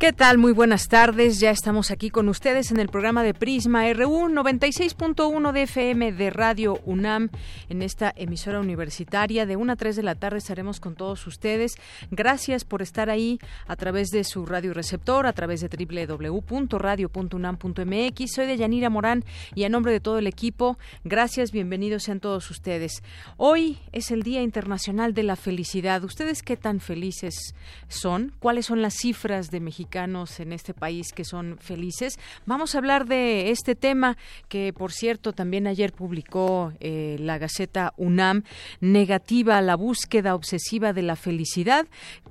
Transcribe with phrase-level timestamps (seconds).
[0.00, 0.38] ¿Qué tal?
[0.38, 1.40] Muy buenas tardes.
[1.40, 6.30] Ya estamos aquí con ustedes en el programa de Prisma RU 96.1 de FM de
[6.30, 7.28] Radio UNAM
[7.68, 9.44] en esta emisora universitaria.
[9.44, 11.74] De 1 a 3 de la tarde estaremos con todos ustedes.
[12.10, 18.32] Gracias por estar ahí a través de su radio receptor, a través de www.radio.unam.mx.
[18.32, 19.22] Soy de Yanira Morán
[19.54, 23.02] y a nombre de todo el equipo, gracias, bienvenidos sean todos ustedes.
[23.36, 26.02] Hoy es el Día Internacional de la Felicidad.
[26.04, 27.54] ¿Ustedes qué tan felices
[27.88, 28.32] son?
[28.38, 29.89] ¿Cuáles son las cifras de México?
[29.92, 32.18] En este país que son felices.
[32.46, 34.16] Vamos a hablar de este tema
[34.48, 38.44] que, por cierto, también ayer publicó eh, la Gaceta UNAM,
[38.80, 41.86] negativa la búsqueda obsesiva de la felicidad,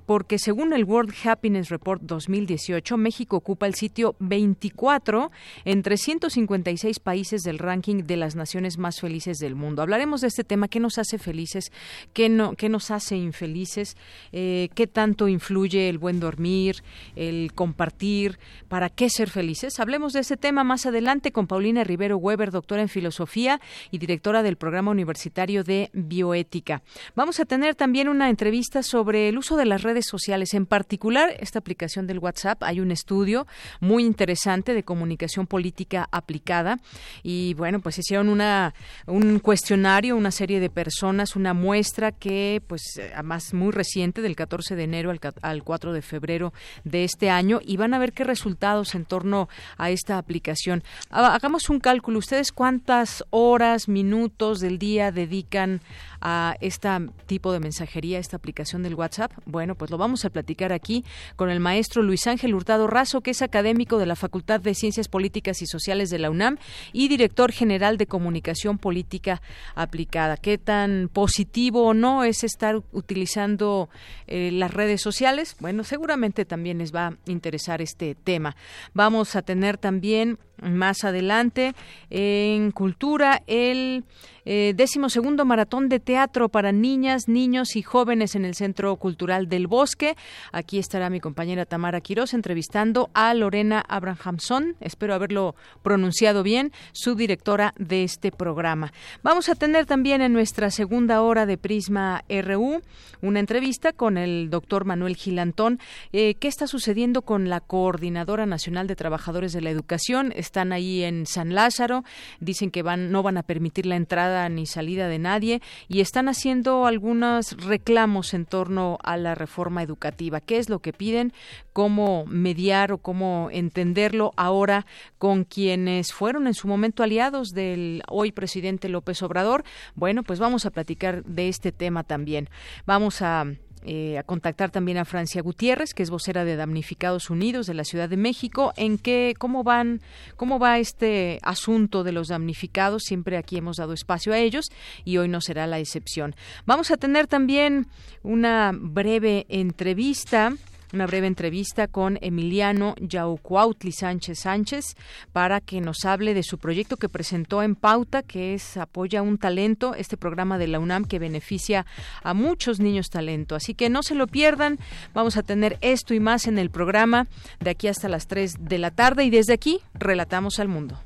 [0.06, 5.30] porque según el World Happiness Report 2018, México ocupa el sitio 24
[5.66, 9.82] entre 156 países del ranking de las naciones más felices del mundo.
[9.82, 11.72] Hablaremos de este tema, qué nos hace felices,
[12.14, 13.98] qué, no, qué nos hace infelices,
[14.32, 16.84] eh, qué tanto influye el buen dormir,
[17.16, 19.80] el compartir, para qué ser felices.
[19.80, 23.59] Hablemos de ese tema más adelante con Paulina Rivero Weber, doctora en filosofía
[23.91, 26.81] y directora del programa universitario de bioética.
[27.16, 31.33] Vamos a tener también una entrevista sobre el uso de las redes sociales, en particular
[31.39, 32.64] esta aplicación del WhatsApp.
[32.64, 33.47] Hay un estudio
[33.80, 36.80] muy interesante de comunicación política aplicada
[37.23, 38.73] y bueno, pues hicieron una
[39.06, 44.75] un cuestionario, una serie de personas, una muestra que pues además muy reciente del 14
[44.75, 46.53] de enero al, al 4 de febrero
[46.84, 50.83] de este año y van a ver qué resultados en torno a esta aplicación.
[51.09, 52.19] Hagamos un cálculo.
[52.19, 55.81] ¿Ustedes cuántas horas, minutos del día dedican
[56.22, 56.90] a este
[57.25, 59.31] tipo de mensajería, esta aplicación del WhatsApp?
[59.46, 61.03] Bueno, pues lo vamos a platicar aquí
[61.35, 65.07] con el maestro Luis Ángel Hurtado Razo, que es académico de la Facultad de Ciencias
[65.07, 66.57] Políticas y Sociales de la UNAM
[66.94, 69.41] y director general de Comunicación Política
[69.75, 70.38] Aplicada.
[70.38, 73.90] ¿Qué tan positivo o no es estar utilizando
[74.28, 75.56] eh, las redes sociales?
[75.59, 78.56] Bueno, seguramente también les va a interesar este tema.
[78.94, 81.74] Vamos a tener también más adelante
[82.09, 84.03] en cultura el
[84.52, 89.48] eh, décimo segundo maratón de teatro para niñas, niños y jóvenes en el Centro Cultural
[89.48, 90.16] del Bosque.
[90.52, 97.14] Aquí estará mi compañera Tamara Quiroz entrevistando a Lorena Abrahamson, espero haberlo pronunciado bien, su
[97.14, 98.92] directora de este programa.
[99.22, 102.81] Vamos a tener también en nuestra segunda hora de Prisma RU
[103.22, 105.80] una entrevista con el doctor Manuel Gilantón.
[106.14, 110.31] Eh, ¿Qué está sucediendo con la Coordinadora Nacional de Trabajadores de la Educación?
[110.50, 112.04] Están ahí en San Lázaro,
[112.40, 116.28] dicen que van, no van a permitir la entrada ni salida de nadie y están
[116.28, 120.42] haciendo algunos reclamos en torno a la reforma educativa.
[120.42, 121.34] ¿Qué es lo que piden?
[121.72, 124.88] ¿Cómo mediar o cómo entenderlo ahora
[125.20, 129.64] con quienes fueron en su momento aliados del hoy presidente López Obrador?
[129.94, 132.50] Bueno, pues vamos a platicar de este tema también.
[132.88, 133.46] Vamos a
[133.85, 137.84] eh, a contactar también a Francia Gutiérrez, que es vocera de Damnificados Unidos de la
[137.84, 140.01] Ciudad de México, en qué, cómo van,
[140.35, 143.03] cómo va este asunto de los damnificados.
[143.03, 144.69] Siempre aquí hemos dado espacio a ellos
[145.06, 146.35] y hoy no será la excepción.
[146.66, 147.88] Vamos a tener también
[148.22, 150.53] una breve entrevista
[150.94, 154.95] una breve entrevista con Emiliano Yaucuautli Sánchez Sánchez
[155.31, 159.38] para que nos hable de su proyecto que presentó en Pauta, que es Apoya un
[159.38, 161.85] Talento, este programa de la UNAM que beneficia
[162.23, 163.55] a muchos niños talento.
[163.55, 164.79] Así que no se lo pierdan,
[165.13, 167.27] vamos a tener esto y más en el programa
[167.59, 171.00] de aquí hasta las 3 de la tarde y desde aquí relatamos al mundo.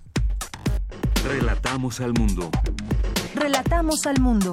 [1.25, 2.51] Relatamos al mundo.
[3.35, 4.51] Relatamos al mundo.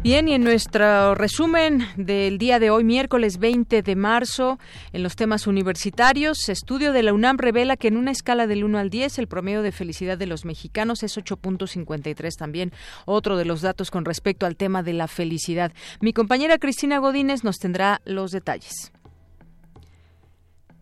[0.00, 4.58] Bien, y en nuestro resumen del día de hoy, miércoles 20 de marzo,
[4.92, 8.78] en los temas universitarios, estudio de la UNAM revela que en una escala del 1
[8.78, 12.72] al 10 el promedio de felicidad de los mexicanos es 8.53 también,
[13.06, 15.72] otro de los datos con respecto al tema de la felicidad.
[16.00, 18.92] Mi compañera Cristina Godínez nos tendrá los detalles.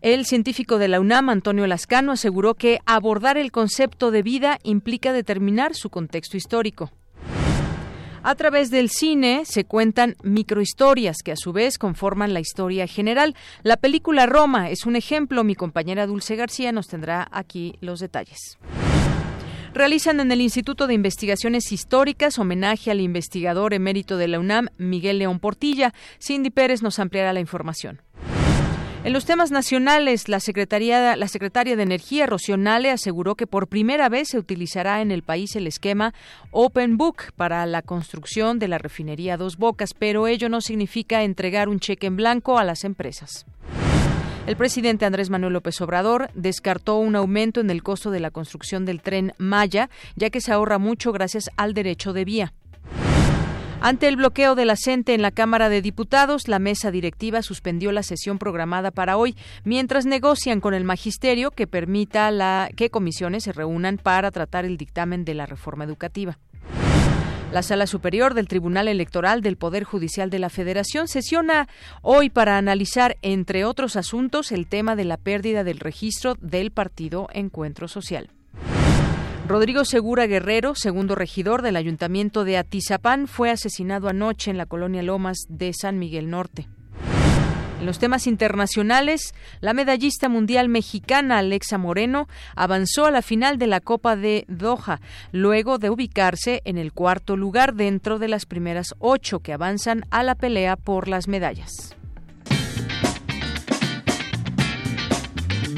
[0.01, 5.11] El científico de la UNAM, Antonio Lascano, aseguró que abordar el concepto de vida implica
[5.11, 6.91] determinar su contexto histórico.
[8.27, 13.37] A través del cine se cuentan microhistorias que a su vez conforman la historia general.
[13.63, 15.45] La película Roma es un ejemplo.
[15.45, 18.57] Mi compañera Dulce García nos tendrá aquí los detalles
[19.73, 25.19] realizan en el Instituto de Investigaciones Históricas homenaje al investigador emérito de la UNAM, Miguel
[25.19, 25.93] León Portilla.
[26.19, 28.01] Cindy Pérez nos ampliará la información.
[29.07, 34.09] En los temas nacionales, la, Secretaría, secretaria de Energía, Rocío Nale, aseguró que por primera
[34.09, 36.13] vez se utilizará en el país el esquema
[36.51, 41.69] Open Book para la construcción de la refinería Dos Bocas, pero ello no significa entregar
[41.69, 43.45] un cheque en blanco a las empresas.
[44.45, 48.83] El presidente Andrés Manuel López Obrador descartó un aumento en el costo de la construcción
[48.83, 52.53] del tren Maya, ya que se ahorra mucho gracias al derecho de vía.
[53.79, 58.01] Ante el bloqueo de la en la Cámara de Diputados, la mesa directiva suspendió la
[58.01, 63.51] sesión programada para hoy, mientras negocian con el magisterio que permita la, que comisiones se
[63.51, 66.39] reúnan para tratar el dictamen de la reforma educativa.
[67.51, 71.67] La Sala Superior del Tribunal Electoral del Poder Judicial de la Federación sesiona
[72.01, 77.27] hoy para analizar, entre otros asuntos, el tema de la pérdida del registro del partido
[77.31, 78.31] Encuentro Social.
[79.47, 85.01] Rodrigo Segura Guerrero, segundo regidor del Ayuntamiento de Atizapán, fue asesinado anoche en la colonia
[85.03, 86.67] Lomas de San Miguel Norte.
[87.79, 92.27] En los temas internacionales, la medallista mundial mexicana Alexa Moreno
[92.57, 94.99] avanzó a la final de la Copa de Doha,
[95.31, 100.23] luego de ubicarse en el cuarto lugar dentro de las primeras ocho que avanzan a
[100.23, 101.95] la pelea por las medallas.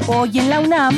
[0.07, 0.98] Hoy en la UNAM,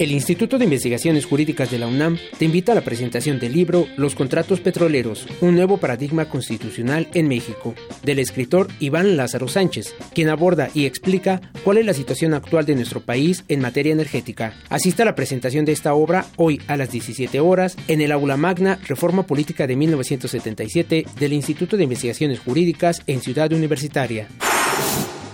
[0.00, 3.86] El Instituto de Investigaciones Jurídicas de la UNAM te invita a la presentación del libro
[3.98, 10.30] Los contratos petroleros, un nuevo paradigma constitucional en México, del escritor Iván Lázaro Sánchez, quien
[10.30, 14.54] aborda y explica cuál es la situación actual de nuestro país en materia energética.
[14.70, 18.38] Asista a la presentación de esta obra hoy a las 17 horas en el Aula
[18.38, 24.28] Magna Reforma Política de 1977 del Instituto de Investigaciones Jurídicas en Ciudad Universitaria.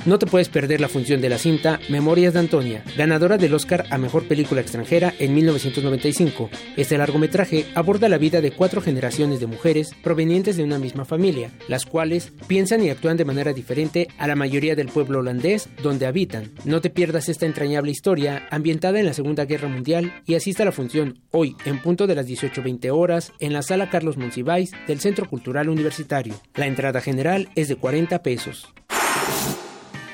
[0.07, 3.87] No te puedes perder la función de la cinta Memorias de Antonia, ganadora del Oscar
[3.91, 6.49] a Mejor Película Extranjera en 1995.
[6.77, 11.51] Este largometraje aborda la vida de cuatro generaciones de mujeres provenientes de una misma familia,
[11.67, 16.07] las cuales piensan y actúan de manera diferente a la mayoría del pueblo holandés donde
[16.07, 16.53] habitan.
[16.65, 20.67] No te pierdas esta entrañable historia ambientada en la Segunda Guerra Mundial y asista a
[20.67, 25.01] la función hoy en punto de las 18.20 horas en la sala Carlos Monsiváis del
[25.01, 26.35] Centro Cultural Universitario.
[26.55, 28.73] La entrada general es de 40 pesos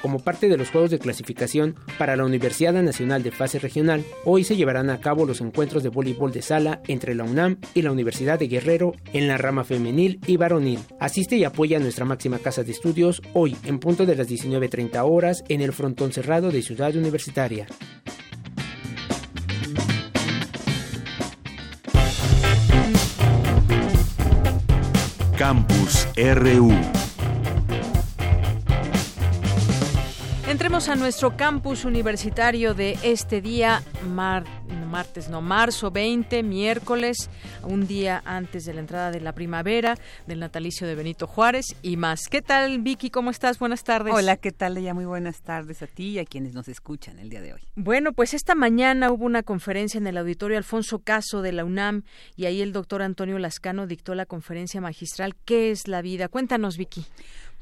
[0.02, 4.44] como parte de los juegos de clasificación para la Universidad Nacional de Fase Regional, hoy
[4.44, 7.92] se llevarán a cabo los encuentros de voleibol de sala entre la UNAM y la
[7.92, 10.80] Universidad de Guerrero en la rama femenil y varonil.
[10.98, 15.08] Asiste y apoya a nuestra máxima casa de estudios hoy en punto de las 19.30
[15.08, 17.66] horas en el frontón cerrado de Ciudad Universitaria.
[25.38, 26.72] Campus RU
[30.52, 33.82] Entremos a nuestro campus universitario de este día,
[34.92, 37.30] martes, no, marzo 20, miércoles,
[37.62, 39.96] un día antes de la entrada de la primavera,
[40.26, 42.28] del natalicio de Benito Juárez y más.
[42.28, 43.08] ¿Qué tal, Vicky?
[43.08, 43.58] ¿Cómo estás?
[43.58, 44.12] Buenas tardes.
[44.12, 44.78] Hola, ¿qué tal?
[44.78, 47.62] Ya muy buenas tardes a ti y a quienes nos escuchan el día de hoy.
[47.74, 52.02] Bueno, pues esta mañana hubo una conferencia en el auditorio Alfonso Caso de la UNAM
[52.36, 56.28] y ahí el doctor Antonio Lascano dictó la conferencia magistral ¿Qué es la vida?
[56.28, 57.06] Cuéntanos, Vicky.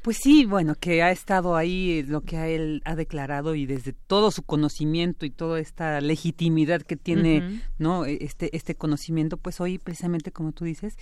[0.01, 4.31] Pues sí, bueno, que ha estado ahí lo que él ha declarado y desde todo
[4.31, 8.05] su conocimiento y toda esta legitimidad que tiene, ¿no?
[8.05, 10.95] E, este este conocimiento, pues hoy precisamente como tú dices,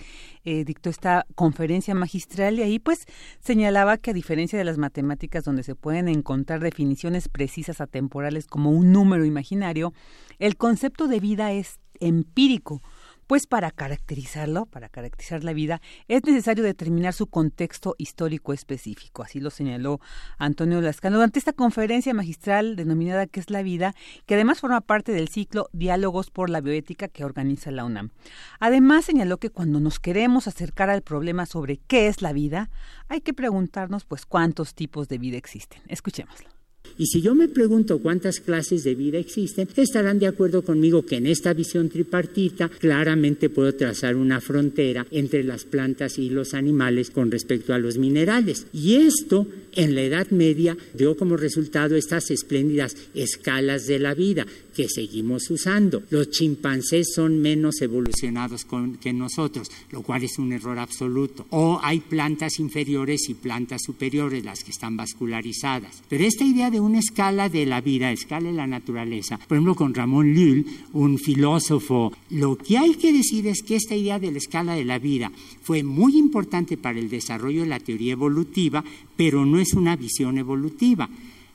[0.44, 3.06] eh, dictó esta conferencia magistral y ahí pues
[3.38, 8.70] señalaba que a diferencia de las matemáticas donde se pueden encontrar definiciones precisas atemporales como
[8.70, 9.94] un número imaginario,
[10.38, 12.82] el concepto de vida es empírico
[13.30, 19.22] pues para caracterizarlo, para caracterizar la vida, es necesario determinar su contexto histórico específico.
[19.22, 20.00] Así lo señaló
[20.36, 23.94] Antonio Lascano durante esta conferencia magistral denominada ¿Qué es la vida?,
[24.26, 28.10] que además forma parte del ciclo Diálogos por la Bioética que organiza la UNAM.
[28.58, 32.68] Además señaló que cuando nos queremos acercar al problema sobre qué es la vida,
[33.06, 35.80] hay que preguntarnos pues cuántos tipos de vida existen.
[35.86, 36.59] Escuchémoslo.
[37.00, 41.16] Y si yo me pregunto cuántas clases de vida existen, estarán de acuerdo conmigo que
[41.16, 47.10] en esta visión tripartita claramente puedo trazar una frontera entre las plantas y los animales
[47.10, 48.66] con respecto a los minerales.
[48.74, 54.46] Y esto en la Edad Media dio como resultado estas espléndidas escalas de la vida,
[54.80, 56.02] que seguimos usando.
[56.08, 58.66] Los chimpancés son menos evolucionados
[58.98, 61.46] que nosotros, lo cual es un error absoluto.
[61.50, 66.02] O hay plantas inferiores y plantas superiores, las que están vascularizadas.
[66.08, 69.74] Pero esta idea de una escala de la vida, escala de la naturaleza, por ejemplo
[69.74, 74.32] con Ramón Llull, un filósofo, lo que hay que decir es que esta idea de
[74.32, 78.82] la escala de la vida fue muy importante para el desarrollo de la teoría evolutiva,
[79.14, 81.10] pero no es una visión evolutiva.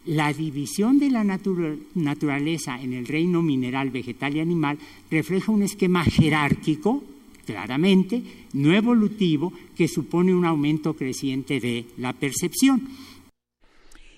[0.06, 4.78] La división de la naturaleza en el reino mineral, vegetal y animal
[5.10, 7.04] refleja un esquema jerárquico,
[7.46, 8.22] claramente,
[8.54, 12.88] no evolutivo, que supone un aumento creciente de la percepción.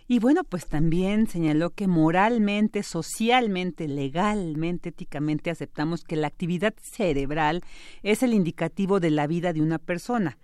[0.10, 7.62] Y bueno, pues también señaló que moralmente, socialmente, legalmente, éticamente aceptamos que la actividad cerebral
[8.03, 10.38] es el indicativo de la vida de una persona.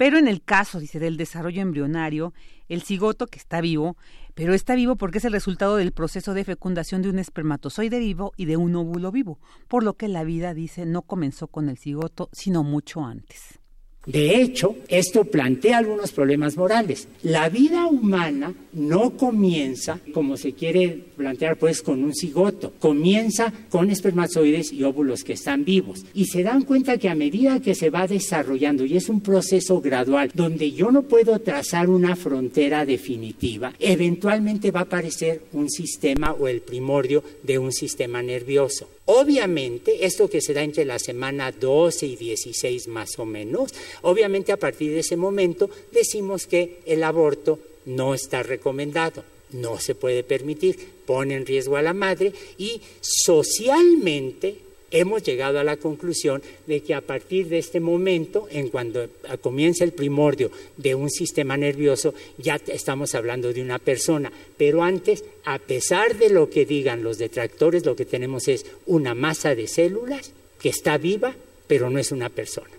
[0.00, 2.32] Pero en el caso, dice, del desarrollo embrionario,
[2.70, 3.98] el cigoto que está vivo,
[4.32, 8.32] pero está vivo porque es el resultado del proceso de fecundación de un espermatozoide vivo
[8.38, 9.38] y de un óvulo vivo,
[9.68, 13.59] por lo que la vida, dice, no comenzó con el cigoto, sino mucho antes.
[14.06, 17.06] De hecho, esto plantea algunos problemas morales.
[17.22, 23.90] La vida humana no comienza como se quiere plantear pues con un cigoto, comienza con
[23.90, 27.90] espermatozoides y óvulos que están vivos y se dan cuenta que a medida que se
[27.90, 33.74] va desarrollando y es un proceso gradual donde yo no puedo trazar una frontera definitiva,
[33.78, 38.88] eventualmente va a aparecer un sistema o el primordio de un sistema nervioso.
[39.12, 44.52] Obviamente, esto que se da entre la semana 12 y 16 más o menos, obviamente
[44.52, 50.22] a partir de ese momento decimos que el aborto no está recomendado, no se puede
[50.22, 54.58] permitir, pone en riesgo a la madre y socialmente
[54.90, 59.08] hemos llegado a la conclusión de que a partir de este momento, en cuando
[59.40, 64.32] comienza el primordio de un sistema nervioso, ya estamos hablando de una persona.
[64.56, 69.14] Pero antes, a pesar de lo que digan los detractores, lo que tenemos es una
[69.14, 71.34] masa de células que está viva,
[71.66, 72.70] pero no es una persona.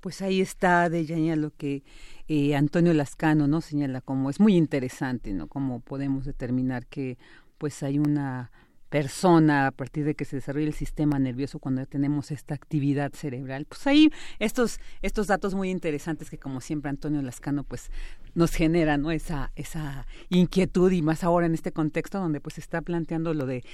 [0.00, 1.04] Pues ahí está, de
[1.36, 1.84] lo que
[2.28, 5.46] eh, Antonio Lascano no señala como es muy interesante, ¿no?
[5.46, 7.18] Cómo podemos determinar que
[7.58, 8.50] pues hay una
[8.92, 13.64] persona a partir de que se desarrolla el sistema nervioso cuando tenemos esta actividad cerebral.
[13.64, 17.90] Pues ahí estos, estos datos muy interesantes que como siempre Antonio Lascano pues
[18.34, 19.10] nos genera ¿no?
[19.10, 23.64] esa, esa inquietud y más ahora en este contexto donde pues está planteando lo de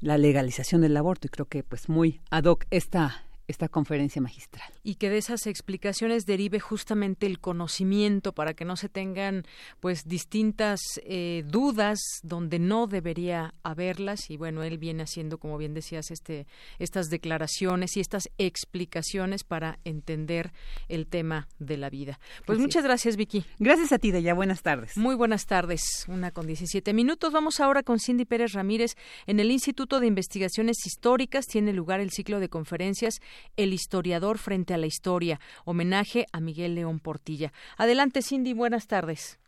[0.00, 4.70] la legalización del aborto y creo que pues muy ad hoc esta, esta conferencia magistral.
[4.84, 9.44] Y que de esas explicaciones derive justamente el conocimiento para que no se tengan
[9.80, 15.74] pues distintas eh, dudas donde no debería haberlas y bueno él viene haciendo como bien
[15.74, 16.46] decías este
[16.78, 20.52] estas declaraciones y estas explicaciones para entender
[20.88, 22.20] el tema de la vida.
[22.46, 23.44] Pues muchas gracias Vicky.
[23.58, 24.96] Gracias a ti ya buenas tardes.
[24.96, 26.04] Muy buenas tardes.
[26.08, 27.32] Una con 17 minutos.
[27.32, 28.94] Vamos ahora con Cindy Pérez Ramírez
[29.26, 33.20] en el Instituto de Investigaciones Históricas tiene lugar el ciclo de conferencias
[33.56, 37.52] el historiador frente a la historia, homenaje a Miguel León Portilla.
[37.76, 39.38] Adelante, Cindy, buenas tardes.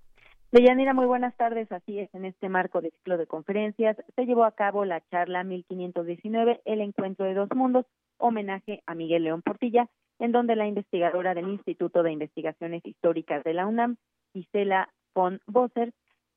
[0.52, 1.70] Deyanira, muy buenas tardes.
[1.70, 5.44] Así es, en este marco de ciclo de conferencias se llevó a cabo la charla
[5.44, 7.86] 1519, El Encuentro de Dos Mundos,
[8.18, 13.54] homenaje a Miguel León Portilla, en donde la investigadora del Instituto de Investigaciones Históricas de
[13.54, 13.96] la UNAM,
[14.32, 15.92] Gisela von Bosser,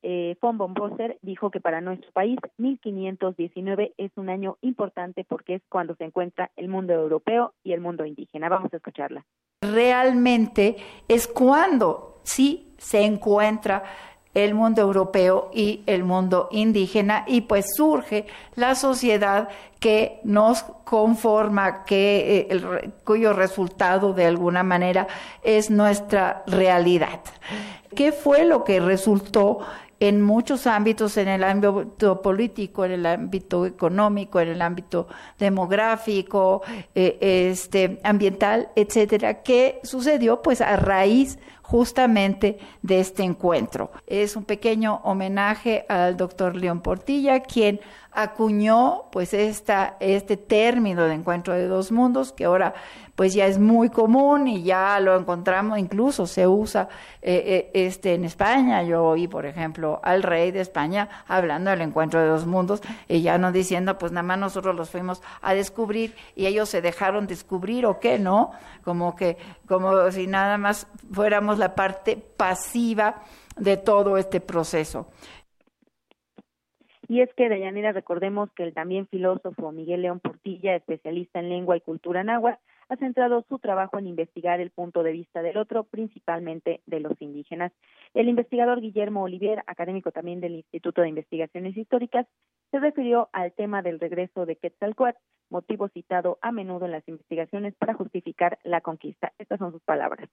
[0.06, 5.62] eh, von Bosser dijo que para nuestro país 1519 es un año importante porque es
[5.70, 8.50] cuando se encuentra el mundo europeo y el mundo indígena.
[8.50, 9.24] Vamos a escucharla.
[9.62, 10.76] Realmente
[11.08, 13.82] es cuando sí se encuentra
[14.34, 19.48] el mundo europeo y el mundo indígena y pues surge la sociedad
[19.80, 25.06] que nos conforma, que eh, el, cuyo resultado de alguna manera
[25.42, 27.20] es nuestra realidad.
[27.94, 29.60] ¿Qué fue lo que resultó
[30.00, 35.08] en muchos ámbitos, en el ámbito político, en el ámbito económico, en el ámbito
[35.38, 36.62] demográfico,
[36.94, 37.18] eh,
[37.50, 43.90] este, ambiental, etcétera, ¿Qué sucedió pues a raíz justamente de este encuentro.
[44.06, 47.80] Es un pequeño homenaje al doctor León Portilla, quien
[48.14, 52.74] acuñó pues esta, este término de encuentro de dos mundos que ahora
[53.14, 56.88] pues ya es muy común y ya lo encontramos, incluso se usa
[57.22, 58.82] eh, eh, este en España.
[58.82, 63.22] Yo oí, por ejemplo, al rey de España hablando del encuentro de dos mundos y
[63.22, 67.26] ya no diciendo pues nada más nosotros los fuimos a descubrir y ellos se dejaron
[67.26, 68.50] descubrir o qué, ¿no?
[68.82, 73.22] Como que, como si nada más fuéramos la parte pasiva
[73.56, 75.06] de todo este proceso.
[77.08, 81.76] Y es que, Dayanira, recordemos que el también filósofo Miguel León Portilla, especialista en lengua
[81.76, 85.84] y cultura náhuatl, ha centrado su trabajo en investigar el punto de vista del otro,
[85.84, 87.72] principalmente de los indígenas.
[88.14, 92.26] El investigador Guillermo Olivier, académico también del Instituto de Investigaciones Históricas,
[92.70, 95.18] se refirió al tema del regreso de Quetzalcoatl,
[95.50, 99.32] motivo citado a menudo en las investigaciones para justificar la conquista.
[99.38, 100.28] Estas son sus palabras.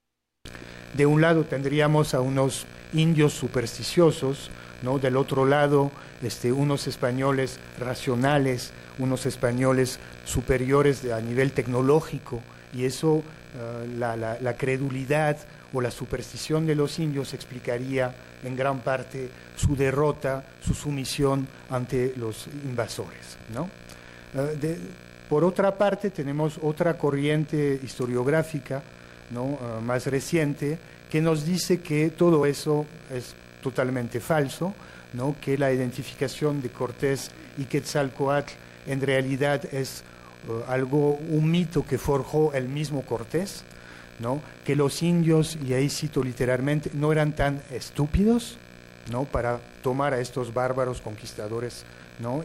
[0.94, 5.00] De un lado tendríamos a unos indios supersticiosos, ¿no?
[5.00, 12.42] Del otro lado, este, unos españoles racionales, unos españoles superiores a nivel tecnológico,
[12.74, 13.24] y eso,
[13.58, 15.38] ah, la, credulidad
[15.74, 22.14] o la superstición de los indios explicaría en gran parte su derrota, su sumisión ante
[22.18, 23.38] los invasores.
[24.36, 24.48] Ah,
[25.30, 28.84] por otra parte, tenemos otra corriente historiográfica
[29.32, 29.58] ¿no?
[29.62, 30.78] Ah, más reciente
[31.10, 34.74] que nos dice que todo eso es totalmente falso,
[35.42, 38.54] que la identificación de Cortés y Quetzalcoatl
[38.88, 40.04] en realidad es
[40.48, 43.64] uh, algo, un mito que forjó el mismo Cortés,
[44.64, 48.58] que los indios, y ahí cito literalmente, no eran tan estúpidos
[49.32, 51.84] para tomar a estos bárbaros conquistadores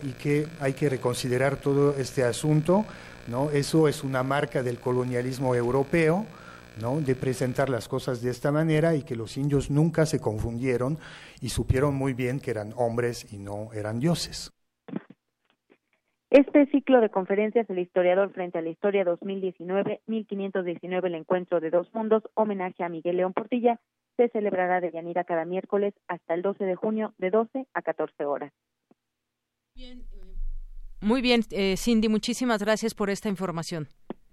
[0.02, 2.86] y que hay que reconsiderar todo este asunto.
[3.28, 3.50] ¿no?
[3.50, 6.24] Eso es una marca del colonialismo europeo
[6.80, 7.00] ¿no?
[7.00, 10.98] de presentar las cosas de esta manera y que los indios nunca se confundieron
[11.40, 14.50] y supieron muy bien que eran hombres y no eran dioses.
[16.30, 21.70] Este ciclo de conferencias El historiador frente a la historia 2019, 1519 el encuentro de
[21.70, 23.80] dos mundos, homenaje a Miguel León Portilla,
[24.16, 28.24] se celebrará de Yanira cada miércoles hasta el 12 de junio de 12 a 14
[28.24, 28.52] horas.
[29.74, 30.04] Bien,
[31.00, 33.88] muy bien, eh, Cindy, muchísimas gracias por esta información.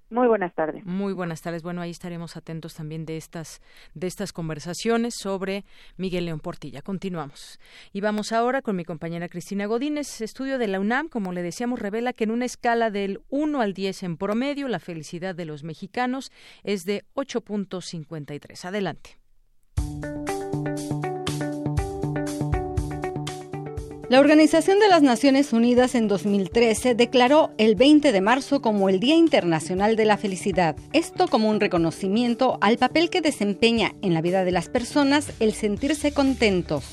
[0.10, 0.86] Muy buenas tardes.
[0.86, 1.64] Muy buenas tardes.
[1.64, 3.62] Bueno, ahí estaremos atentos también de estas
[3.94, 5.66] de estas conversaciones sobre
[5.98, 6.82] Miguel León Portilla.
[6.82, 7.60] Continuamos.
[7.92, 10.22] Y vamos ahora con mi compañera Cristina Godínez.
[10.22, 13.74] Estudio de la UNAM, como le decíamos, revela que en una escala del 1 al
[13.74, 16.32] 10 en promedio, la felicidad de los mexicanos
[16.64, 18.66] es de 8.53.
[18.66, 19.23] Adelante.
[24.10, 29.00] La Organización de las Naciones Unidas en 2013 declaró el 20 de marzo como el
[29.00, 30.76] Día Internacional de la Felicidad.
[30.92, 35.54] Esto como un reconocimiento al papel que desempeña en la vida de las personas el
[35.54, 36.92] sentirse contentos.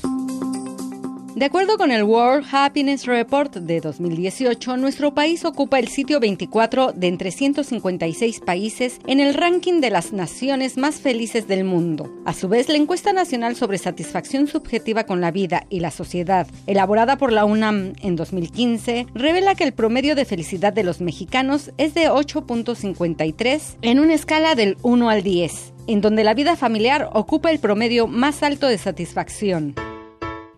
[1.35, 6.91] De acuerdo con el World Happiness Report de 2018, nuestro país ocupa el sitio 24
[6.91, 12.11] de entre 156 países en el ranking de las naciones más felices del mundo.
[12.25, 16.47] A su vez, la encuesta nacional sobre satisfacción subjetiva con la vida y la sociedad,
[16.67, 21.71] elaborada por la UNAM en 2015, revela que el promedio de felicidad de los mexicanos
[21.77, 27.09] es de 8.53 en una escala del 1 al 10, en donde la vida familiar
[27.13, 29.75] ocupa el promedio más alto de satisfacción.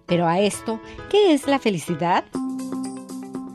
[0.06, 2.26] Pero a esto, ¿qué es la felicidad?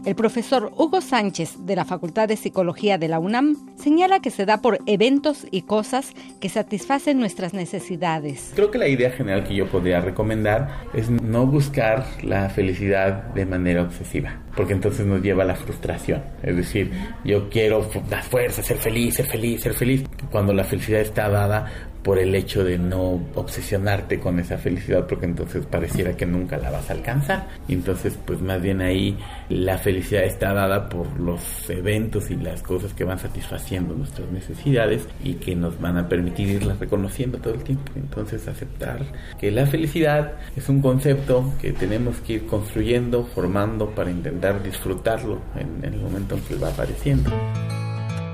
[0.09, 4.47] El profesor Hugo Sánchez de la Facultad de Psicología de la UNAM señala que se
[4.47, 8.53] da por eventos y cosas que satisfacen nuestras necesidades.
[8.55, 13.45] Creo que la idea general que yo podría recomendar es no buscar la felicidad de
[13.45, 16.23] manera obsesiva, porque entonces nos lleva a la frustración.
[16.43, 16.91] Es decir,
[17.23, 21.67] yo quiero la fuerza, ser feliz, ser feliz, ser feliz, cuando la felicidad está dada
[22.03, 26.71] por el hecho de no obsesionarte con esa felicidad porque entonces pareciera que nunca la
[26.71, 27.49] vas a alcanzar.
[27.69, 32.63] Y entonces pues más bien ahí la felicidad está dada por los eventos y las
[32.63, 37.55] cosas que van satisfaciendo nuestras necesidades y que nos van a permitir irlas reconociendo todo
[37.55, 37.93] el tiempo.
[37.97, 39.01] Entonces aceptar
[39.39, 45.41] que la felicidad es un concepto que tenemos que ir construyendo formando para intentar disfrutarlo
[45.57, 47.31] en, en el momento en que va apareciendo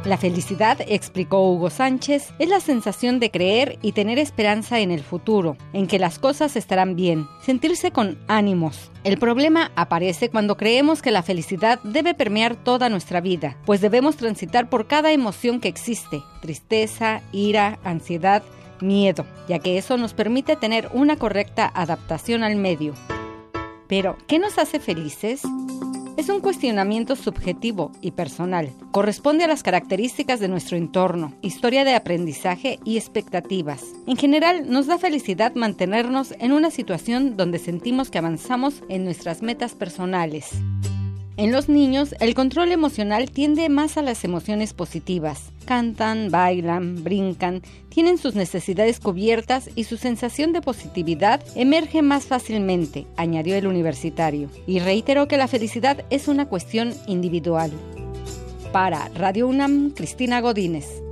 [0.07, 5.03] la felicidad, explicó Hugo Sánchez, es la sensación de creer y tener esperanza en el
[5.03, 8.91] futuro, en que las cosas estarán bien, sentirse con ánimos.
[9.05, 14.17] El problema aparece cuando creemos que la felicidad debe permear toda nuestra vida, pues debemos
[14.17, 18.43] transitar por cada emoción que existe, tristeza, ira, ansiedad,
[18.81, 22.95] miedo, ya que eso nos permite tener una correcta adaptación al medio.
[23.89, 25.43] Pero, ¿qué nos hace felices?
[26.17, 28.71] Es un cuestionamiento subjetivo y personal.
[28.93, 33.83] Corresponde a las características de nuestro entorno, historia de aprendizaje y expectativas.
[34.07, 39.43] En general, nos da felicidad mantenernos en una situación donde sentimos que avanzamos en nuestras
[39.43, 40.51] metas personales.
[41.37, 45.51] En los niños, el control emocional tiende más a las emociones positivas.
[45.65, 53.09] Cantan, bailan, brincan, tienen sus necesidades cubiertas y su sensación de positividad emerge más fácilmente,
[53.17, 57.73] añadió el universitario, y reiteró que la felicidad es una cuestión individual.
[58.71, 61.03] Para Radio UNAM, Cristina Godínez.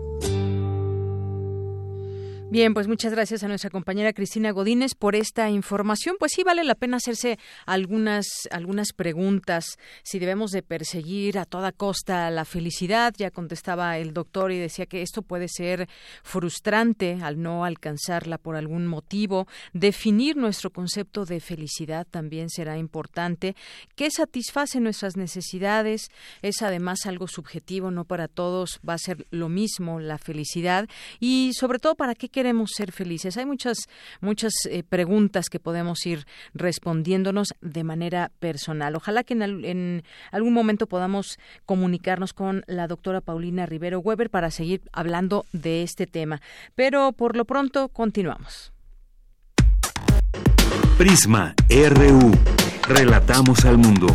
[2.52, 6.16] Bien, pues muchas gracias a nuestra compañera Cristina Godínez por esta información.
[6.18, 11.72] Pues sí vale la pena hacerse algunas algunas preguntas si debemos de perseguir a toda
[11.72, 13.14] costa la felicidad.
[13.16, 15.88] Ya contestaba el doctor y decía que esto puede ser
[16.24, 19.48] frustrante al no alcanzarla por algún motivo.
[19.72, 23.56] Definir nuestro concepto de felicidad también será importante.
[23.96, 26.10] ¿Qué satisface nuestras necesidades?
[26.42, 30.86] Es además algo subjetivo, no para todos va a ser lo mismo la felicidad
[31.18, 33.36] y sobre todo para qué queremos ser felices?
[33.36, 33.88] Hay muchas,
[34.20, 38.96] muchas eh, preguntas que podemos ir respondiéndonos de manera personal.
[38.96, 44.82] Ojalá que en, algún momento podamos comunicarnos con la doctora Paulina Rivero Weber para seguir
[44.92, 46.40] hablando de este tema.
[46.74, 48.72] Pero por lo pronto continuamos.
[50.98, 52.32] Prisma RU.
[52.88, 54.06] Relatamos al mundo.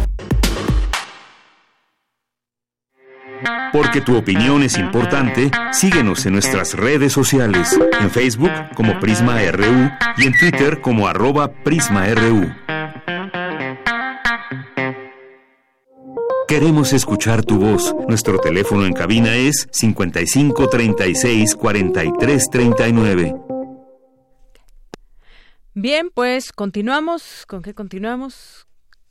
[3.71, 9.89] Porque tu opinión es importante, síguenos en nuestras redes sociales, en Facebook como Prisma RU
[10.17, 12.53] y en Twitter como arroba PrismaRU.
[16.47, 17.93] Queremos escuchar tu voz.
[18.07, 23.35] Nuestro teléfono en cabina es 55 36 43 39.
[25.73, 27.45] Bien, pues continuamos.
[27.47, 28.66] ¿Con qué continuamos?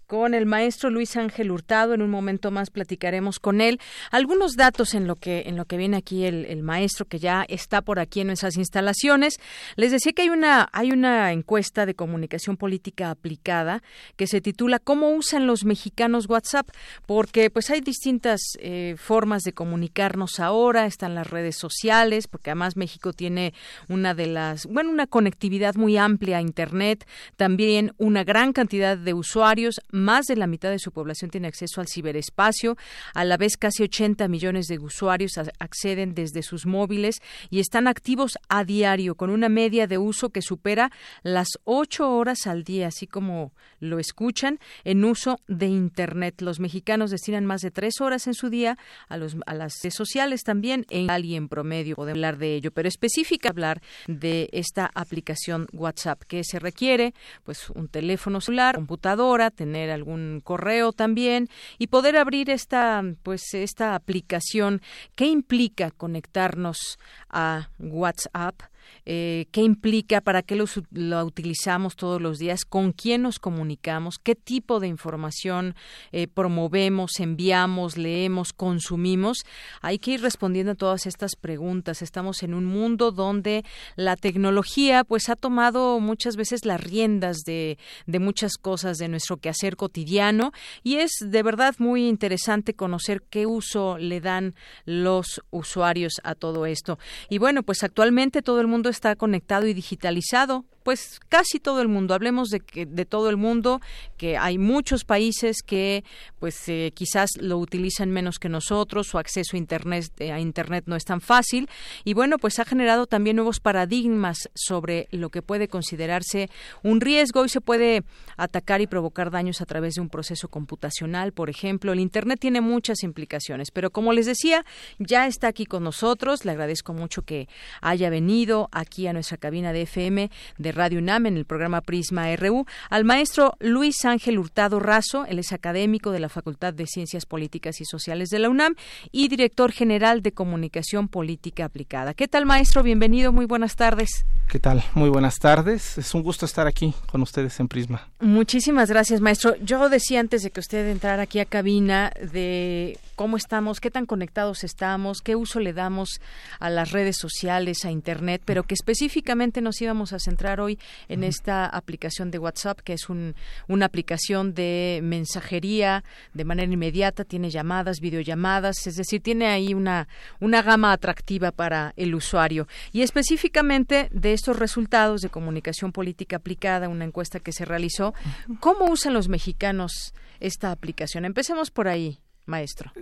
[0.06, 1.94] Con el maestro Luis Ángel Hurtado.
[1.94, 3.80] En un momento más platicaremos con él.
[4.10, 7.44] Algunos datos en lo que, en lo que viene aquí el, el, maestro que ya
[7.48, 9.38] está por aquí en nuestras instalaciones.
[9.76, 13.82] Les decía que hay una, hay una encuesta de comunicación política aplicada
[14.16, 16.68] que se titula ¿Cómo usan los mexicanos WhatsApp?
[17.06, 20.86] Porque pues hay distintas eh, formas de comunicarnos ahora.
[20.86, 23.54] Están las redes sociales, porque además México tiene
[23.88, 27.06] una de las, bueno, una conectividad muy amplia a Internet.
[27.36, 31.80] También una gran cantidad de usuarios más de la mitad de su población tiene acceso
[31.80, 32.76] al ciberespacio.
[33.14, 38.38] A la vez, casi 80 millones de usuarios acceden desde sus móviles y están activos
[38.48, 40.90] a diario, con una media de uso que supera
[41.22, 46.40] las ocho horas al día, así como lo escuchan, en uso de Internet.
[46.40, 48.78] Los mexicanos destinan más de tres horas en su día
[49.08, 52.88] a, los, a las redes sociales también, en alguien promedio podemos hablar de ello, pero
[52.88, 59.85] específica hablar de esta aplicación WhatsApp que se requiere, pues un teléfono celular, computadora, tener
[59.90, 64.82] algún correo también y poder abrir esta pues esta aplicación
[65.14, 68.60] que implica conectarnos a WhatsApp
[69.04, 74.18] eh, qué implica, para qué lo, lo, utilizamos todos los días, con quién nos comunicamos,
[74.18, 75.74] qué tipo de información
[76.12, 79.38] eh, promovemos, enviamos, leemos, consumimos.
[79.80, 82.02] Hay que ir respondiendo a todas estas preguntas.
[82.02, 83.64] Estamos en un mundo donde
[83.96, 89.36] la tecnología pues ha tomado muchas veces las riendas de, de muchas cosas de nuestro
[89.38, 96.14] quehacer cotidiano y es de verdad muy interesante conocer qué uso le dan los usuarios
[96.24, 96.98] a todo esto.
[97.28, 101.82] Y bueno, pues actualmente todo el mundo mundo está conectado y digitalizado pues casi todo
[101.82, 102.14] el mundo.
[102.14, 103.80] Hablemos de que de todo el mundo,
[104.16, 106.04] que hay muchos países que
[106.38, 110.84] pues eh, quizás lo utilizan menos que nosotros, su acceso a internet eh, a internet
[110.86, 111.68] no es tan fácil
[112.04, 116.50] y bueno, pues ha generado también nuevos paradigmas sobre lo que puede considerarse
[116.84, 118.04] un riesgo y se puede
[118.36, 121.94] atacar y provocar daños a través de un proceso computacional, por ejemplo.
[121.94, 124.64] El internet tiene muchas implicaciones, pero como les decía,
[125.00, 126.44] ya está aquí con nosotros.
[126.44, 127.48] Le agradezco mucho que
[127.80, 132.34] haya venido aquí a nuestra cabina de FM de Radio UNAM en el programa Prisma
[132.36, 137.26] RU, al maestro Luis Ángel Hurtado Razo, él es académico de la Facultad de Ciencias
[137.26, 138.76] Políticas y Sociales de la UNAM
[139.10, 142.14] y director general de Comunicación Política Aplicada.
[142.14, 142.82] ¿Qué tal, maestro?
[142.82, 144.24] Bienvenido, muy buenas tardes.
[144.48, 144.84] ¿Qué tal?
[144.94, 145.98] Muy buenas tardes.
[145.98, 148.08] Es un gusto estar aquí con ustedes en Prisma.
[148.20, 149.56] Muchísimas gracias, maestro.
[149.62, 154.06] Yo decía antes de que usted entrara aquí a cabina de cómo estamos, qué tan
[154.06, 156.20] conectados estamos, qué uso le damos
[156.60, 161.24] a las redes sociales, a Internet, pero que específicamente nos íbamos a centrar hoy en
[161.24, 163.34] esta aplicación de WhatsApp, que es un,
[163.66, 170.08] una aplicación de mensajería de manera inmediata, tiene llamadas, videollamadas, es decir, tiene ahí una,
[170.38, 172.68] una gama atractiva para el usuario.
[172.92, 178.14] Y específicamente de estos resultados de comunicación política aplicada, una encuesta que se realizó,
[178.60, 181.24] ¿cómo usan los mexicanos esta aplicación?
[181.24, 182.92] Empecemos por ahí maestro?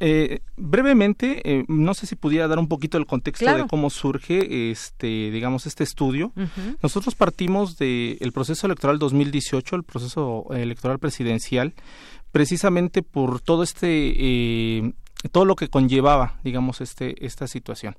[0.00, 4.70] Eh, brevemente, eh, no sé si pudiera dar un poquito el contexto de cómo surge
[4.70, 6.32] este, digamos, este estudio.
[6.82, 11.74] Nosotros partimos del proceso electoral 2018, el proceso electoral presidencial,
[12.32, 14.92] precisamente por todo este eh,
[15.32, 17.96] todo lo que conllevaba, digamos, este esta situación.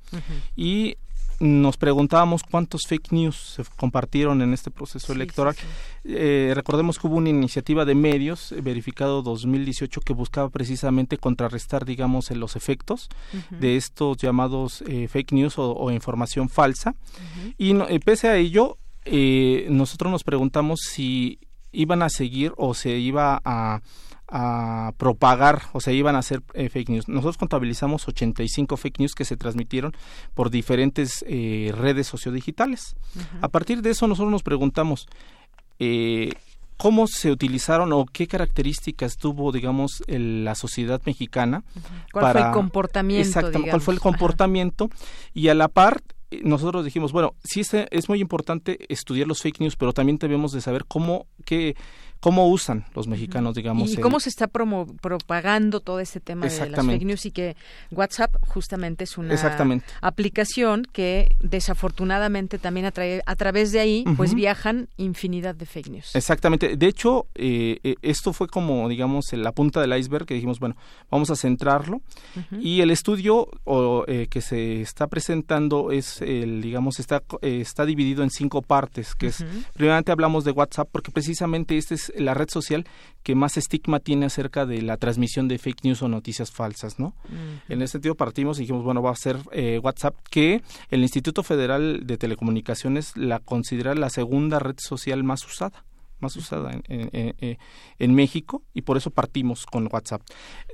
[0.56, 0.98] Y
[1.42, 5.56] nos preguntábamos cuántos fake news se compartieron en este proceso electoral.
[6.04, 11.84] Eh, recordemos que hubo una iniciativa de medios, eh, verificado 2018, que buscaba precisamente contrarrestar,
[11.84, 13.10] digamos, los efectos
[13.50, 16.96] de estos llamados fake news o, información falsa.
[17.58, 18.78] Y pese a ello,
[19.70, 21.40] nosotros nos preguntamos si
[21.72, 23.82] iban a seguir o se iba a
[24.32, 27.08] a propagar, o sea, iban a hacer eh, fake news.
[27.10, 29.92] Nosotros contabilizamos 85 fake news que se transmitieron
[30.34, 32.96] por diferentes eh, redes sociodigitales.
[33.42, 35.08] A partir de eso, nosotros nos preguntamos,
[35.80, 36.32] eh,
[36.78, 41.66] ¿cómo se utilizaron o qué características tuvo, digamos, la sociedad mexicana?
[42.14, 43.28] ¿Cuál fue el comportamiento?
[43.28, 44.90] Exactamente, cuál fue el comportamiento.
[45.34, 46.02] Y a la par,
[46.42, 50.62] nosotros dijimos, bueno, sí es muy importante estudiar los fake news, pero también debemos de
[50.62, 51.76] saber cómo, qué
[52.22, 53.92] cómo usan los mexicanos, digamos.
[53.92, 57.58] Y cómo se está propagando todo este tema de las fake news y que
[57.92, 59.36] WhatsApp justamente es una
[60.02, 66.16] aplicación que desafortunadamente también a través de ahí pues viajan infinidad de fake news.
[66.16, 66.78] Exactamente.
[66.78, 70.76] De hecho, eh, eh, esto fue como, digamos, la punta del iceberg que dijimos, bueno,
[71.10, 72.02] vamos a centrarlo.
[72.60, 78.22] Y el estudio o, eh, que se está presentando es, el, digamos, está, está dividido
[78.22, 82.50] en cinco partes, que es, primeramente hablamos de WhatsApp porque precisamente este es la red
[82.50, 82.86] social
[83.24, 87.14] que más estigma tiene acerca de la transmisión de fake news o noticias falsas, ¿no?
[87.70, 91.44] En ese sentido partimos y dijimos, bueno, va a ser eh, WhatsApp, que el Instituto
[91.44, 95.84] Federal de Telecomunicaciones la considera la segunda red social más usada
[96.22, 97.58] más usada en,
[97.98, 100.22] en, México y por eso partimos con WhatsApp.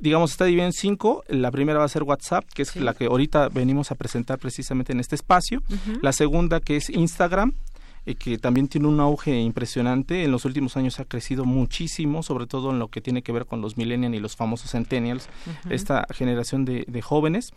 [0.02, 1.24] Digamos, está dividida en cinco.
[1.28, 4.92] La primera va a ser WhatsApp, que es la que ahorita venimos a presentar precisamente
[4.92, 5.64] en este espacio.
[6.02, 7.54] La segunda que es Instagram,
[8.08, 10.24] eh, que también tiene un auge impresionante.
[10.24, 13.46] En los últimos años ha crecido muchísimo, sobre todo en lo que tiene que ver
[13.46, 15.28] con los millennials y los famosos centennials,
[15.70, 17.52] esta generación de, jóvenes.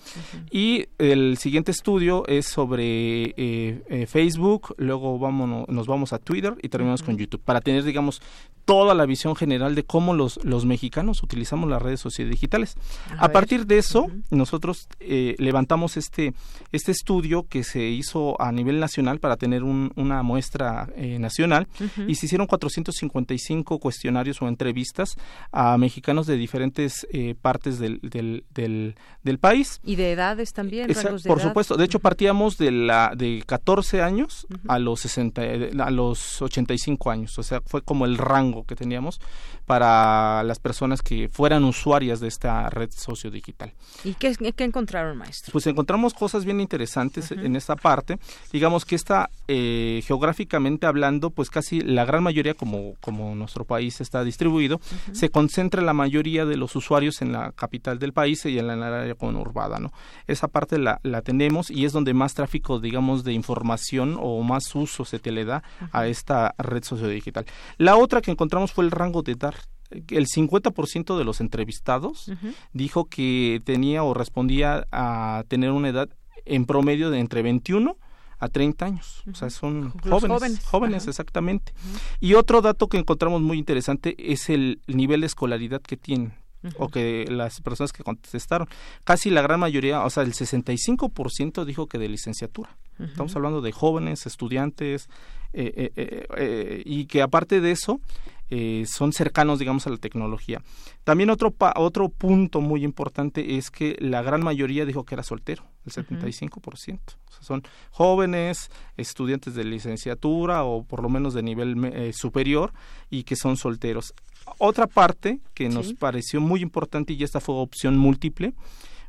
[0.51, 6.57] Y el siguiente estudio es sobre eh, eh, Facebook, luego vamos, nos vamos a Twitter
[6.63, 8.21] y terminamos con YouTube, para tener, digamos,
[8.71, 12.77] toda la visión general de cómo los, los mexicanos utilizamos las redes sociales digitales.
[13.19, 16.35] A, partir de eso, nosotros levantamos este,
[16.71, 21.67] este estudio que se hizo a nivel nacional para tener una muestra eh, nacional
[22.07, 25.17] y se hicieron 455 cuestionarios o entrevistas
[25.51, 29.81] a mexicanos de diferentes eh, partes del, del, del, país.
[29.85, 30.89] Y de edades también.
[31.27, 31.77] por supuesto.
[31.77, 35.43] De hecho, partíamos de la de 14 años a los 60,
[35.81, 37.39] a los 85 años.
[37.39, 39.21] O sea, fue como el rango que teníamos
[39.67, 43.73] para las personas que fueran usuarias de esta red sociodigital.
[44.05, 45.53] ¿Y qué, qué encontraron, maestro?
[45.53, 48.19] Pues encontramos cosas bien interesantes en esta parte.
[48.53, 54.01] Digamos que esta eh, geográficamente hablando, pues casi la gran mayoría, como, como nuestro país
[54.01, 54.81] está distribuido,
[55.13, 59.01] se concentra la mayoría de los usuarios en la capital del país y en la
[59.01, 59.93] área conurbada, ¿no?
[60.27, 64.75] Esa parte la, la tenemos y es donde más tráfico, digamos, de información o más
[64.75, 67.47] uso se te le da a esta red sociodigital.
[67.79, 69.55] La otra que encontramos fue el rango de edad
[69.91, 72.31] el 50% de los entrevistados
[72.73, 76.09] dijo que tenía o respondía a tener una edad
[76.45, 77.97] en promedio de entre 21
[78.39, 79.23] a 30 años.
[79.31, 80.65] O sea, son jóvenes.
[80.65, 81.75] Jóvenes, exactamente.
[82.21, 86.35] Y otro dato que encontramos muy interesante es el nivel de escolaridad que tienen.
[86.77, 88.69] o que las personas que contestaron,
[89.05, 92.77] casi la gran mayoría, o sea, el 65% dijo que de licenciatura.
[92.99, 95.09] Estamos hablando de jóvenes, estudiantes,
[95.55, 98.03] eh, eh, eh, y que aparte de eso,
[98.51, 100.61] eh, son cercanos, digamos, a la tecnología.
[101.05, 105.65] También otro, otro punto muy importante es que la gran mayoría dijo que era soltero,
[105.87, 106.59] el 75%.
[106.61, 112.73] O sea, son jóvenes, estudiantes de licenciatura o por lo menos de nivel eh, superior
[113.09, 114.15] y que son solteros.
[114.59, 118.55] Otra parte que nos pareció muy importante y esta fue opción múltiple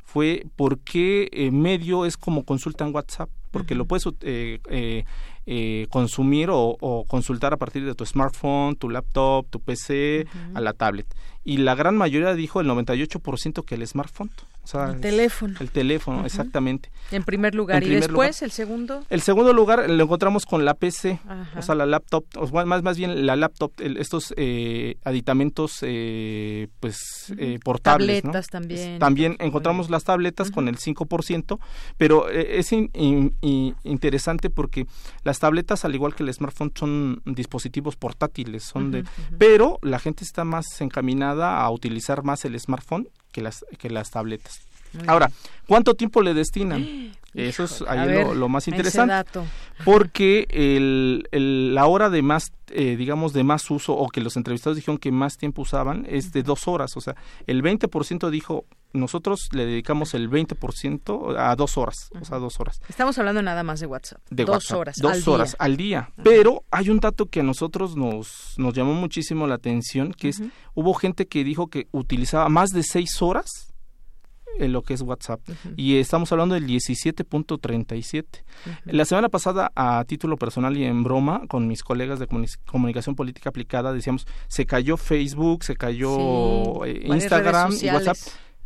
[0.04, 5.04] fue por qué eh, medio es como consulta en WhatsApp porque lo puedes eh, eh,
[5.46, 10.72] eh, consumir o, consultar a partir de tu smartphone, tu laptop, tu PC, a la
[10.72, 11.06] tablet.
[11.44, 14.30] Y la gran mayoría dijo, el 98%, que el smartphone.
[14.74, 15.54] El teléfono.
[15.60, 16.90] El teléfono, exactamente.
[17.10, 17.82] En primer lugar.
[17.82, 19.04] ¿Y después el segudo?
[19.10, 21.18] El segundo lugar lo encontramos con la PC,
[21.56, 27.32] o sea, la laptop, o más, más bien la laptop, estos eh, aditamentos eh, pues
[27.38, 28.22] eh, portables.
[28.22, 28.98] Tabletas también.
[28.98, 31.58] También encontramos las tabletas con el 5%,
[31.96, 34.86] pero es interesante porque
[35.24, 39.04] las tabletas, al igual que el smartphone, son dispositivos portátiles, son de...
[39.38, 44.10] Pero la gente está más encaminada a utilizar más el smartphone que las, que las
[44.10, 44.60] tabletas.
[45.06, 45.30] Ahora,
[45.66, 47.12] ¿cuánto tiempo le destinan?
[47.34, 49.40] Eso es ahí lo, más interesante.
[49.84, 54.76] Porque el, la hora de más, eh, digamos, de más uso, o que los entrevistados
[54.76, 56.94] dijeron que más tiempo usaban, es de dos horas.
[56.96, 62.10] O sea, el 20% dijo, nosotros le dedicamos el 20% a dos horas.
[62.20, 62.82] O sea, dos horas.
[62.88, 64.20] Estamos hablando nada más de WhatsApp.
[64.28, 64.96] De dos horas.
[64.98, 66.10] Dos horas al día.
[66.22, 70.42] Pero hay un dato que a nosotros nos, nos llamó muchísimo la atención, que es,
[70.74, 73.71] hubo gente que dijo que utilizaba más de seis horas
[74.58, 75.40] en lo que es WhatsApp.
[75.76, 78.24] Y estamos hablando del 17.37.
[78.86, 82.28] La semana pasada, a título personal y en broma, con mis colegas de
[82.66, 88.16] comunicación política aplicada, decíamos, se cayó Facebook, se cayó eh, Instagram y WhatsApp.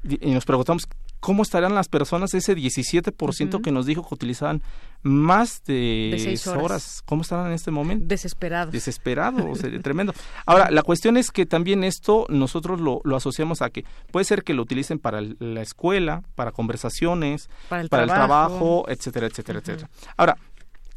[0.04, 0.86] Y nos preguntamos,
[1.26, 4.62] ¿cómo estarán las personas, ese 17% que nos dijo que utilizaban
[5.02, 7.02] más de, seis horas.
[7.04, 8.04] ¿Cómo estarán en este momento?
[8.06, 8.70] Desesperados.
[8.72, 10.14] Desesperados, tremendo.
[10.46, 14.54] Ahora, la cuestión es que también esto nosotros lo, asociamos a que puede ser que
[14.54, 18.84] lo utilicen para la escuela, para conversaciones, para el, trabajo.
[18.86, 19.90] etcétera, etcétera, etcétera.
[20.16, 20.36] Ahora,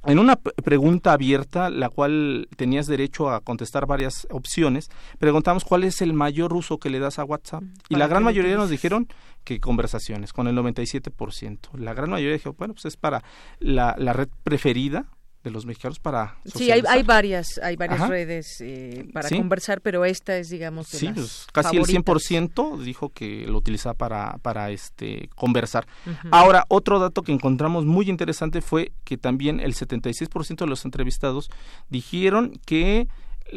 [0.05, 6.01] en una pregunta abierta, la cual tenías derecho a contestar varias opciones, preguntamos cuál es
[6.01, 7.63] el mayor uso que le das a WhatsApp.
[7.89, 9.07] Y la gran mayoría nos dijeron
[9.43, 11.77] que conversaciones, con el 97%.
[11.77, 13.23] La gran mayoría dijo, bueno, pues es para
[13.59, 15.05] la, la red preferida
[15.43, 20.03] de los mexicanos para sí hay, hay varias hay varias redes eh, para conversar pero
[20.03, 24.71] esta es digamos de sí pues, casi el 100% dijo que lo utilizaba para para
[24.71, 25.87] este conversar.
[26.31, 31.49] Ahora otro dato que encontramos muy interesante fue que también el 76% de los entrevistados
[31.89, 33.07] dijeron que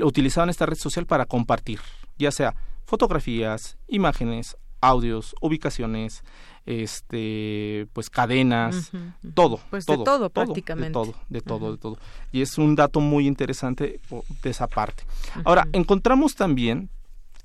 [0.03, 1.81] utilizaban esta red social para compartir
[2.19, 6.25] ya sea fotografías imágenes audios ubicaciones
[6.65, 8.93] este pues cadenas
[9.35, 10.89] todo pues todo, todo, prácticamente.
[10.89, 11.99] de todo de todo de todo.
[12.31, 14.01] Y es un dato muy interesante
[14.43, 15.05] de esa parte.
[15.45, 16.89] Ahora encontramos también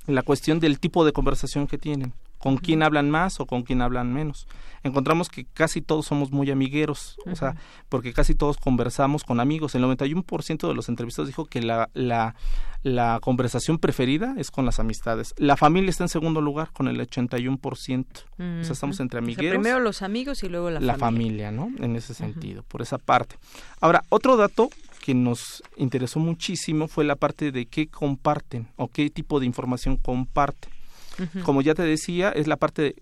[0.05, 3.81] la cuestión del tipo de conversación que tienen con quién hablan más o con quién
[3.81, 4.47] hablan menos.
[4.83, 7.55] Encontramos que casi todos somos muy amigueros, o sea,
[7.89, 9.75] porque casi todos conversamos con amigos.
[9.75, 12.35] El 91% de los entrevistados dijo que la, la,
[12.83, 15.33] la, conversación preferida es con las amistades.
[15.37, 18.05] La familia está en segundo lugar con el 81%.
[18.05, 19.59] O sea, estamos entre amigueros.
[19.59, 21.51] primero los amigos y luego la, la familia.
[21.51, 21.71] ¿no?
[21.79, 23.35] En ese sentido, por esa parte.
[23.81, 24.69] Ahora, otro dato
[25.07, 29.97] que nos interesó muchísimo fue la parte de qué comparten o qué tipo de información
[29.97, 30.76] comparten.
[31.43, 32.95] Como ya te decía, es la parte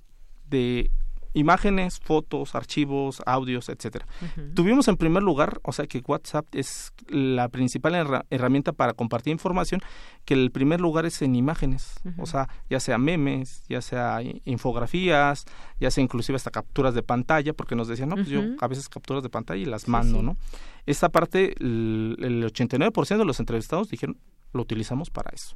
[0.49, 0.91] de,
[1.35, 4.07] imágenes, fotos, archivos, audios, etcétera.
[4.55, 9.81] Tuvimos en primer lugar, o sea que WhatsApp es la principal herramienta para compartir información,
[10.23, 15.45] que el primer lugar es en imágenes, o sea, ya sea memes, ya sea infografías,
[15.77, 18.87] ya sea inclusive hasta capturas de pantalla, porque nos decían, no, pues yo a veces
[18.87, 20.37] capturas de pantalla y las mando, ¿no?
[20.85, 24.17] Esta parte, el, el 89% de los entrevistados dijeron,
[24.55, 25.55] lo utilizamos para eso.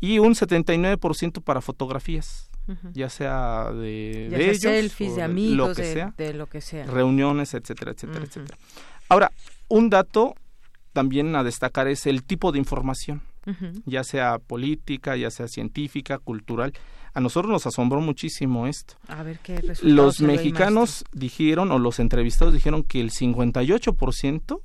[0.00, 2.50] Y un 79% para fotografías,
[2.92, 6.86] ya sea de, ellos, selfies, de amigos, lo que sea, de lo que sea.
[6.86, 8.58] Reuniones, etcétera, etcétera, etcétera.
[9.08, 9.32] Ahora,
[9.68, 10.34] un dato
[10.92, 13.22] también a destacar es el tipo de información,
[13.84, 16.72] ya sea política, ya sea científica, cultural.
[17.12, 18.94] A nosotros nos asombró muchísimo esto.
[19.08, 24.60] A ver qué Los mexicanos dijeron, o los entrevistados dijeron que el 58%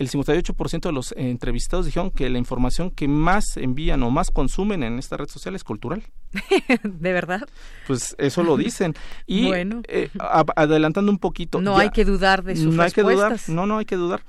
[0.00, 4.82] el 58% de los entrevistados dijeron que la información que más envían o más consumen
[4.82, 6.02] en esta red social es cultural.
[6.82, 7.46] ¿De verdad?
[7.86, 8.94] Pues eso lo dicen.
[9.26, 9.82] Y bueno.
[9.88, 10.08] Eh,
[10.56, 11.60] adelantando un poquito.
[11.60, 14.22] No hay que dudar de sus no Hay que dudar, no, no hay que dudar.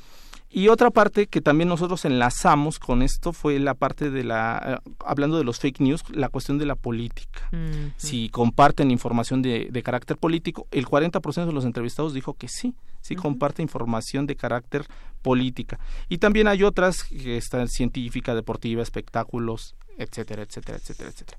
[0.54, 4.92] Y otra parte que también nosotros enlazamos con esto fue la parte de la, eh,
[5.06, 7.50] hablando de los fake news, la cuestión de la política.
[7.96, 12.76] Si comparten información de, de, carácter político, el 40% de los entrevistados dijo que sí,
[13.00, 14.86] sí comparte información de carácter
[15.22, 15.80] política.
[16.10, 21.38] Y también hay otras que están científica, deportiva, espectáculos, etcétera, etcétera, etcétera, etcétera.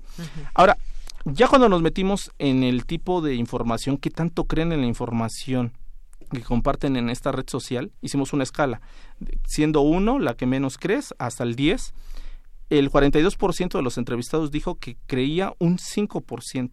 [0.53, 0.77] Ahora,
[1.25, 5.71] ya cuando nos metimos en el tipo de información, ¿qué tanto creen en la información?
[6.23, 8.81] Que comparten en esta red social, hicimos una escala,
[9.47, 11.93] siendo uno la que menos crees hasta el 10,
[12.69, 16.71] el 42% de los entrevistados dijo que creía un 5%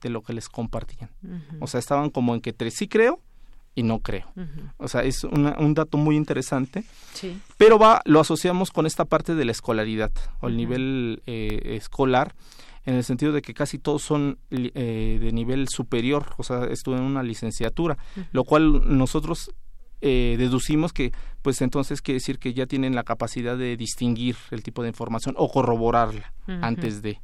[0.00, 1.10] de lo que les compartían.
[1.60, 3.20] O sea, estaban como en que tres sí creo
[3.74, 4.32] y no creo.
[4.78, 6.84] O sea, es un dato muy interesante.
[7.14, 7.38] Sí.
[7.56, 12.34] Pero va, lo asociamos con esta parte de la escolaridad o el nivel eh, escolar
[12.84, 17.02] en el sentido de que casi todos son eh, de nivel superior, o sea, estudian
[17.02, 17.96] una licenciatura,
[18.32, 19.52] lo cual nosotros
[20.00, 24.62] eh, deducimos que pues entonces quiere decir que ya tienen la capacidad de distinguir el
[24.62, 27.20] tipo de información o corroborarla antes de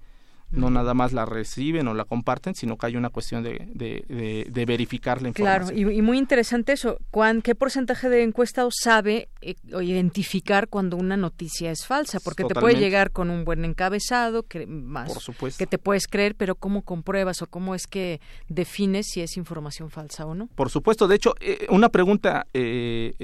[0.51, 4.65] no nada más la reciben o la comparten, sino que hay una cuestión de, de,
[4.65, 5.75] verificar la información.
[5.75, 6.99] Claro, y, muy interesante eso.
[7.43, 12.19] ¿Qué porcentaje de encuestados sabe eh, o identificar cuando una noticia es falsa?
[12.21, 15.13] Porque te puede llegar con un buen encabezado, que, más,
[15.59, 19.91] que te puedes creer, pero ¿cómo compruebas o cómo es que defines si es información
[19.91, 20.49] falsa o no?
[20.55, 21.09] Por supuesto.
[21.09, 23.15] De hecho, eh, una pregunta eh,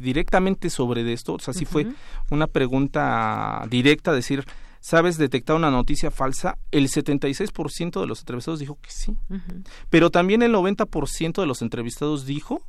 [0.00, 1.86] directamente sobre esto, o sea, si fue
[2.30, 4.44] una pregunta directa, decir
[4.80, 6.58] ¿Sabes detectar una noticia falsa?
[6.70, 9.16] El 76% de los entrevistados dijo que sí.
[9.90, 12.62] Pero también el 90% de los entrevistados dijo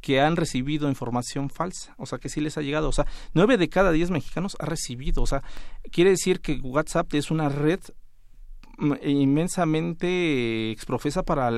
[0.00, 3.56] que han recibido información falsa, o sea, que sí les ha llegado, o sea, nueve
[3.56, 5.42] de cada diez mexicanos ha recibido, o sea,
[5.90, 7.80] quiere decir que WhatsApp es una red
[9.02, 11.50] inmensamente exprofesa para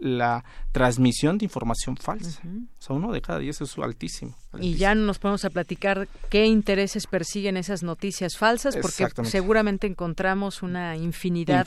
[0.00, 2.42] la transmisión de información falsa.
[2.84, 6.44] O sea, uno de cada diez es altísimo, Y ya nos podemos a platicar qué
[6.44, 11.66] intereses persiguen esas noticias falsas, porque seguramente encontramos una infinidad,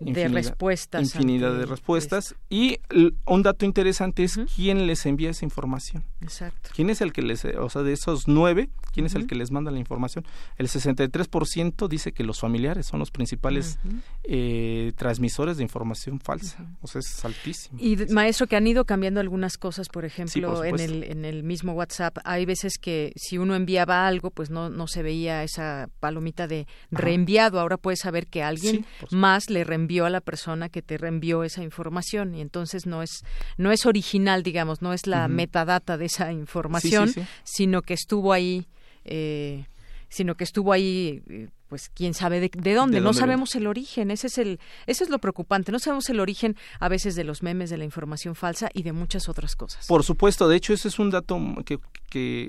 [0.00, 1.02] de respuestas.
[1.02, 2.34] Infinidad de respuestas.
[2.48, 2.78] Y
[3.26, 6.04] un dato interesante es quién les envía esa información.
[6.22, 6.70] Exacto.
[6.74, 9.50] ¿Quién es el que les, o sea, de esos nueve, quién es el que les
[9.50, 10.24] manda la información?
[10.56, 13.78] El 63% dice que los familiares son los principales
[14.24, 16.64] eh, transmisores de información falsa.
[16.80, 17.78] O sea, es altísimo.
[17.78, 21.72] Y maestro, que han ido cambiando algunas cosas, por ejemplo, en, el, en el mismo
[21.72, 26.46] WhatsApp, hay veces que si uno enviaba algo, pues no, no se veía esa palomita
[26.46, 27.60] de reenviado.
[27.60, 31.62] Ahora puedes saber que alguien más le reenvió a la persona que te reenvió esa
[31.62, 32.34] información.
[32.34, 33.24] Y entonces no es,
[33.56, 37.12] no es original, digamos, no es la metadata de esa información,
[37.44, 38.66] sino que estuvo ahí.
[39.04, 39.66] Eh,
[40.08, 43.00] sino que estuvo ahí eh, pues quién sabe de, dónde.
[43.00, 44.10] no sabemos el origen.
[44.10, 45.72] Ese es el, ese es lo preocupante.
[45.72, 48.92] No sabemos el origen a veces de los memes, de la información falsa y de
[48.92, 49.86] muchas otras cosas.
[49.86, 50.48] Por supuesto.
[50.48, 51.78] De hecho, ese es un dato que,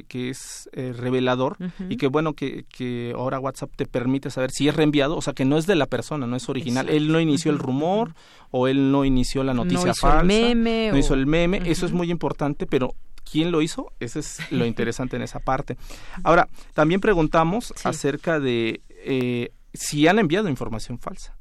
[0.07, 1.57] que, es eh, revelador
[1.89, 5.33] y que bueno que, que ahora WhatsApp te permite saber si es reenviado, o sea
[5.33, 6.89] que no es de la persona, no es original.
[6.89, 8.13] Él no inició el rumor
[8.51, 10.21] o él no inició la noticia no falsa.
[10.21, 11.61] El meme, no hizo el meme.
[11.65, 12.93] Eso es muy importante, pero
[13.29, 15.77] quién lo hizo, eso es lo interesante en esa parte.
[16.23, 21.37] Ahora, también preguntamos acerca de eh, si han enviado información falsa.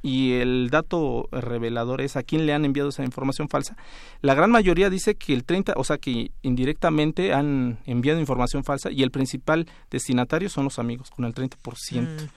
[0.00, 3.76] Y el dato revelador es a quién le han enviado esa información falsa.
[4.20, 8.92] La gran mayoría dice que el 30, o sea que indirectamente han enviado información falsa
[8.92, 12.30] y el principal destinatario son los amigos, con el 30%.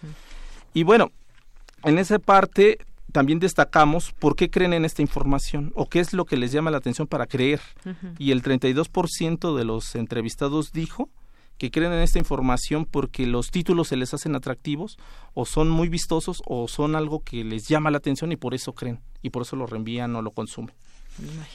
[0.74, 1.12] Y bueno,
[1.84, 2.80] en esa parte
[3.12, 6.72] también destacamos por qué creen en esta información o qué es lo que les llama
[6.72, 7.62] la atención para creer.
[8.18, 11.10] Y el 32% de los entrevistados dijo
[11.62, 14.98] que creen en esta información porque los títulos se les hacen atractivos
[15.36, 18.74] o son muy vistosos o son algo que les llama la atención y por eso
[18.74, 20.74] creen y por eso lo reenvían o lo consumen.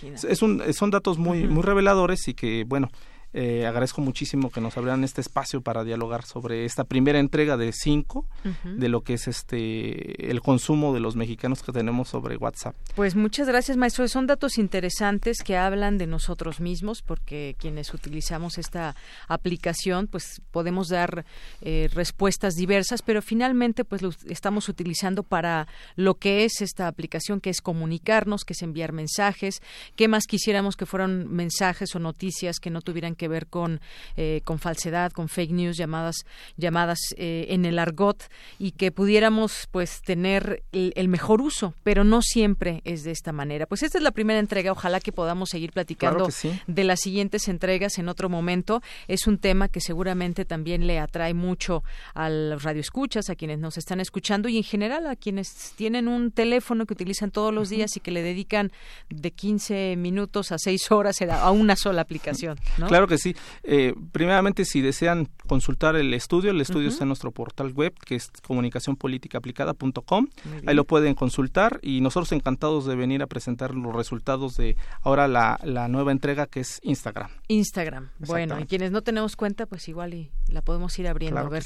[0.05, 2.89] Es un, son datos muy, muy reveladores y que, bueno,
[3.33, 7.73] eh, agradezco muchísimo que nos abrieran este espacio para dialogar sobre esta primera entrega de
[7.73, 8.27] cinco
[8.65, 12.75] de lo que es este el consumo de los mexicanos que tenemos sobre WhatsApp.
[12.95, 14.07] Pues muchas gracias, maestro.
[14.09, 18.95] Son datos interesantes que hablan de nosotros mismos, porque quienes utilizamos esta
[19.29, 21.25] aplicación, pues podemos dar
[21.61, 27.41] eh, respuestas diversas, pero finalmente, pues lo estamos utilizando para lo que es esta aplicación,
[27.41, 29.63] que es comunicarnos, que es enviar mensajes.
[29.97, 33.81] ¿Qué más quisiéramos que fueran mensajes o noticias que no tuvieran que ver con,
[34.17, 36.17] eh, con falsedad, con fake news llamadas,
[36.57, 38.25] llamadas eh, en el argot
[38.59, 43.67] y que pudiéramos pues tener el, mejor uso, pero no siempre es de esta manera.
[43.67, 46.29] Pues esta es la primera entrega, ojalá que podamos seguir platicando
[46.67, 48.83] de las siguientes entregas en otro momento.
[49.09, 51.83] Es un tema que seguramente también le atrae mucho
[52.15, 56.31] a los radioescuchas, a quienes nos están escuchando y en general a quienes tienen un
[56.31, 58.73] teléfono que utilizan todos los días y que le dedican
[59.09, 62.59] de 15 minutos a 6 horas a una sola aplicación.
[62.87, 63.35] Claro que sí.
[63.65, 68.16] Eh, primeramente, si desean consultar el estudio, el estudio está en nuestro portal web, que
[68.17, 70.29] es comunicacionpoliticaaplicada.com.
[70.67, 75.29] Ahí lo pueden consultar y nosotros encantados de venir a presentar los resultados de ahora
[75.29, 77.31] la, nueva entrega que es Instagram.
[77.49, 78.11] Instagram.
[78.19, 81.65] Bueno, y quienes no tenemos cuenta, pues igual y la podemos ir abriendo a ver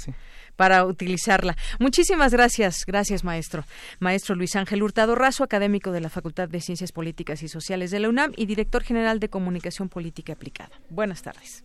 [0.57, 1.57] para utilizarla.
[1.79, 2.85] Muchísimas gracias.
[2.87, 3.65] Gracias, maestro.
[3.99, 8.01] Maestro Luis Ángel Hurtado Razo, académico de la Facultad de Ciencias Políticas y Sociales de
[8.01, 10.81] la UNAM y director general de Comunicación Política Aplicada.
[10.91, 11.65] Buenas tardes.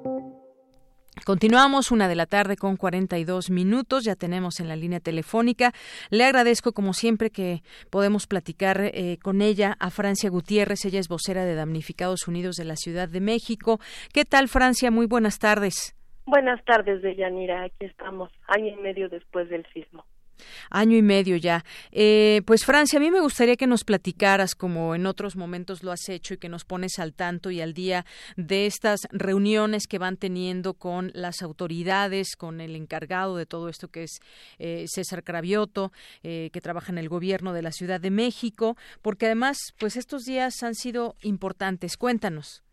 [1.25, 5.71] Continuamos una de la tarde con 42 minutos, ya tenemos en la línea telefónica.
[6.09, 11.07] Le agradezco como siempre que podemos platicar eh, con ella a Francia Gutiérrez, ella es
[11.07, 13.79] vocera de Damnificados Unidos de la Ciudad de México.
[14.13, 14.89] ¿Qué tal Francia?
[14.89, 15.95] Muy buenas tardes.
[16.25, 17.63] Buenas tardes, Deyanira.
[17.63, 20.05] Aquí estamos, año y medio después del sismo
[20.69, 21.63] año y medio ya.
[21.91, 25.91] Eh, pues Francia, a mí me gustaría que nos platicaras, como en otros momentos lo
[25.91, 29.99] has hecho, y que nos pones al tanto y al día de estas reuniones que
[29.99, 34.19] van teniendo con las autoridades, con el encargado de todo esto que es
[34.59, 35.91] eh, César Cravioto,
[36.23, 40.23] eh, que trabaja en el gobierno de la Ciudad de México, porque además, pues estos
[40.23, 41.97] días han sido importantes.
[41.97, 42.63] Cuéntanos.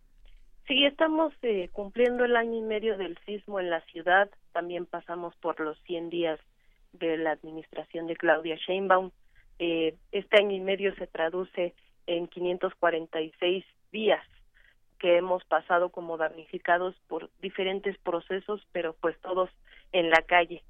[0.69, 1.33] Sí, estamos
[1.73, 4.29] cumpliendo el año y medio del sismo en la ciudad.
[4.53, 6.39] También pasamos por los 100 días
[6.93, 9.11] de la administración de Claudia Sheinbaum.
[9.59, 11.75] Eh, este año y medio se traduce
[12.07, 14.25] en 546 días
[14.99, 19.51] que hemos pasado como damnificados por diferentes procesos, pero pues todos
[19.93, 20.63] en la calle.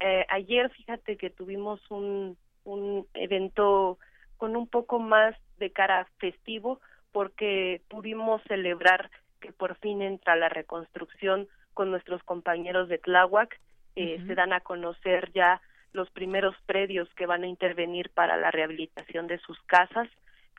[0.00, 3.98] Eh, ayer, fíjate que tuvimos un, un evento
[4.36, 6.80] con un poco más de cara festivo
[7.12, 9.10] porque pudimos celebrar
[9.40, 13.58] que por fin entra la reconstrucción con nuestros compañeros de Tláhuac
[13.96, 15.60] eh, se dan a conocer ya
[15.92, 20.08] los primeros predios que van a intervenir para la rehabilitación de sus casas.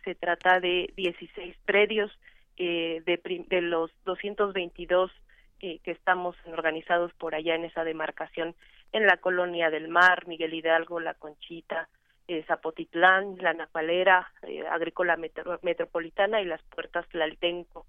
[0.04, 2.12] Se trata de 16 predios
[2.58, 5.12] eh, de, de, los 222
[5.60, 8.56] eh, que estamos organizados por allá en esa demarcación,
[8.92, 11.88] en la Colonia del Mar, Miguel Hidalgo, La Conchita,
[12.28, 15.18] eh, Zapotitlán, La Napalera, eh, Agrícola
[15.62, 17.86] Metropolitana y las Puertas Tlaltenco.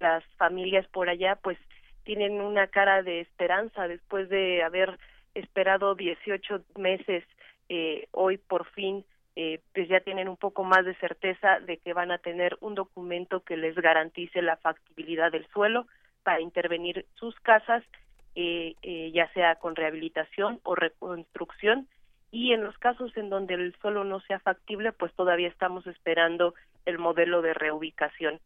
[0.00, 1.58] Las familias por allá pues
[2.04, 4.98] tienen una cara de esperanza después de haber
[5.34, 7.24] esperado 18 meses,
[7.68, 11.94] eh, hoy por fin eh, pues ya tienen un poco más de certeza de que
[11.94, 15.86] van a tener un documento que les garantice la factibilidad del suelo
[16.22, 17.82] para intervenir sus casas,
[18.34, 21.88] eh, eh, ya sea con rehabilitación o reconstrucción.
[22.30, 26.54] Y en los casos en donde el suelo no sea factible, pues todavía estamos esperando
[26.84, 28.38] el modelo de reubicación.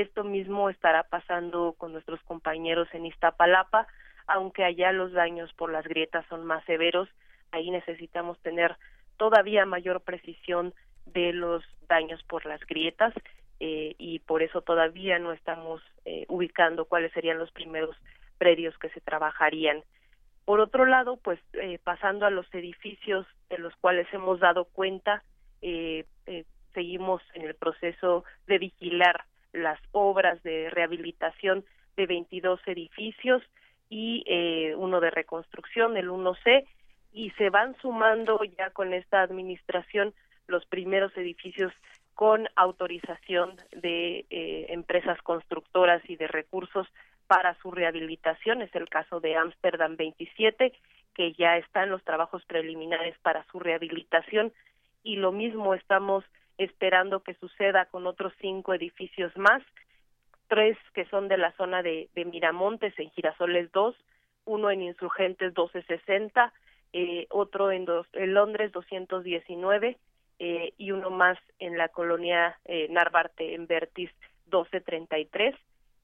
[0.00, 3.88] Esto mismo estará pasando con nuestros compañeros en Iztapalapa,
[4.28, 7.08] aunque allá los daños por las grietas son más severos,
[7.50, 8.76] ahí necesitamos tener
[9.16, 10.72] todavía mayor precisión
[11.06, 13.12] de los daños por las grietas
[13.58, 17.96] eh, y por eso todavía no estamos eh, ubicando cuáles serían los primeros
[18.38, 19.82] predios que se trabajarían.
[20.44, 25.24] Por otro lado, pues eh, pasando a los edificios de los cuales hemos dado cuenta,
[26.72, 31.64] seguimos en el proceso de vigilar las obras de rehabilitación
[31.96, 33.42] de 22 edificios
[33.88, 36.66] y eh, uno de reconstrucción, el 1C,
[37.12, 40.14] y se van sumando ya con esta administración
[40.46, 41.72] los primeros edificios
[42.14, 46.86] con autorización de eh, empresas constructoras y de recursos
[47.28, 48.62] para su rehabilitación.
[48.62, 50.72] Es el caso de Ámsterdam 27,
[51.14, 54.52] que ya están los trabajos preliminares para su rehabilitación
[55.04, 56.24] y lo mismo estamos
[56.58, 59.62] esperando que suceda con otros cinco edificios más
[60.48, 63.94] tres que son de la zona de, de Miramontes en Girasoles 2,
[64.46, 66.52] uno en Insurgentes 1260,
[66.94, 69.98] eh, otro en, dos, en Londres 219
[70.38, 74.10] eh, y uno más en la colonia eh, Narvarte en Vertis
[74.46, 75.54] 1233.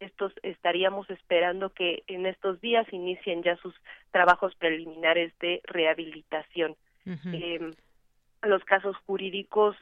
[0.00, 3.74] Estos estaríamos esperando que en estos días inicien ya sus
[4.11, 6.76] trabajos preliminares de rehabilitación.
[7.32, 7.70] eh,
[8.42, 9.74] los casos jurídicos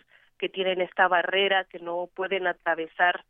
[0.42, 3.24] que tienen esta barrera que no pueden atravesar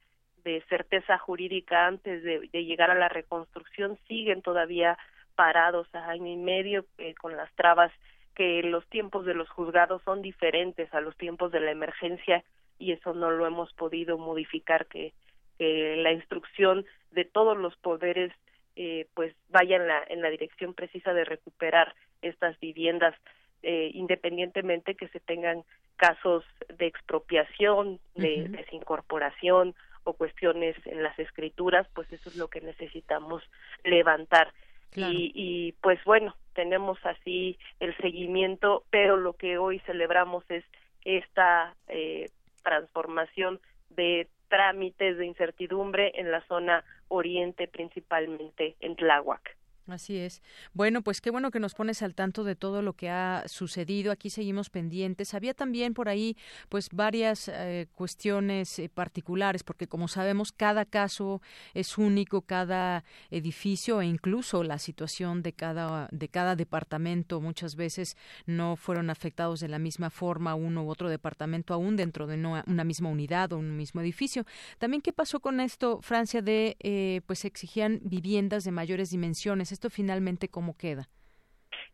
[0.44, 4.96] de certeza jurídica antes de, llegar a la reconstrucción siguen todavía
[5.34, 7.92] parados a año y medio eh, con las trabas
[8.34, 12.44] que los tiempos de los juzgados son diferentes a los tiempos de la emergencia
[12.78, 15.12] y eso no lo hemos podido modificar que,
[15.58, 18.32] que la instrucción de todos los poderes
[18.74, 23.14] eh, pues vaya en la, en la dirección precisa de recuperar estas viviendas
[23.62, 25.64] eh, independientemente que se tengan
[25.96, 26.44] casos
[26.78, 33.42] de expropiación, de desincorporación o cuestiones en las escrituras, pues eso es lo que necesitamos
[33.84, 34.52] levantar.
[34.94, 40.64] Y, y pues bueno, tenemos así el seguimiento, pero lo que hoy celebramos es
[41.04, 42.30] esta eh,
[42.62, 43.60] transformación
[43.90, 49.56] de trámites de incertidumbre en la zona oriente, principalmente en Tláhuac.
[49.88, 50.42] Así es.
[50.74, 54.12] Bueno, pues qué bueno que nos pones al tanto de todo lo que ha sucedido.
[54.12, 55.34] Aquí seguimos pendientes.
[55.34, 56.36] Había también por ahí,
[56.68, 61.42] pues, varias eh, cuestiones eh, particulares, porque como sabemos, cada caso
[61.74, 68.16] es único, cada edificio e incluso la situación de cada de cada departamento muchas veces
[68.46, 72.84] no fueron afectados de la misma forma uno u otro departamento aún dentro de una
[72.84, 74.44] misma unidad o un mismo edificio.
[74.78, 79.90] También qué pasó con esto, Francia, de eh, pues exigían viviendas de mayores dimensiones ¿Esto
[79.90, 81.08] finalmente cómo queda?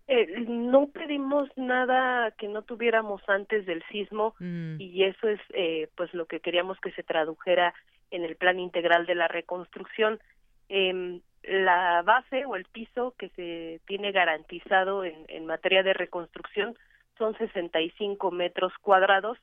[0.07, 4.81] Eh, no pedimos nada que no tuviéramos antes del sismo mm.
[4.81, 7.75] y eso es eh, pues lo que queríamos que se tradujera
[8.11, 10.19] en el plan integral de la reconstrucción.
[10.71, 16.77] Eh, la base o el piso que se tiene garantizado en, en materia de reconstrucción
[17.19, 19.39] son 65 metros cuadrados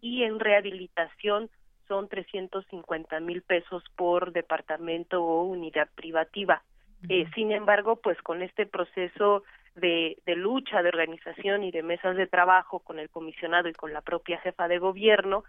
[0.00, 1.50] y en rehabilitación
[1.88, 6.62] son 350 mil pesos por departamento o unidad privativa.
[7.08, 9.44] Eh, sin embargo, pues con este proceso
[9.74, 13.92] de, de lucha, de organización y de mesas de trabajo con el comisionado y con
[13.92, 15.44] la propia jefa de gobierno,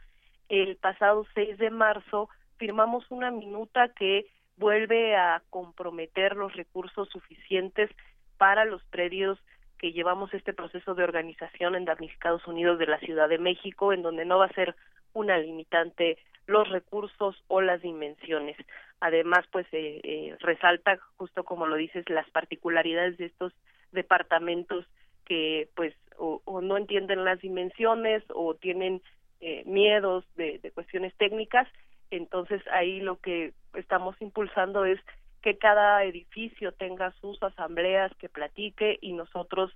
[0.49, 4.25] el pasado 6 de marzo firmamos una minuta que
[4.57, 7.89] vuelve a comprometer los recursos suficientes
[8.37, 9.39] para los predios
[9.77, 14.01] que llevamos este proceso de organización en Damnificados Unidos de la Ciudad de México, en
[14.01, 14.75] donde no va a ser
[15.13, 16.17] una limitante
[16.47, 18.57] los recursos o las dimensiones.
[18.99, 23.53] Además, pues eh, eh, resalta, justo como lo dices, las particularidades de estos
[23.91, 24.85] departamentos
[25.25, 29.01] que pues o, no entienden las dimensiones o tienen
[29.39, 31.67] eh, miedos de, de cuestiones técnicas.
[32.09, 34.99] Entonces ahí lo que estamos impulsando es
[35.41, 39.71] que cada edificio tenga sus asambleas, que platique y nosotros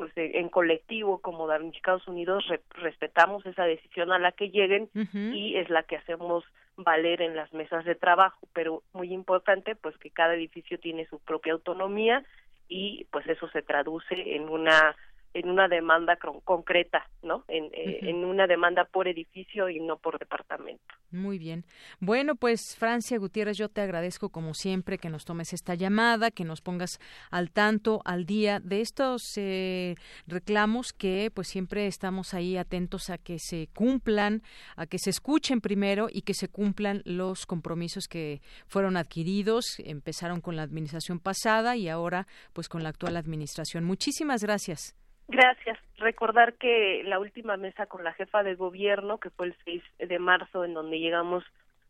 [0.00, 5.68] pues en colectivo como Damnificados Unidos respetamos esa decisión a la que lleguen y es
[5.68, 6.42] la que hacemos
[6.74, 11.18] valer en las mesas de trabajo, pero muy importante pues que cada edificio tiene su
[11.18, 12.24] propia autonomía
[12.66, 14.96] y pues eso se traduce en una
[15.32, 17.44] en una demanda concreta, ¿no?
[17.46, 20.82] En, eh, en, una demanda por edificio y no por departamento.
[21.12, 21.64] Muy bien.
[22.00, 26.44] Bueno, pues Francia Gutiérrez, yo te agradezco como siempre que nos tomes esta llamada, que
[26.44, 26.98] nos pongas
[27.30, 29.94] al tanto, al día de estos eh,
[30.26, 34.42] reclamos que pues siempre estamos ahí atentos a que se cumplan,
[34.76, 40.40] a que se escuchen primero y que se cumplan los compromisos que fueron adquiridos, empezaron
[40.40, 43.84] con la administración pasada y ahora pues con la actual administración.
[43.84, 44.99] Muchísimas gracias.
[45.30, 45.78] Gracias.
[45.98, 50.18] Recordar que la última mesa con la jefa de gobierno, que fue el 6 de
[50.18, 51.44] marzo, en donde llegamos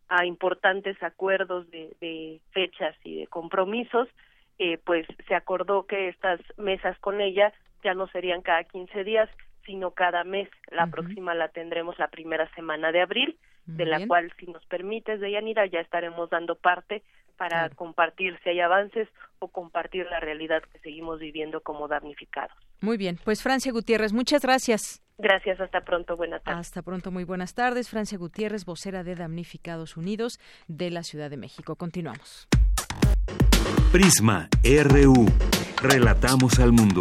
[0.08, 4.08] a importantes acuerdos de, fechas y de compromisos,
[4.58, 9.30] eh, pues se acordó que estas mesas con ella ya no serían cada 15 días,
[9.64, 10.50] sino cada mes.
[10.70, 15.20] La próxima la tendremos la primera semana de abril, de la cual, si nos permites,
[15.20, 17.02] Deyanira, ya estaremos dando parte
[17.36, 19.08] para compartir si hay avances
[19.38, 22.52] o compartir la realidad que seguimos viviendo como damnificados.
[22.80, 25.02] Muy bien, pues Francia Gutiérrez, muchas gracias.
[25.16, 26.60] Gracias, hasta pronto, buenas tardes.
[26.60, 27.88] Hasta pronto, muy buenas tardes.
[27.88, 31.76] Francia Gutiérrez, vocera de Damnificados Unidos de la Ciudad de México.
[31.76, 32.48] Continuamos.
[33.92, 35.26] Prisma RU.
[35.82, 37.00] Relatamos al mundo.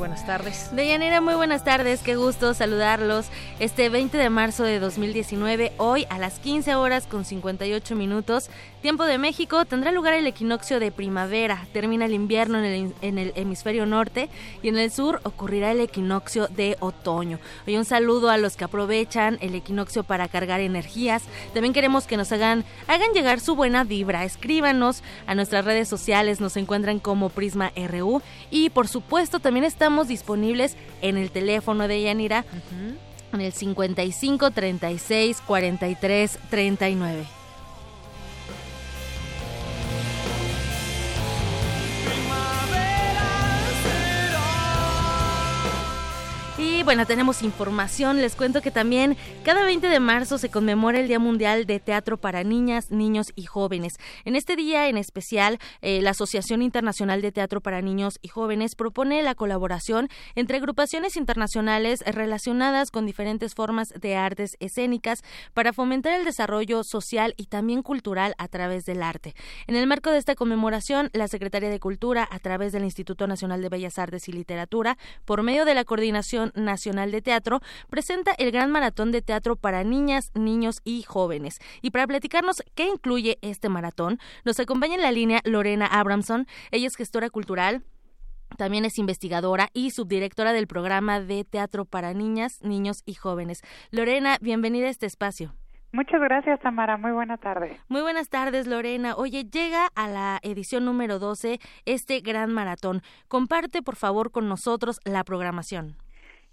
[0.00, 0.70] Buenas tardes.
[0.72, 2.00] Deyanira, muy buenas tardes.
[2.00, 3.26] Qué gusto saludarlos.
[3.60, 8.48] Este 20 de marzo de 2019, hoy a las 15 horas con 58 minutos,
[8.80, 11.66] tiempo de México, tendrá lugar el equinoccio de primavera.
[11.74, 14.30] Termina el invierno en el, en el hemisferio norte
[14.62, 17.38] y en el sur ocurrirá el equinoccio de otoño.
[17.66, 21.24] Hoy un saludo a los que aprovechan el equinoccio para cargar energías.
[21.52, 24.24] También queremos que nos hagan, hagan llegar su buena vibra.
[24.24, 30.08] Escríbanos a nuestras redes sociales, nos encuentran como Prisma RU y por supuesto también estamos
[30.08, 32.46] disponibles en el teléfono de Yanira
[33.32, 37.39] en el 55 36 43 39.
[46.80, 48.22] Y bueno, tenemos información.
[48.22, 49.14] Les cuento que también
[49.44, 53.44] cada 20 de marzo se conmemora el Día Mundial de Teatro para Niñas, Niños y
[53.44, 53.98] Jóvenes.
[54.24, 58.76] En este día en especial, eh, la Asociación Internacional de Teatro para Niños y Jóvenes
[58.76, 65.22] propone la colaboración entre agrupaciones internacionales relacionadas con diferentes formas de artes escénicas
[65.52, 69.34] para fomentar el desarrollo social y también cultural a través del arte.
[69.66, 73.60] En el marco de esta conmemoración, la Secretaría de Cultura, a través del Instituto Nacional
[73.60, 78.52] de Bellas Artes y Literatura, por medio de la coordinación Nacional de Teatro presenta el
[78.52, 81.58] Gran Maratón de Teatro para Niñas, Niños y Jóvenes.
[81.82, 86.46] Y para platicarnos qué incluye este maratón, nos acompaña en la línea Lorena Abramson.
[86.70, 87.82] Ella es gestora cultural,
[88.56, 93.62] también es investigadora y subdirectora del programa de teatro para niñas, niños y jóvenes.
[93.90, 95.52] Lorena, bienvenida a este espacio.
[95.92, 96.96] Muchas gracias, Tamara.
[96.96, 97.80] Muy buena tarde.
[97.88, 99.16] Muy buenas tardes, Lorena.
[99.16, 103.02] Oye, llega a la edición número 12 este gran maratón.
[103.26, 105.96] Comparte, por favor, con nosotros la programación.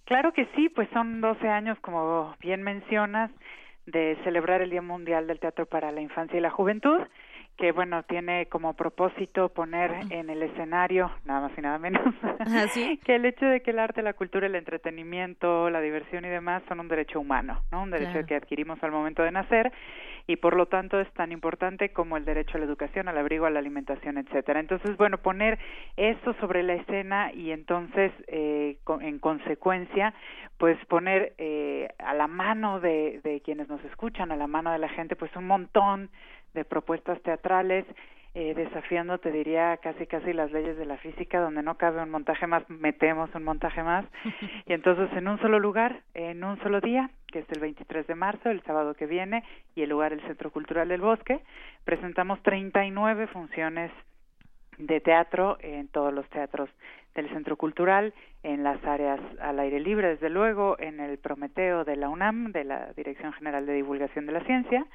[0.07, 3.29] Claro que sí, pues son 12 años, como bien mencionas,
[3.85, 7.01] de celebrar el Día Mundial del Teatro para la Infancia y la Juventud
[7.57, 12.65] que bueno tiene como propósito poner en el escenario nada más y nada menos ¿Ah,
[13.03, 16.61] que el hecho de que el arte, la cultura, el entretenimiento, la diversión y demás
[16.67, 17.83] son un derecho humano, ¿no?
[17.83, 19.71] Un derecho que adquirimos al momento de nacer
[20.27, 23.45] y por lo tanto es tan importante como el derecho a la educación, al abrigo,
[23.45, 24.59] a la alimentación, etcétera.
[24.59, 25.57] Entonces, bueno, poner
[25.95, 30.13] eso sobre la escena y entonces eh, en consecuencia,
[30.57, 34.79] pues poner eh, a la mano de, de quienes nos escuchan, a la mano de
[34.79, 36.09] la gente, pues un montón
[36.57, 37.85] de propuestas teatrales,
[38.33, 42.09] eh, desafiando, te diría, casi casi las leyes de la física, donde no cabe un
[42.09, 44.05] montaje más, metemos un montaje más.
[44.65, 48.15] Y entonces en un solo lugar, en un solo día, que es el 23 de
[48.15, 49.43] marzo, el sábado que viene,
[49.75, 51.41] y el lugar el Centro Cultural del Bosque,
[51.85, 53.91] presentamos 39 funciones
[54.79, 56.69] de teatro en todos los teatros
[57.15, 61.95] del Centro Cultural, en las áreas al aire libre, desde luego, en el Prometeo de
[61.95, 64.85] la UNAM, de la Dirección General de Divulgación de la Ciencia,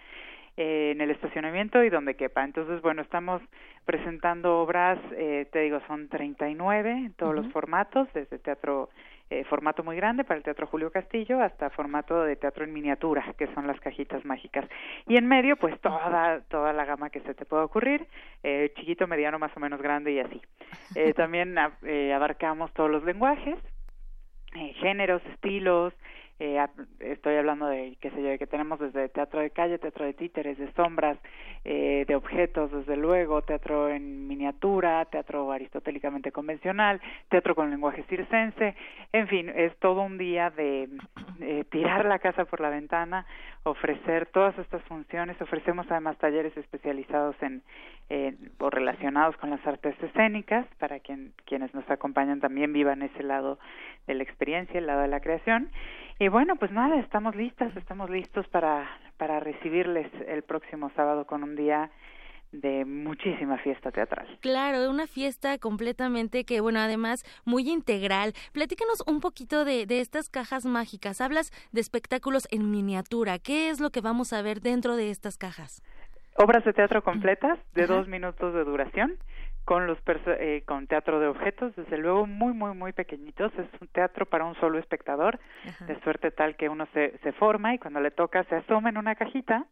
[0.56, 2.44] eh, en el estacionamiento y donde quepa.
[2.44, 3.42] Entonces, bueno, estamos
[3.84, 8.90] presentando obras, eh, te digo, son 39 en todos los formatos, desde teatro
[9.32, 13.34] eh, formato muy grande para el Teatro Julio Castillo hasta formato de teatro en miniatura,
[13.38, 14.66] que son las cajitas mágicas.
[15.08, 18.06] Y en medio, pues toda, toda la gama que se te pueda ocurrir,
[18.42, 20.42] eh, chiquito, mediano, más o menos grande y así.
[20.94, 23.56] Eh, también eh, abarcamos todos los lenguajes,
[24.54, 25.94] eh, géneros, estilos,
[26.38, 26.64] eh,
[27.00, 30.58] estoy hablando de, qué sé yo, que tenemos desde teatro de calle, teatro de títeres,
[30.58, 31.18] de sombras,
[31.64, 38.74] eh, de objetos, desde luego, teatro en miniatura, teatro aristotélicamente convencional, teatro con lenguaje circense,
[39.12, 40.88] en fin, es todo un día de
[41.70, 43.26] tirar la casa por la ventana,
[43.64, 47.62] ofrecer todas estas funciones, ofrecemos además talleres especializados en,
[48.58, 53.58] o relacionados con las artes escénicas, para quien, quienes nos acompañan también vivan ese lado
[54.06, 55.70] de la experiencia, el lado de la creación,
[56.22, 61.42] y bueno, pues nada, estamos listas, estamos listos para, para recibirles el próximo sábado con
[61.42, 61.90] un día
[62.52, 64.38] de muchísima fiesta teatral.
[64.40, 68.34] Claro, una fiesta completamente que, bueno, además muy integral.
[68.52, 71.20] Platícanos un poquito de, de estas cajas mágicas.
[71.20, 73.40] Hablas de espectáculos en miniatura.
[73.40, 75.82] ¿Qué es lo que vamos a ver dentro de estas cajas?
[76.36, 79.18] Obras de teatro completas de dos minutos de duración
[79.64, 83.88] con los eh, con teatro de objetos, desde luego muy muy muy pequeñitos, es un
[83.88, 85.38] teatro para un solo espectador,
[85.86, 88.98] de suerte tal que uno se, se forma y cuando le toca se asoma en
[88.98, 89.66] una cajita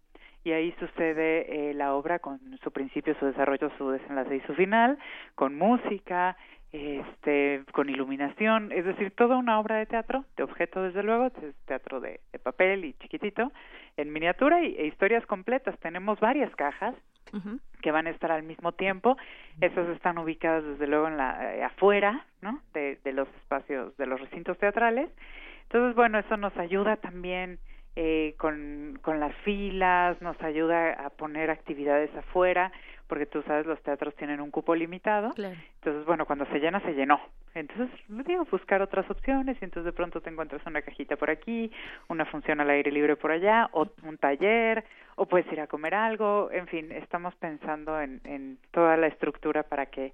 [0.44, 4.54] y ahí sucede eh, la obra con su principio, su desarrollo, su desenlace y su
[4.54, 4.98] final,
[5.34, 6.36] con música,
[6.72, 11.54] este, con iluminación, es decir, toda una obra de teatro, de objeto desde luego, es
[11.66, 13.52] teatro de, de papel y chiquitito,
[13.96, 15.78] en miniatura y, e historias completas.
[15.80, 16.94] Tenemos varias cajas
[17.80, 19.16] que van a estar al mismo tiempo.
[19.60, 22.60] Esas están ubicadas desde luego en la eh, afuera, ¿no?
[22.74, 25.10] De, de los espacios, de los recintos teatrales.
[25.64, 27.58] Entonces, bueno, eso nos ayuda también
[27.96, 32.72] eh, con, con las filas, nos ayuda a poner actividades afuera,
[33.10, 35.32] porque tú sabes, los teatros tienen un cupo limitado.
[35.36, 37.20] Entonces, bueno, cuando se llena, se llenó.
[37.54, 41.72] Entonces, digo, buscar otras opciones y entonces de pronto te encuentras una cajita por aquí,
[42.08, 44.84] una función al aire libre por allá, o un taller,
[45.16, 46.50] o puedes ir a comer algo.
[46.52, 50.12] En fin, estamos pensando en, en toda la estructura para que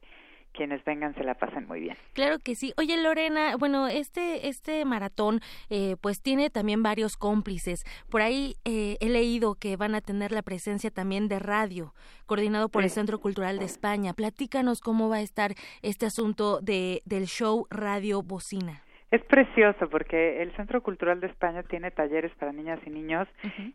[0.57, 1.97] quienes vengan se la pasen muy bien.
[2.15, 2.73] Claro que sí.
[2.77, 5.41] Oye, Lorena, bueno, este, este maratón
[5.71, 7.85] eh, pues tiene también varios cómplices.
[8.11, 11.95] Por ahí eh, he leído que van a tener la presencia también de radio,
[12.27, 14.15] coordinado por el Centro Cultural de España.
[14.15, 15.53] Platícanos cómo va a estar
[15.83, 18.83] este asunto de, del show Radio Bocina.
[19.11, 23.29] Es precioso porque el Centro Cultural de España tiene talleres para niñas y niños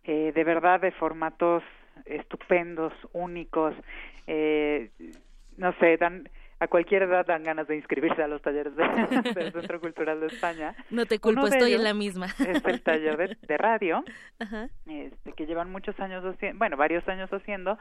[0.04, 1.64] eh, de verdad de formatos
[2.06, 3.74] estupendos, únicos.
[5.58, 6.28] no sé, dan
[6.62, 8.76] a cualquier edad dan ganas de inscribirse a los talleres
[9.36, 10.76] del Centro Cultural de España.
[10.91, 12.28] No te culpo, estoy en la misma.
[12.38, 14.03] Es el taller de, radio,
[14.86, 17.80] Este, que llevan muchos años haciendo, bueno, varios años haciendo,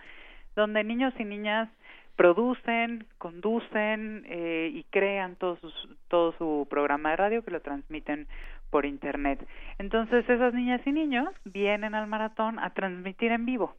[0.56, 1.68] donde niños y niñas
[2.16, 5.70] producen, conducen eh, y crean todo su,
[6.08, 8.28] todo su programa de radio que lo transmiten
[8.70, 9.46] por internet.
[9.78, 13.76] Entonces esas niñas y niños vienen al maratón a transmitir en vivo.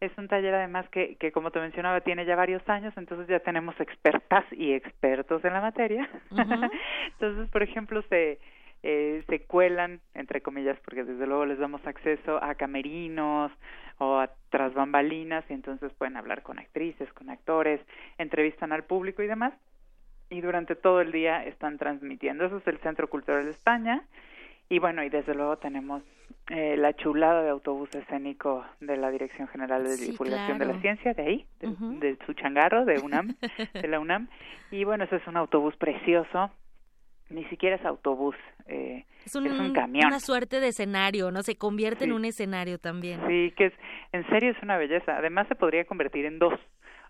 [0.00, 3.40] Es un taller además que, que, como te mencionaba, tiene ya varios años, entonces ya
[3.40, 6.08] tenemos expertas y expertos en la materia.
[7.12, 8.38] entonces, por ejemplo, se,
[8.82, 13.52] eh, se cuelan, entre comillas, porque desde luego les damos acceso a camerinos
[13.98, 17.80] o a tras bambalinas y entonces pueden hablar con actrices, con actores,
[18.16, 19.52] entrevistan al público y demás.
[20.30, 22.46] Y durante todo el día están transmitiendo.
[22.46, 24.02] Eso es el Centro Cultural de España.
[24.70, 26.00] Y bueno, y desde luego tenemos
[26.48, 31.12] eh, la chulada de autobús escénico de la Dirección General de Divulgación de la Ciencia,
[31.12, 33.34] de ahí, de, su changarro, de UNAM,
[33.74, 34.28] de la UNAM.
[34.70, 36.52] Y bueno, ese es un autobús precioso,
[37.30, 40.06] ni siquiera es autobús, eh, es, un, camión.
[40.06, 41.42] Una suerte de escenario, ¿no?
[41.42, 43.20] Se convierte en un escenario también.
[43.26, 43.72] Sí, que es,
[44.12, 45.16] en serio es una belleza.
[45.16, 46.54] Además se podría convertir en dos.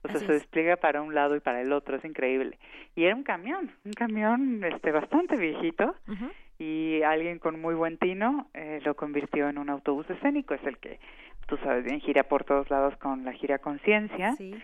[0.02, 2.58] O sea, se despliega para un lado y para el otro, es increíble.
[2.96, 5.94] Y era un camión, un camión este bastante viejito
[6.60, 10.76] y alguien con muy buen tino eh, lo convirtió en un autobús escénico, es el
[10.76, 11.00] que
[11.46, 14.32] tú sabes bien gira por todos lados con la gira Conciencia.
[14.36, 14.54] Sí.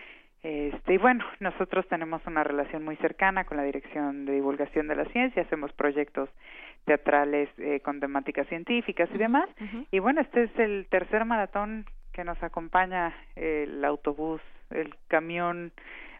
[0.43, 4.95] Este, y bueno, nosotros tenemos una relación muy cercana con la Dirección de Divulgación de
[4.95, 6.29] la Ciencia, hacemos proyectos
[6.85, 9.49] teatrales eh, con temáticas científicas y demás.
[9.91, 14.39] Y bueno, este es el tercer maratón que nos acompaña el autobús,
[14.69, 15.71] el camión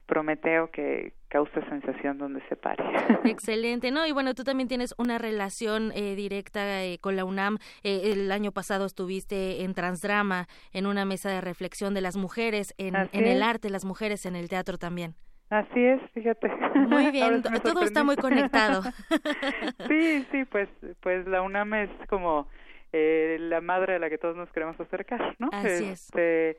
[0.07, 2.83] Prometeo que causa sensación donde se pare.
[3.25, 4.05] Excelente, ¿no?
[4.07, 7.57] Y bueno, tú también tienes una relación eh, directa eh, con la UNAM.
[7.83, 12.73] Eh, el año pasado estuviste en Transdrama, en una mesa de reflexión de las mujeres,
[12.77, 15.15] en, en el arte, las mujeres en el teatro también.
[15.49, 16.49] Así es, fíjate.
[16.75, 18.81] Muy bien, todo está muy conectado.
[19.87, 20.69] sí, sí, pues,
[21.01, 22.47] pues la UNAM es como
[22.93, 25.49] la madre a la que todos nos queremos acercar, ¿no?
[25.51, 26.57] Así este,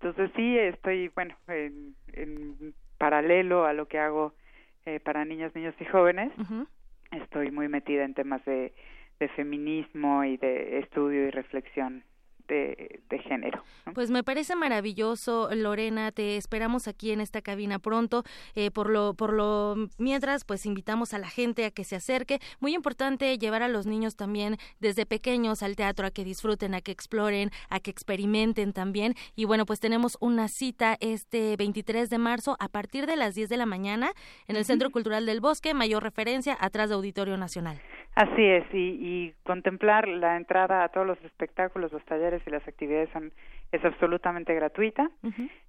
[0.00, 4.34] entonces sí, estoy, bueno, en, en paralelo a lo que hago
[4.86, 6.32] eh, para niños, niños y jóvenes,
[7.12, 8.72] estoy muy metida en temas de,
[9.18, 12.02] de feminismo y de estudio y reflexión
[12.50, 13.62] de, género.
[13.94, 16.10] Pues me parece maravilloso, Lorena.
[16.12, 18.24] Te esperamos aquí en esta cabina pronto.
[18.54, 22.38] Eh, por lo, por lo mientras, pues invitamos a la gente a que se acerque.
[22.60, 26.80] Muy importante llevar a los niños también desde pequeños al teatro a que disfruten, a
[26.80, 29.14] que exploren, a que experimenten también.
[29.36, 33.48] Y bueno, pues tenemos una cita este 23 de marzo a partir de las 10
[33.48, 34.12] de la mañana
[34.48, 37.80] en el Centro Cultural del Bosque, mayor referencia atrás de Auditorio Nacional.
[38.16, 42.66] Así es, y, y contemplar la entrada a todos los espectáculos, los talleres y las
[42.66, 43.32] actividades son
[43.72, 45.10] es absolutamente gratuita.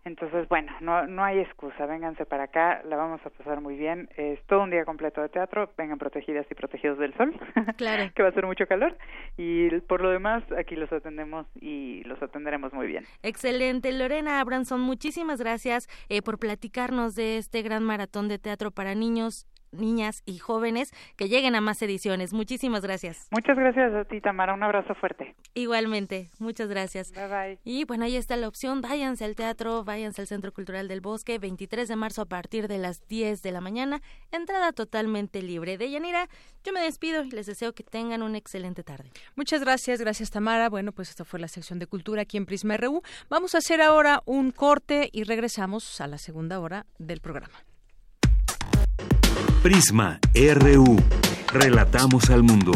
[0.04, 4.10] Entonces, bueno, no, no hay excusa, vénganse para acá, la vamos a pasar muy bien.
[4.18, 7.40] Es todo un día completo de teatro, vengan protegidas y protegidos del sol,
[7.78, 8.12] claro.
[8.16, 8.98] que va a ser mucho calor.
[9.38, 13.06] Y por lo demás, aquí los atendemos y los atenderemos muy bien.
[13.22, 13.92] Excelente.
[13.92, 19.46] Lorena Abranson, muchísimas gracias eh, por platicarnos de este gran maratón de teatro para niños
[19.72, 22.34] niñas y jóvenes que lleguen a más ediciones.
[22.34, 23.28] Muchísimas gracias.
[23.32, 24.54] Muchas gracias a ti, Tamara.
[24.54, 25.36] Un abrazo fuerte.
[25.54, 26.30] Igualmente.
[26.40, 27.12] Muchas gracias.
[27.12, 27.60] Bye bye.
[27.64, 28.82] Y bueno, ahí está la opción.
[28.82, 32.78] Váyanse al teatro, váyanse al Centro Cultural del Bosque, 23 de marzo a partir de
[32.78, 34.02] las 10 de la mañana.
[34.32, 35.78] Entrada totalmente libre.
[35.78, 36.28] De Yanira,
[36.64, 39.12] yo me despido y les deseo que tengan una excelente tarde.
[39.36, 40.00] Muchas gracias.
[40.00, 40.70] Gracias, Tamara.
[40.70, 43.02] Bueno, pues esta fue la sección de cultura aquí en Prisma RU.
[43.30, 47.64] Vamos a hacer ahora un corte y regresamos a la segunda hora del programa.
[49.62, 50.98] Prisma RU.
[51.54, 52.72] Relatamos al mundo.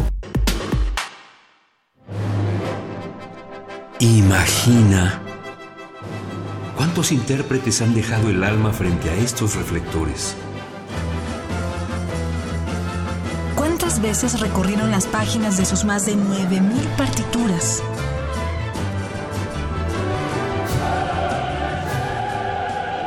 [3.99, 5.19] Imagina.
[6.77, 10.36] ¿Cuántos intérpretes han dejado el alma frente a estos reflectores?
[13.55, 17.81] ¿Cuántas veces recorrieron las páginas de sus más de 9.000 partituras?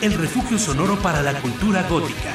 [0.00, 2.32] el refugio sonoro para la cultura gótica.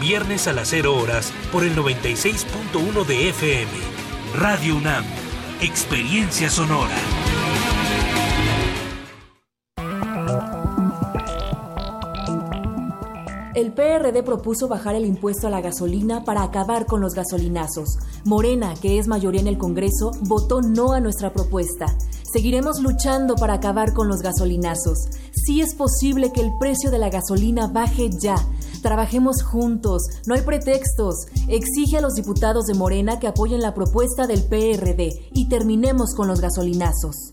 [0.00, 3.70] Viernes a las 0 horas por el 96.1 de FM.
[4.36, 5.04] Radio UNAM,
[5.60, 6.96] experiencia sonora.
[13.54, 17.98] El PRD propuso bajar el impuesto a la gasolina para acabar con los gasolinazos.
[18.24, 21.86] Morena, que es mayoría en el Congreso, votó no a nuestra propuesta.
[22.34, 25.08] Seguiremos luchando para acabar con los gasolinazos.
[25.30, 28.34] Sí es posible que el precio de la gasolina baje ya.
[28.82, 31.26] Trabajemos juntos, no hay pretextos.
[31.46, 36.26] Exige a los diputados de Morena que apoyen la propuesta del PRD y terminemos con
[36.26, 37.30] los gasolinazos.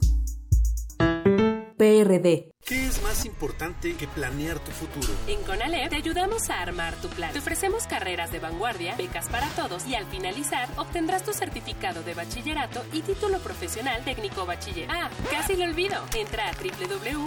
[1.82, 2.54] PRD.
[2.64, 5.08] ¿Qué es más importante que planear tu futuro?
[5.26, 7.34] En CONALEP te ayudamos a armar tu plan.
[7.34, 12.14] Te ofrecemos carreras de vanguardia, becas para todos y al finalizar obtendrás tu certificado de
[12.14, 14.88] bachillerato y título profesional técnico bachiller.
[14.92, 16.06] Ah, casi lo olvido.
[16.16, 17.24] Entra a www.gov.mx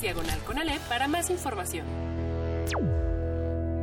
[0.00, 1.86] diagonal CONALEP para más información.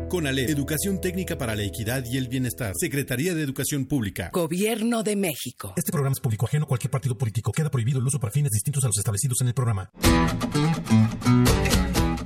[0.08, 2.74] CONALEP, Educación Técnica para la Equidad y el Bienestar.
[2.76, 4.30] Secretaría de Educación Pública.
[4.32, 5.74] Gobierno de México.
[5.76, 7.52] Este programa es público ajeno a cualquier partido político.
[7.52, 9.90] Queda prohibido el uso para fines distintos a los establecidos en el programa.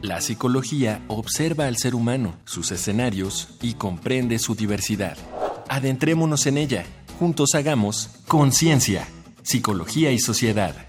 [0.02, 5.18] La psicología observa al ser humano, sus escenarios y comprende su diversidad.
[5.70, 6.86] Adentrémonos en ella.
[7.20, 9.08] Juntos hagamos conciencia,
[9.44, 10.89] psicología y sociedad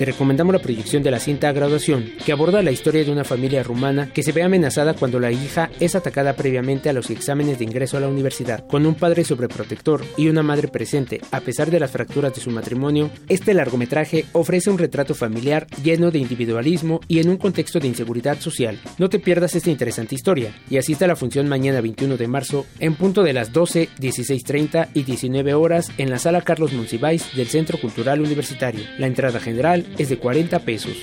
[0.00, 3.62] Te recomendamos la proyección de la cinta Graduación, que aborda la historia de una familia
[3.62, 7.66] rumana que se ve amenazada cuando la hija es atacada previamente a los exámenes de
[7.66, 8.66] ingreso a la universidad.
[8.66, 12.50] Con un padre sobreprotector y una madre presente, a pesar de las fracturas de su
[12.50, 17.88] matrimonio, este largometraje ofrece un retrato familiar lleno de individualismo y en un contexto de
[17.88, 18.80] inseguridad social.
[18.96, 22.64] No te pierdas esta interesante historia y asista a la función mañana 21 de marzo
[22.78, 27.48] en punto de las 12, 16.30 y 19 horas en la sala Carlos Monsiváis del
[27.48, 28.86] Centro Cultural Universitario.
[28.96, 30.96] La entrada general es de 40 pesos.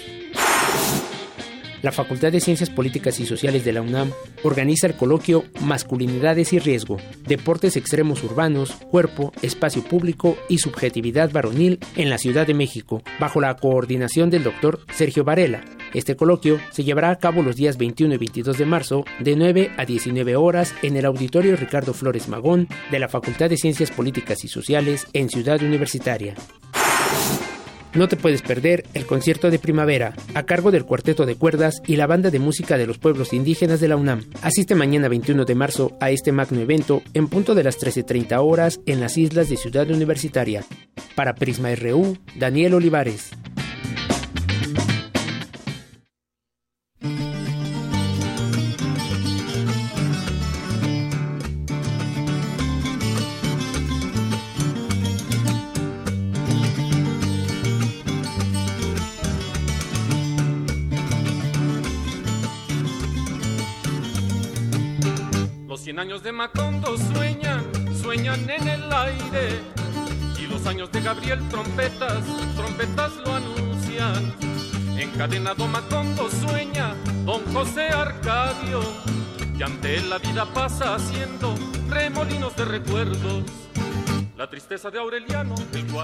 [1.83, 4.11] La Facultad de Ciencias Políticas y Sociales de la UNAM
[4.43, 11.79] organiza el coloquio Masculinidades y Riesgo, Deportes Extremos Urbanos, Cuerpo, Espacio Público y Subjetividad Varonil
[11.95, 15.63] en la Ciudad de México, bajo la coordinación del doctor Sergio Varela.
[15.93, 19.71] Este coloquio se llevará a cabo los días 21 y 22 de marzo de 9
[19.77, 24.43] a 19 horas en el Auditorio Ricardo Flores Magón de la Facultad de Ciencias Políticas
[24.43, 26.35] y Sociales en Ciudad Universitaria.
[27.97, 31.95] No te puedes perder el concierto de primavera, a cargo del cuarteto de cuerdas y
[31.95, 34.25] la banda de música de los pueblos indígenas de la UNAM.
[34.43, 38.81] Asiste mañana 21 de marzo a este magno evento en punto de las 13.30 horas
[38.85, 40.63] en las islas de Ciudad Universitaria.
[41.15, 43.31] Para Prisma RU, Daniel Olivares.
[65.95, 67.63] Años de Macondo sueñan,
[67.95, 69.61] sueñan en el aire.
[70.37, 72.25] Y los años de Gabriel trompetas,
[72.57, 74.33] trompetas lo anuncian.
[74.99, 76.93] Encadenado Macondo sueña,
[77.25, 78.81] don José Arcadio.
[79.57, 81.55] Y ante él la vida pasa haciendo
[81.89, 83.66] remolinos de recuerdos
[84.37, 85.55] la tristeza de Aureliano.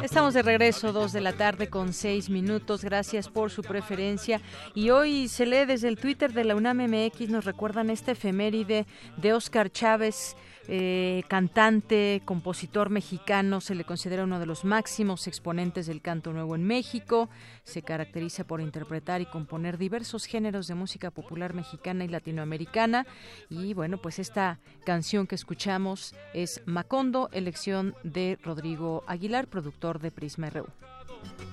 [0.02, 2.84] Estamos de regreso, dos de la tarde con seis minutos.
[2.84, 4.42] Gracias por su preferencia.
[4.74, 8.88] Y hoy se lee desde el Twitter de la UNAM MX, nos recuerdan este efeméride
[9.18, 10.36] de Oscar Chávez
[10.68, 16.56] eh, cantante, compositor mexicano, se le considera uno de los máximos exponentes del canto nuevo
[16.56, 17.30] en México.
[17.64, 23.06] Se caracteriza por interpretar y componer diversos géneros de música popular mexicana y latinoamericana.
[23.50, 30.12] Y bueno, pues esta canción que escuchamos es Macondo, elección de Rodrigo Aguilar, productor de
[30.12, 30.68] Prisma RU.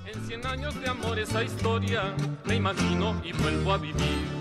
[0.06, 4.40] En cien años de amor esa historia me imagino y vuelvo a vivir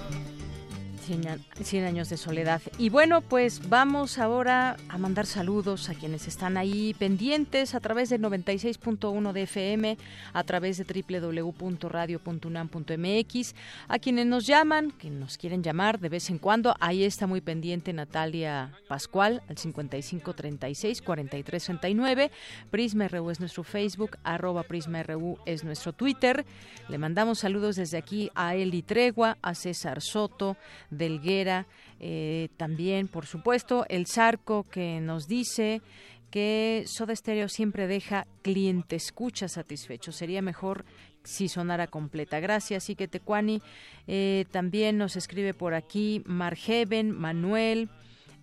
[1.61, 2.61] Cien años de soledad.
[2.77, 8.07] Y bueno, pues vamos ahora a mandar saludos a quienes están ahí pendientes a través
[8.09, 9.97] del 96.1 de FM,
[10.31, 13.55] a través de www.radio.unam.mx,
[13.89, 16.75] a quienes nos llaman, que nos quieren llamar de vez en cuando.
[16.79, 22.31] Ahí está muy pendiente Natalia Pascual al 5536 4339.
[22.69, 26.45] Prisma RU es nuestro Facebook, arroba Prisma RU es nuestro Twitter.
[26.87, 30.55] Le mandamos saludos desde aquí a Eli Tregua, a César Soto,
[31.01, 31.65] Delguera,
[31.99, 35.81] eh, también, por supuesto, el Zarco que nos dice
[36.29, 40.11] que Soda Stereo siempre deja cliente escucha satisfecho.
[40.11, 40.85] Sería mejor
[41.23, 42.39] si sonara completa.
[42.39, 43.61] Gracias, y que Tecuani.
[44.07, 47.89] Eh, también nos escribe por aquí Margeven, Manuel,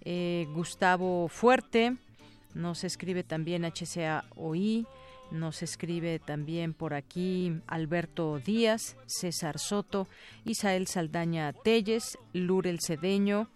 [0.04, 1.96] eh, Gustavo Fuerte.
[2.54, 4.86] Nos escribe también HCAOI.
[5.31, 10.09] Nos escribe también por aquí Alberto Díaz, César Soto,
[10.45, 13.49] Isael Saldaña Telles, Lurel Cedeño,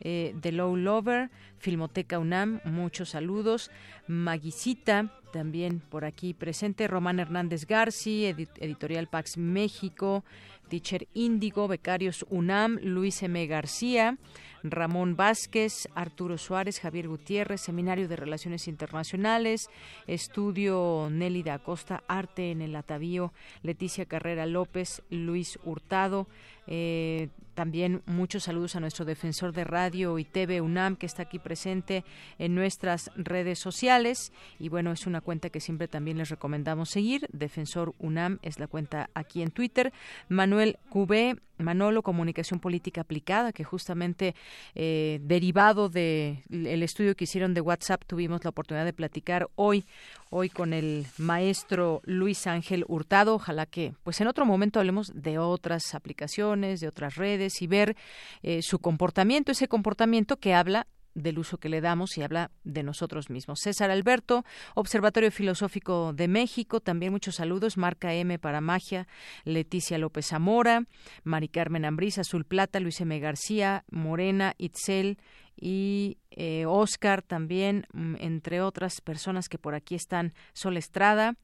[0.00, 3.70] eh, The Low Lover, Filmoteca UNAM, muchos saludos.
[4.06, 6.88] Maguisita, también por aquí presente.
[6.88, 10.24] Román Hernández Garci, Editorial Pax México,
[10.70, 13.46] Teacher Índigo, Becarios UNAM, Luis M.
[13.46, 14.16] García.
[14.62, 19.70] Ramón Vázquez, Arturo Suárez, Javier Gutiérrez, Seminario de Relaciones Internacionales,
[20.06, 26.26] Estudio Nelly da Acosta, Arte en el Atavío, Leticia Carrera López, Luis Hurtado,
[26.66, 27.28] eh,
[27.60, 32.06] también muchos saludos a nuestro defensor de radio y TV UNAM que está aquí presente
[32.38, 34.32] en nuestras redes sociales.
[34.58, 37.28] Y bueno, es una cuenta que siempre también les recomendamos seguir.
[37.34, 39.92] Defensor UNAM es la cuenta aquí en Twitter.
[40.30, 44.34] Manuel Cubé, Manolo, Comunicación Política Aplicada, que justamente
[44.74, 49.84] eh, derivado del el estudio que hicieron de WhatsApp tuvimos la oportunidad de platicar hoy
[50.30, 53.34] hoy con el maestro Luis Ángel Hurtado.
[53.34, 57.96] Ojalá que, pues en otro momento hablemos de otras aplicaciones, de otras redes y ver
[58.42, 62.82] eh, su comportamiento, ese comportamiento que habla del uso que le damos y habla de
[62.82, 63.60] nosotros mismos.
[63.60, 64.44] César Alberto,
[64.74, 67.76] Observatorio Filosófico de México, también muchos saludos.
[67.76, 69.08] Marca M para Magia,
[69.44, 70.84] Leticia López Zamora,
[71.24, 73.18] Mari Carmen Ambrís, Azul Plata, Luis M.
[73.18, 75.18] García, Morena, Itzel,
[75.60, 81.34] y eh, Oscar también, mm, entre otras personas que por aquí están, Sol Estrada,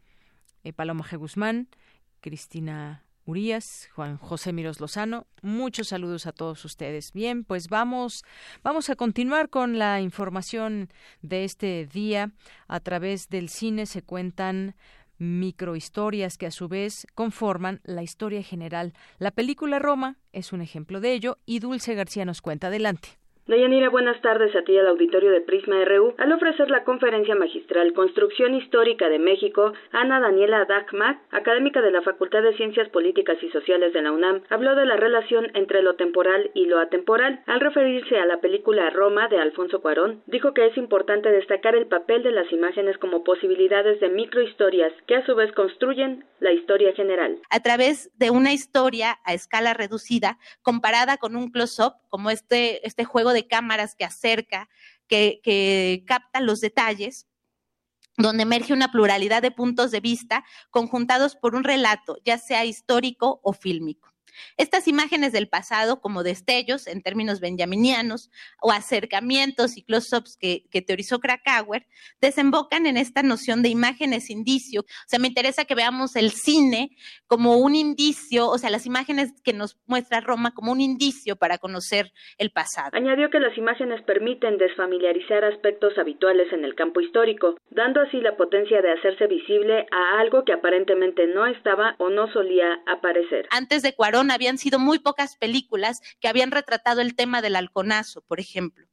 [0.64, 1.18] eh, Paloma G.
[1.18, 1.68] Guzmán,
[2.20, 5.26] Cristina Urias, Juan José Miros Lozano.
[5.42, 7.12] Muchos saludos a todos ustedes.
[7.12, 8.24] Bien, pues vamos,
[8.62, 10.90] vamos a continuar con la información
[11.22, 12.32] de este día.
[12.68, 14.76] A través del cine se cuentan
[15.18, 18.92] microhistorias que a su vez conforman la historia general.
[19.18, 22.68] La película Roma es un ejemplo de ello y Dulce García nos cuenta.
[22.68, 23.18] Adelante.
[23.48, 26.14] Dayanira, buenas tardes a ti al auditorio de Prisma RU.
[26.18, 32.02] Al ofrecer la conferencia magistral Construcción Histórica de México, Ana Daniela Dagmat, académica de la
[32.02, 35.94] Facultad de Ciencias Políticas y Sociales de la UNAM, habló de la relación entre lo
[35.94, 37.44] temporal y lo atemporal.
[37.46, 41.86] Al referirse a la película Roma de Alfonso Cuarón, dijo que es importante destacar el
[41.86, 46.92] papel de las imágenes como posibilidades de microhistorias que a su vez construyen la historia
[46.94, 47.38] general.
[47.50, 53.04] A través de una historia a escala reducida comparada con un close-up como este, este
[53.04, 54.68] juego de cámaras que acerca,
[55.06, 57.26] que, que capta los detalles,
[58.16, 63.40] donde emerge una pluralidad de puntos de vista conjuntados por un relato, ya sea histórico
[63.42, 64.15] o fílmico.
[64.56, 68.30] Estas imágenes del pasado, como destellos en términos benjaminianos
[68.60, 71.86] o acercamientos y close-ups que, teorizó Krakauer,
[72.20, 74.82] desembocan en esta noción de imágenes indicio.
[74.82, 76.90] O sea, me interesa que veamos el cine
[77.26, 81.58] como un indicio, o sea, las imágenes que nos muestra Roma como un indicio para
[81.58, 82.90] conocer el pasado.
[82.92, 88.36] Añadió que las imágenes permiten desfamiliarizar aspectos habituales en el campo histórico, dando así la
[88.36, 93.48] potencia de hacerse visible a algo que aparentemente no estaba o no solía aparecer.
[93.50, 98.22] Antes de Cuarón, habían sido muy pocas películas que habían retratado el tema del halconazo,
[98.22, 98.86] por ejemplo.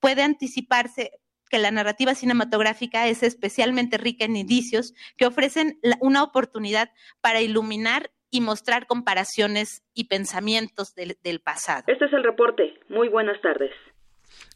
[0.00, 1.12] Puede anticiparse
[1.50, 8.10] que la narrativa cinematográfica es especialmente rica en indicios que ofrecen una oportunidad para iluminar
[8.30, 11.84] y mostrar comparaciones y pensamientos del, del pasado.
[11.86, 12.74] Este es el reporte.
[12.88, 13.70] Muy buenas tardes.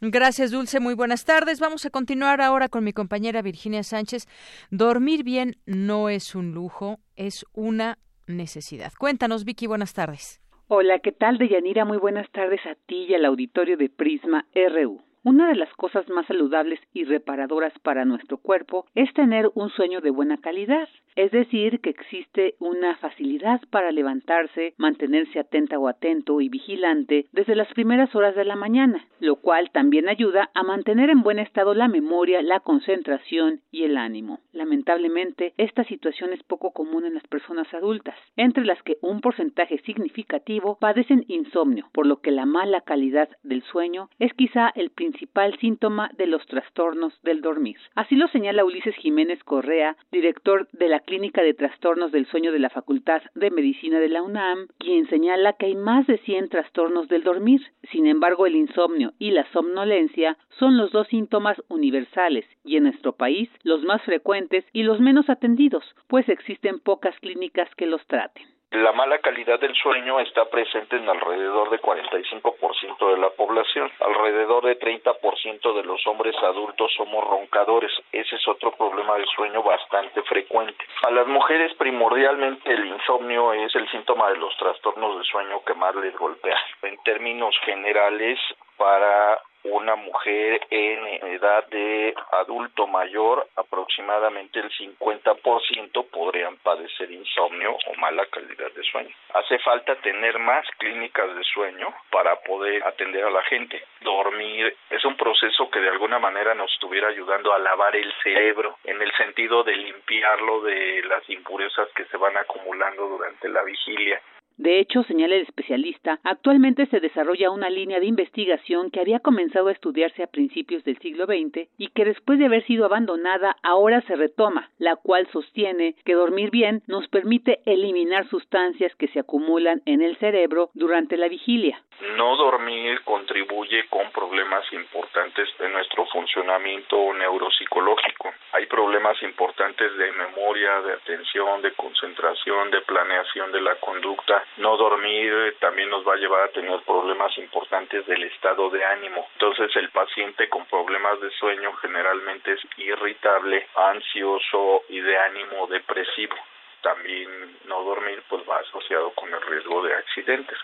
[0.00, 0.80] Gracias, Dulce.
[0.80, 1.60] Muy buenas tardes.
[1.60, 4.26] Vamos a continuar ahora con mi compañera Virginia Sánchez.
[4.70, 7.98] Dormir bien no es un lujo, es una
[8.28, 8.92] necesidad.
[8.98, 10.40] Cuéntanos, Vicky, buenas tardes.
[10.68, 11.84] Hola, ¿qué tal, Deyanira?
[11.84, 15.00] Muy buenas tardes a ti y al auditorio de Prisma RU.
[15.28, 20.00] Una de las cosas más saludables y reparadoras para nuestro cuerpo es tener un sueño
[20.00, 26.40] de buena calidad, es decir, que existe una facilidad para levantarse, mantenerse atenta o atento
[26.40, 31.10] y vigilante desde las primeras horas de la mañana, lo cual también ayuda a mantener
[31.10, 34.40] en buen estado la memoria, la concentración y el ánimo.
[34.52, 39.76] Lamentablemente, esta situación es poco común en las personas adultas, entre las que un porcentaje
[39.84, 45.17] significativo padecen insomnio, por lo que la mala calidad del sueño es quizá el principal
[45.60, 47.76] síntoma de los trastornos del dormir.
[47.94, 52.58] Así lo señala Ulises Jiménez Correa, director de la Clínica de Trastornos del Sueño de
[52.58, 57.08] la Facultad de Medicina de la UNAM, quien señala que hay más de 100 trastornos
[57.08, 57.60] del dormir.
[57.90, 63.12] Sin embargo, el insomnio y la somnolencia son los dos síntomas universales y en nuestro
[63.12, 68.57] país los más frecuentes y los menos atendidos, pues existen pocas clínicas que los traten.
[68.70, 73.90] La mala calidad del sueño está presente en alrededor de 45% de la población.
[73.98, 77.90] Alrededor de 30% de los hombres adultos somos roncadores.
[78.12, 80.84] Ese es otro problema del sueño bastante frecuente.
[81.06, 85.72] A las mujeres primordialmente el insomnio es el síntoma de los trastornos de sueño que
[85.72, 86.58] más les golpea.
[86.82, 88.38] En términos generales,
[88.76, 89.40] para
[89.70, 98.26] una mujer en edad de adulto mayor, aproximadamente el 50% podrían padecer insomnio o mala
[98.26, 99.14] calidad de sueño.
[99.34, 103.82] Hace falta tener más clínicas de sueño para poder atender a la gente.
[104.00, 108.76] Dormir es un proceso que de alguna manera nos estuviera ayudando a lavar el cerebro
[108.84, 114.20] en el sentido de limpiarlo de las impurezas que se van acumulando durante la vigilia.
[114.58, 119.68] De hecho, señala el especialista, actualmente se desarrolla una línea de investigación que había comenzado
[119.68, 124.00] a estudiarse a principios del siglo XX y que después de haber sido abandonada ahora
[124.02, 129.80] se retoma, la cual sostiene que dormir bien nos permite eliminar sustancias que se acumulan
[129.86, 131.80] en el cerebro durante la vigilia.
[132.16, 138.32] No dormir contribuye con problemas importantes de nuestro funcionamiento neuropsicológico.
[138.52, 144.76] Hay problemas importantes de memoria, de atención, de concentración, de planeación de la conducta no
[144.76, 149.28] dormir eh, también nos va a llevar a tener problemas importantes del estado de ánimo.
[149.34, 156.36] Entonces el paciente con problemas de sueño generalmente es irritable, ansioso y de ánimo depresivo.
[156.82, 160.58] También no dormir pues va asociado con el riesgo de accidentes.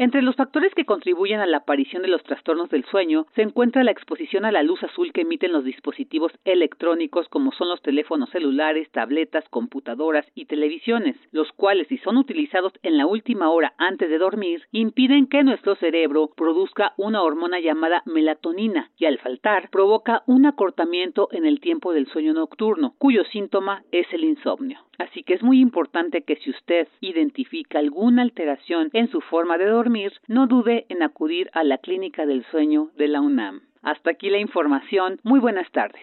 [0.00, 3.84] Entre los factores que contribuyen a la aparición de los trastornos del sueño se encuentra
[3.84, 8.30] la exposición a la luz azul que emiten los dispositivos electrónicos como son los teléfonos
[8.30, 14.08] celulares, tabletas, computadoras y televisiones, los cuales si son utilizados en la última hora antes
[14.08, 20.22] de dormir impiden que nuestro cerebro produzca una hormona llamada melatonina y al faltar provoca
[20.26, 24.78] un acortamiento en el tiempo del sueño nocturno, cuyo síntoma es el insomnio.
[25.00, 29.64] Así que es muy importante que si usted identifica alguna alteración en su forma de
[29.64, 33.62] dormir, no dude en acudir a la Clínica del Sueño de la UNAM.
[33.80, 35.18] Hasta aquí la información.
[35.22, 36.02] Muy buenas tardes.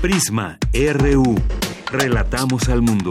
[0.00, 1.34] Prisma RU.
[1.92, 3.10] Relatamos al mundo.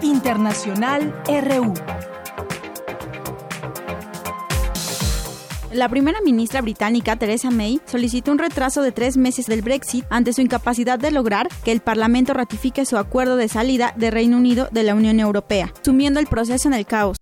[0.00, 1.74] Internacional RU.
[5.72, 10.34] La primera ministra británica, Theresa May, solicitó un retraso de tres meses del Brexit ante
[10.34, 14.68] su incapacidad de lograr que el Parlamento ratifique su acuerdo de salida de Reino Unido
[14.70, 17.16] de la Unión Europea, sumiendo el proceso en el caos.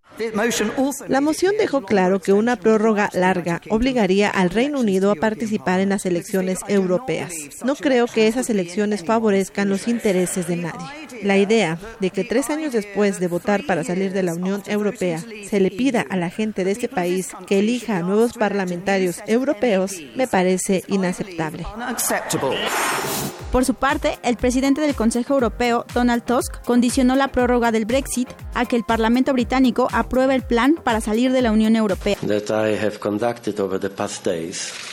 [1.08, 5.88] La moción dejó claro que una prórroga larga obligaría al Reino Unido a participar en
[5.88, 7.32] las elecciones europeas.
[7.64, 10.86] No creo que esas elecciones favorezcan los intereses de nadie.
[11.22, 15.22] La idea de que tres años después de votar para salir de la Unión Europea
[15.48, 19.96] se le pida a la gente de este país que elija a nuevos parlamentarios europeos
[20.16, 21.66] me parece inaceptable.
[23.52, 28.28] Por su parte, el presidente del Consejo Europeo, Donald Tusk, condicionó la prórroga del Brexit
[28.54, 32.16] a que el Parlamento británico apruebe el plan para salir de la Unión Europea.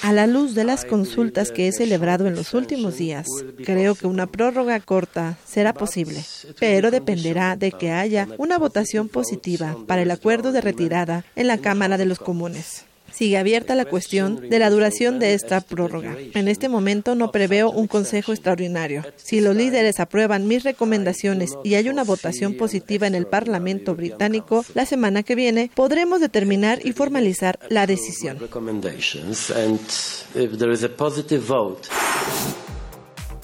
[0.04, 3.28] A la luz de las consultas que he celebrado en los últimos días,
[3.66, 6.24] creo que una prórroga corta será posible,
[6.60, 11.58] pero dependerá de que haya una votación positiva para el acuerdo de retirada en la
[11.58, 12.87] Cámara de los Comunes
[13.18, 16.16] sigue abierta la cuestión de la duración de esta prórroga.
[16.34, 19.04] En este momento no preveo un consejo extraordinario.
[19.16, 24.64] Si los líderes aprueban mis recomendaciones y hay una votación positiva en el Parlamento británico
[24.76, 28.38] la semana que viene, podremos determinar y formalizar la decisión.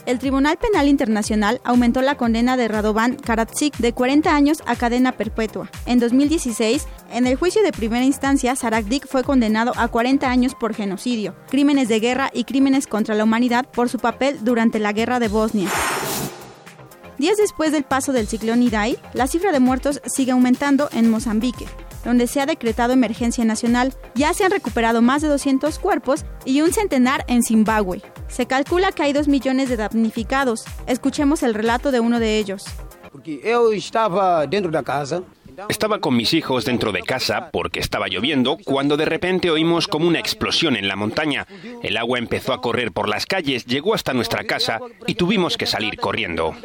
[0.06, 5.14] El Tribunal Penal Internacional aumentó la condena de Radovan Karadzic de 40 años a cadena
[5.14, 5.70] perpetua.
[5.86, 10.74] En 2016, en el juicio de primera instancia, Sarakdik fue condenado a 40 años por
[10.74, 15.20] genocidio, crímenes de guerra y crímenes contra la humanidad por su papel durante la guerra
[15.20, 15.70] de Bosnia.
[17.18, 21.66] Días después del paso del ciclón Idai, la cifra de muertos sigue aumentando en Mozambique.
[22.04, 23.94] Donde se ha decretado emergencia nacional.
[24.16, 28.02] Ya se han recuperado más de 200 cuerpos y un centenar en Zimbabue.
[28.28, 30.66] Se calcula que hay 2 millones de damnificados.
[30.88, 32.66] Escuchemos el relato de uno de ellos.
[33.12, 35.24] Porque yo estaba dentro de la casa
[35.70, 40.08] estaba con mis hijos dentro de casa porque estaba lloviendo cuando de repente oímos como
[40.08, 41.48] una explosión en la montaña.
[41.82, 45.66] El agua empezó a correr por las calles, llegó hasta nuestra casa y tuvimos que
[45.66, 46.56] salir corriendo.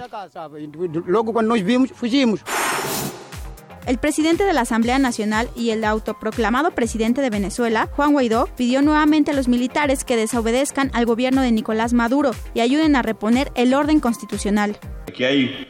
[3.88, 8.82] El presidente de la Asamblea Nacional y el autoproclamado presidente de Venezuela, Juan Guaidó, pidió
[8.82, 13.50] nuevamente a los militares que desobedezcan al gobierno de Nicolás Maduro y ayuden a reponer
[13.54, 14.76] el orden constitucional.
[15.08, 15.66] Aquí hay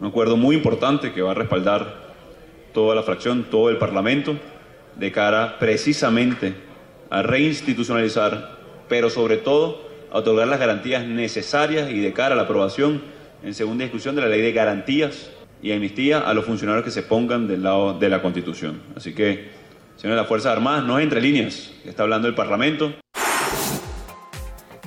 [0.00, 2.14] un acuerdo muy importante que va a respaldar
[2.72, 4.38] toda la fracción, todo el Parlamento,
[4.96, 6.54] de cara precisamente
[7.10, 12.44] a reinstitucionalizar, pero sobre todo a otorgar las garantías necesarias y de cara a la
[12.44, 13.02] aprobación
[13.42, 15.32] en segunda discusión de la ley de garantías
[15.62, 18.80] y amnistía a los funcionarios que se pongan del lado de la Constitución.
[18.96, 19.50] Así que,
[19.96, 22.94] señores de las Fuerzas Armadas, no es entre líneas, está hablando el Parlamento.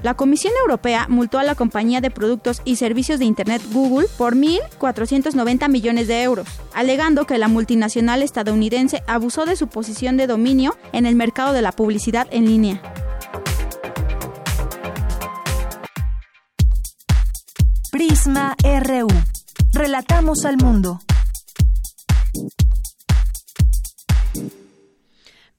[0.03, 4.35] La Comisión Europea multó a la compañía de productos y servicios de Internet Google por
[4.35, 10.75] 1.490 millones de euros, alegando que la multinacional estadounidense abusó de su posición de dominio
[10.91, 12.81] en el mercado de la publicidad en línea.
[17.91, 19.07] Prisma RU.
[19.73, 20.99] Relatamos al mundo.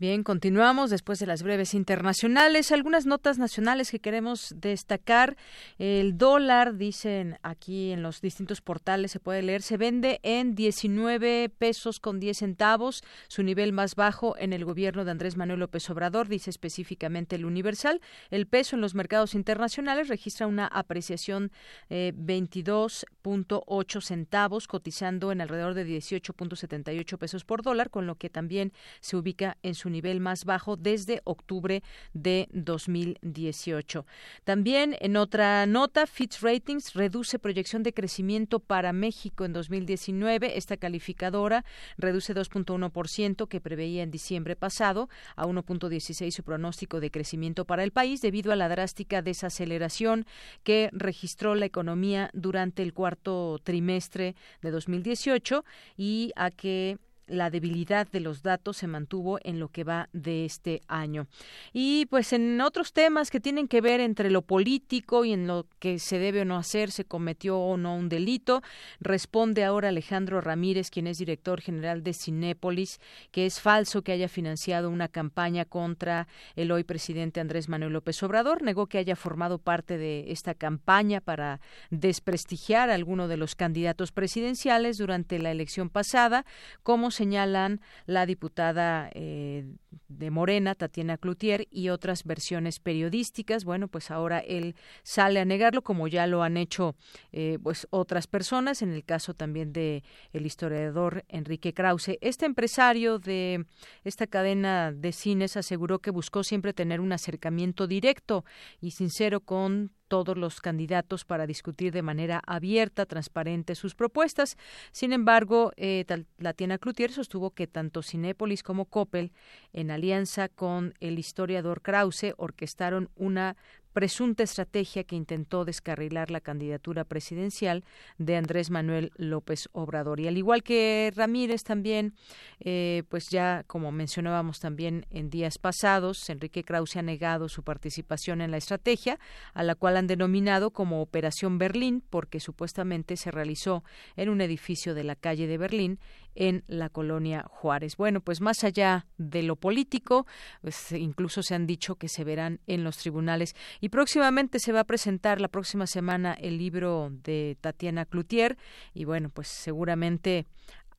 [0.03, 2.73] Bien, continuamos después de las breves internacionales.
[2.73, 5.37] Algunas notas nacionales que queremos destacar.
[5.79, 11.51] El dólar, dicen aquí en los distintos portales, se puede leer, se vende en 19
[11.51, 15.89] pesos con 10 centavos, su nivel más bajo en el gobierno de Andrés Manuel López
[15.89, 18.01] Obrador, dice específicamente el Universal.
[18.33, 21.53] El peso en los mercados internacionales registra una apreciación
[21.91, 28.73] eh, 22.8 centavos, cotizando en alrededor de 18.78 pesos por dólar, con lo que también
[29.01, 31.83] se ubica en su nivel más bajo desde octubre
[32.13, 34.07] de 2018.
[34.45, 40.57] También en otra nota, Fitch Ratings reduce proyección de crecimiento para México en 2019.
[40.57, 41.65] Esta calificadora
[41.97, 47.93] reduce 2.1% que preveía en diciembre pasado a 1.16 su pronóstico de crecimiento para el
[47.93, 50.27] país debido a la drástica desaceleración
[50.63, 55.65] que registró la economía durante el cuarto trimestre de 2018
[55.97, 60.45] y a que la debilidad de los datos se mantuvo en lo que va de
[60.45, 61.27] este año.
[61.73, 65.67] Y pues en otros temas que tienen que ver entre lo político y en lo
[65.79, 68.63] que se debe o no hacer, se cometió o no un delito,
[69.01, 73.01] responde ahora Alejandro Ramírez, quien es director general de Cinépolis,
[73.31, 76.27] que es falso que haya financiado una campaña contra
[76.57, 78.63] el hoy presidente Andrés Manuel López Obrador.
[78.63, 84.13] Negó que haya formado parte de esta campaña para desprestigiar a alguno de los candidatos
[84.13, 86.45] presidenciales durante la elección pasada,
[86.83, 89.65] como se señalan la diputada eh,
[90.09, 93.65] de Morena, Tatiana Cloutier, y otras versiones periodísticas.
[93.65, 94.75] Bueno, pues ahora él
[95.05, 96.97] sale a negarlo, como ya lo han hecho
[97.31, 100.03] eh, pues otras personas, en el caso también de
[100.33, 102.19] el historiador Enrique Krause.
[102.21, 103.67] Este empresario de
[104.03, 108.45] esta cadena de cines aseguró que buscó siempre tener un acercamiento directo
[108.81, 114.59] y sincero con todos los candidatos para discutir de manera abierta, transparente sus propuestas.
[114.91, 116.05] Sin embargo, eh,
[116.37, 119.33] Tatiana Cloutier sostuvo que tanto Cinépolis como Coppel,
[119.73, 123.57] en alianza con el historiador Krause, orquestaron una
[123.93, 127.85] presunta estrategia que intentó descarrilar la candidatura presidencial
[128.19, 130.21] de Andrés Manuel López Obrador.
[130.21, 132.15] Y al igual que Ramírez también,
[132.61, 138.41] eh, pues ya como mencionábamos también en días pasados, Enrique Krause ha negado su participación
[138.41, 139.19] en la estrategia,
[139.55, 143.85] a la cual han denominado como Operación Berlín, porque supuestamente se realizó
[144.17, 145.99] en un edificio de la calle de Berlín
[146.35, 147.97] en la colonia Juárez.
[147.97, 150.27] Bueno, pues más allá de lo político,
[150.61, 153.55] pues incluso se han dicho que se verán en los tribunales.
[153.81, 158.57] Y próximamente se va a presentar la próxima semana el libro de Tatiana Cloutier
[158.95, 160.47] y bueno, pues seguramente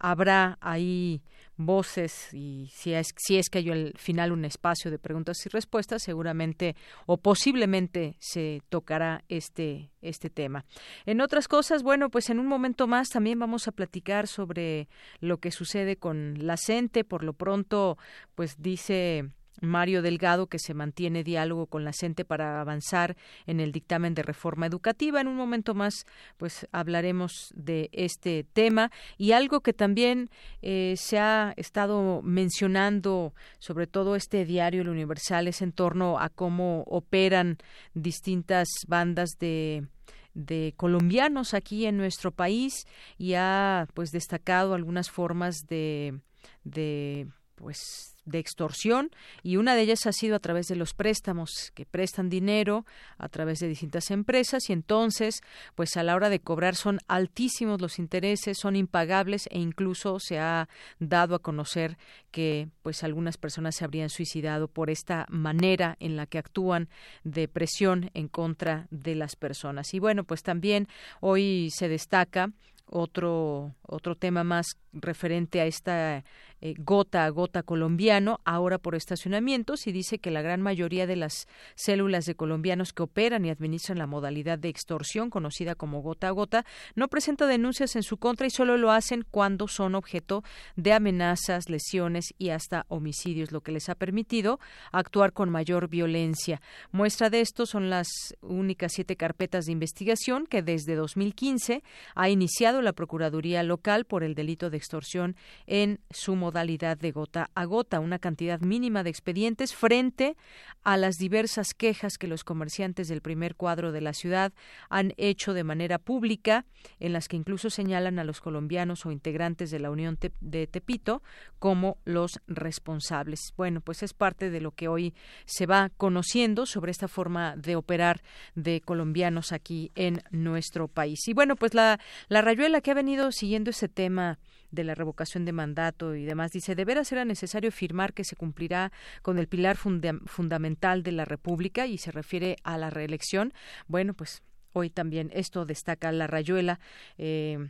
[0.03, 1.23] habrá ahí
[1.55, 5.49] voces y si es, si es que hay al final un espacio de preguntas y
[5.49, 6.75] respuestas, seguramente
[7.05, 10.65] o posiblemente se tocará este, este tema.
[11.05, 14.89] En otras cosas, bueno, pues en un momento más también vamos a platicar sobre
[15.21, 17.05] lo que sucede con la CENTE.
[17.05, 17.97] Por lo pronto,
[18.35, 19.29] pues dice
[19.61, 23.15] Mario Delgado, que se mantiene diálogo con la CENTE para avanzar
[23.45, 25.21] en el dictamen de reforma educativa.
[25.21, 26.05] En un momento más,
[26.37, 30.29] pues hablaremos de este tema y algo que también
[30.61, 36.29] eh, se ha estado mencionando, sobre todo este diario El Universal, es en torno a
[36.29, 37.57] cómo operan
[37.93, 39.87] distintas bandas de
[40.33, 46.19] de colombianos aquí en nuestro país y ha pues destacado algunas formas de
[46.63, 51.71] de pues de extorsión y una de ellas ha sido a través de los préstamos
[51.73, 52.85] que prestan dinero
[53.17, 55.41] a través de distintas empresas y entonces
[55.75, 60.39] pues a la hora de cobrar son altísimos los intereses son impagables e incluso se
[60.39, 60.69] ha
[60.99, 61.97] dado a conocer
[62.31, 66.89] que pues algunas personas se habrían suicidado por esta manera en la que actúan
[67.23, 69.93] de presión en contra de las personas.
[69.93, 70.87] Y bueno pues también
[71.19, 72.51] hoy se destaca
[72.85, 76.23] otro otro tema más referente a esta
[76.65, 81.17] eh, gota a gota colombiano, ahora por estacionamientos, y dice que la gran mayoría de
[81.17, 86.29] las células de colombianos que operan y administran la modalidad de extorsión, conocida como gota
[86.29, 86.65] a gota,
[86.95, 90.43] no presenta denuncias en su contra y solo lo hacen cuando son objeto
[90.77, 94.61] de amenazas, lesiones y hasta homicidios, lo que les ha permitido
[94.93, 96.61] actuar con mayor violencia.
[96.91, 98.07] Muestra de esto son las
[98.41, 101.83] únicas siete carpetas de investigación que desde 2015
[102.15, 105.35] ha iniciado la Procuraduría local por el delito de extorsión
[105.65, 110.35] en su modalidad de gota a gota, una cantidad mínima de expedientes frente
[110.83, 114.51] a las diversas quejas que los comerciantes del primer cuadro de la ciudad
[114.89, 116.65] han hecho de manera pública,
[116.99, 121.23] en las que incluso señalan a los colombianos o integrantes de la Unión de Tepito
[121.59, 123.53] como los responsables.
[123.55, 125.13] Bueno, pues es parte de lo que hoy
[125.45, 128.21] se va conociendo sobre esta forma de operar
[128.55, 131.27] de colombianos aquí en nuestro país.
[131.27, 134.39] Y bueno, pues la, la rayuela que ha venido siguiendo ese tema
[134.73, 138.35] de la revocación de mandato y demás, dice, de veras era necesario firmar que se
[138.35, 138.91] cumplirá
[139.21, 143.53] con el pilar fundamental de la República y se refiere a la reelección.
[143.87, 144.41] Bueno, pues
[144.73, 146.79] hoy también esto destaca la rayuela.
[147.17, 147.69] Eh,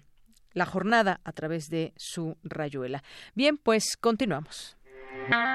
[0.54, 3.04] la jornada a través de su rayuela.
[3.34, 4.78] Bien, pues continuamos.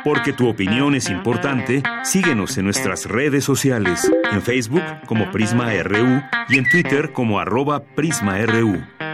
[0.05, 6.23] Porque tu opinión es importante, síguenos en nuestras redes sociales, en Facebook como Prisma RU
[6.49, 9.08] y en Twitter como arroba PrismaRU.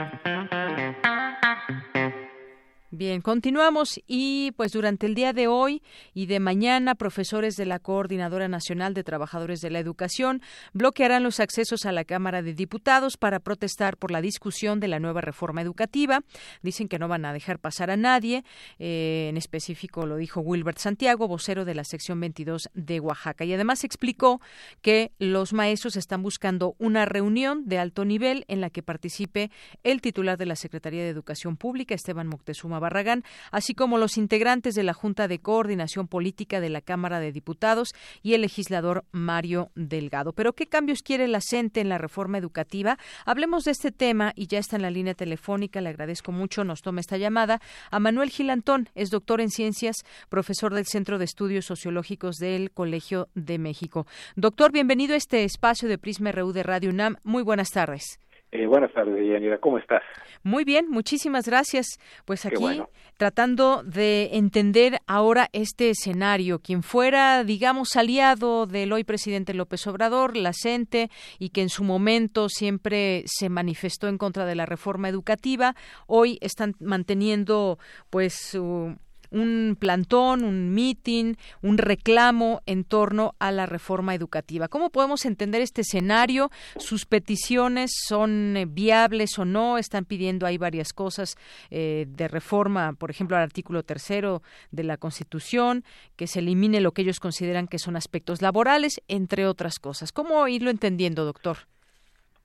[2.96, 7.80] Bien, continuamos y pues durante el día de hoy y de mañana profesores de la
[7.80, 10.42] Coordinadora Nacional de Trabajadores de la Educación
[10.74, 15.00] bloquearán los accesos a la Cámara de Diputados para protestar por la discusión de la
[15.00, 16.20] nueva reforma educativa.
[16.62, 18.44] Dicen que no van a dejar pasar a nadie,
[18.78, 23.44] eh, en específico lo dijo Wilbert Santiago, vocero de la sección 22 de Oaxaca.
[23.44, 24.40] Y además explicó
[24.82, 29.50] que los maestros están buscando una reunión de alto nivel en la que participe
[29.82, 34.74] el titular de la Secretaría de Educación Pública, Esteban Moctezuma Barragán, así como los integrantes
[34.74, 39.70] de la Junta de Coordinación Política de la Cámara de Diputados y el legislador Mario
[39.74, 40.32] Delgado.
[40.32, 42.98] Pero ¿qué cambios quiere la CENTE en la reforma educativa?
[43.24, 45.80] Hablemos de este tema y ya está en la línea telefónica.
[45.80, 49.96] Le agradezco mucho, nos toma esta llamada a Manuel Gilantón, es doctor en ciencias,
[50.28, 54.06] profesor del Centro de Estudios Sociológicos del Colegio de México.
[54.36, 57.16] Doctor, bienvenido a este espacio de Prisma RU de Radio UNAM.
[57.24, 58.20] Muy buenas tardes.
[58.56, 59.58] Eh, buenas tardes, Yanira.
[59.58, 60.04] ¿Cómo estás?
[60.44, 61.98] Muy bien, muchísimas gracias.
[62.24, 62.80] Pues aquí
[63.16, 66.60] tratando de entender ahora este escenario.
[66.60, 71.10] Quien fuera, digamos, aliado del hoy presidente López Obrador, la CENTE,
[71.40, 75.74] y que en su momento siempre se manifestó en contra de la reforma educativa,
[76.06, 78.96] hoy están manteniendo pues su
[79.34, 84.68] un plantón, un meeting, un reclamo en torno a la reforma educativa.
[84.68, 86.50] ¿Cómo podemos entender este escenario?
[86.76, 89.76] ¿Sus peticiones son eh, viables o no?
[89.76, 91.36] Están pidiendo ahí varias cosas
[91.70, 95.84] eh, de reforma, por ejemplo, al artículo tercero de la Constitución,
[96.16, 100.12] que se elimine lo que ellos consideran que son aspectos laborales, entre otras cosas.
[100.12, 101.56] ¿Cómo irlo entendiendo, doctor?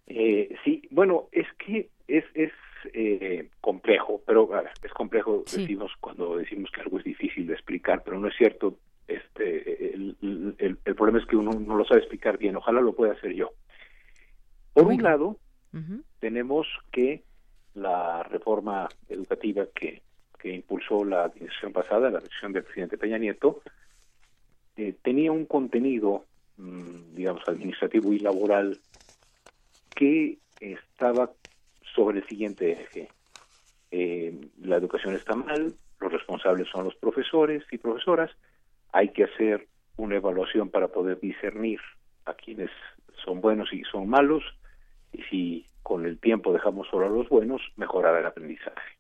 [0.07, 2.52] Eh, sí, bueno, es que es, es
[2.94, 4.50] eh, complejo, pero
[4.84, 8.78] es complejo decimos cuando decimos que algo es difícil de explicar, pero no es cierto.
[9.08, 12.56] Este, el, el, problema es que uno no lo sabe explicar bien.
[12.56, 13.52] Ojalá lo pueda hacer yo.
[14.74, 15.38] Por un lado,
[16.20, 17.24] tenemos que
[17.74, 20.02] la reforma educativa que,
[20.38, 23.62] que impulsó la administración pasada, la administración del presidente Peña Nieto,
[24.78, 26.26] eh, tenía un contenido,
[26.58, 28.80] mm, digamos, administrativo y laboral
[29.96, 31.32] que estaba
[32.00, 33.10] sobre el siguiente eje.
[33.92, 38.32] Eh, la educación está mal, los responsables son los profesores y profesoras,
[38.94, 39.68] hay que hacer
[39.98, 41.82] una evaluación para poder discernir
[42.24, 42.70] a quienes
[43.26, 44.44] son buenos y son malos,
[45.12, 48.96] y si con el tiempo dejamos solo a los buenos, mejorará el aprendizaje.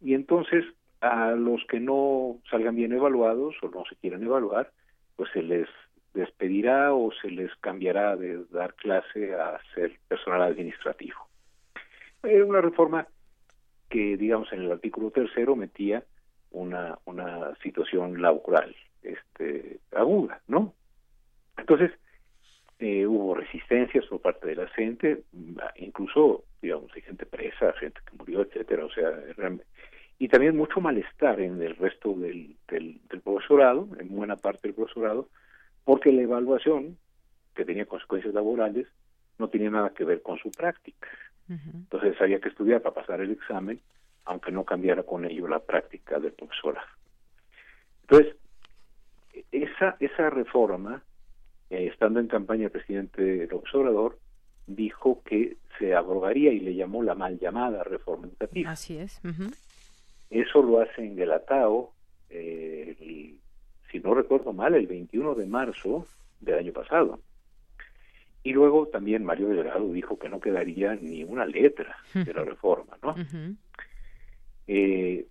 [0.00, 0.64] Y entonces
[1.00, 4.70] a los que no salgan bien evaluados o no se quieran evaluar,
[5.16, 5.66] pues se les
[6.12, 11.18] despedirá o se les cambiará de dar clase a ser personal administrativo.
[12.24, 13.06] Era una reforma
[13.88, 16.04] que, digamos, en el artículo tercero metía
[16.50, 20.74] una, una situación laboral este, aguda, ¿no?
[21.56, 21.92] Entonces,
[22.78, 25.22] eh, hubo resistencias por parte de la gente,
[25.76, 29.12] incluso, digamos, hay gente presa, gente que murió, etcétera, o sea,
[30.18, 35.28] y también mucho malestar en el resto del, del, profesorado, en buena parte del profesorado,
[35.84, 36.98] porque la evaluación,
[37.54, 38.86] que tenía consecuencias laborales,
[39.38, 41.08] no tenía nada que ver con su práctica.
[41.48, 43.80] Entonces había que estudiar para pasar el examen,
[44.24, 46.86] aunque no cambiara con ello la práctica del profesorado.
[48.02, 48.36] Entonces,
[49.52, 51.02] esa, esa reforma,
[51.70, 54.18] eh, estando en campaña el presidente López Obrador,
[54.66, 58.70] dijo que se abrogaría y le llamó la mal llamada reforma educativa.
[58.70, 59.20] Así es.
[60.30, 61.92] Eso lo hace en Gelatao,
[62.30, 63.36] eh,
[63.90, 66.06] si no recuerdo mal, el 21 de marzo
[66.40, 67.20] del año pasado.
[68.44, 72.96] Y luego también Mario Delgado dijo que no quedaría ni una letra de la reforma,
[73.02, 73.16] ¿no?
[74.68, 75.26] eh,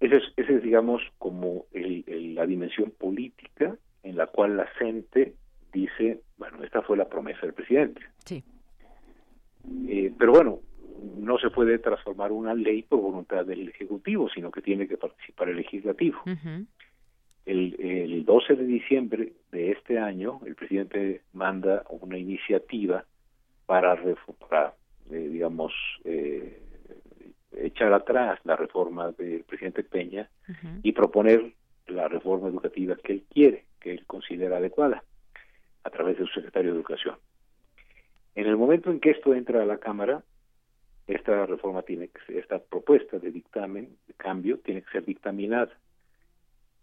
[0.00, 5.34] ese, es, ese es, digamos, como el, la dimensión política en la cual la gente
[5.72, 8.02] dice, bueno, esta fue la promesa del presidente.
[8.24, 8.44] Sí.
[9.88, 10.60] Eh, pero bueno,
[11.16, 15.48] no se puede transformar una ley por voluntad del Ejecutivo, sino que tiene que participar
[15.48, 16.18] el Legislativo.
[17.46, 23.04] El, el 12 de diciembre de este año, el presidente manda una iniciativa
[23.66, 23.98] para,
[24.48, 24.74] para
[25.10, 25.72] eh, digamos,
[26.04, 26.60] eh,
[27.56, 30.28] echar atrás la reforma del presidente Peña
[30.82, 31.52] y proponer
[31.86, 35.04] la reforma educativa que él quiere, que él considera adecuada,
[35.84, 37.16] a través de su secretario de Educación.
[38.34, 40.24] En el momento en que esto entra a la Cámara,
[41.06, 45.72] esta reforma tiene que esta propuesta de dictamen, de cambio, tiene que ser dictaminada.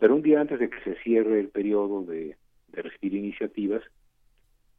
[0.02, 2.36] Pero un día antes de que se cierre el periodo de,
[2.70, 3.84] de recibir iniciativas,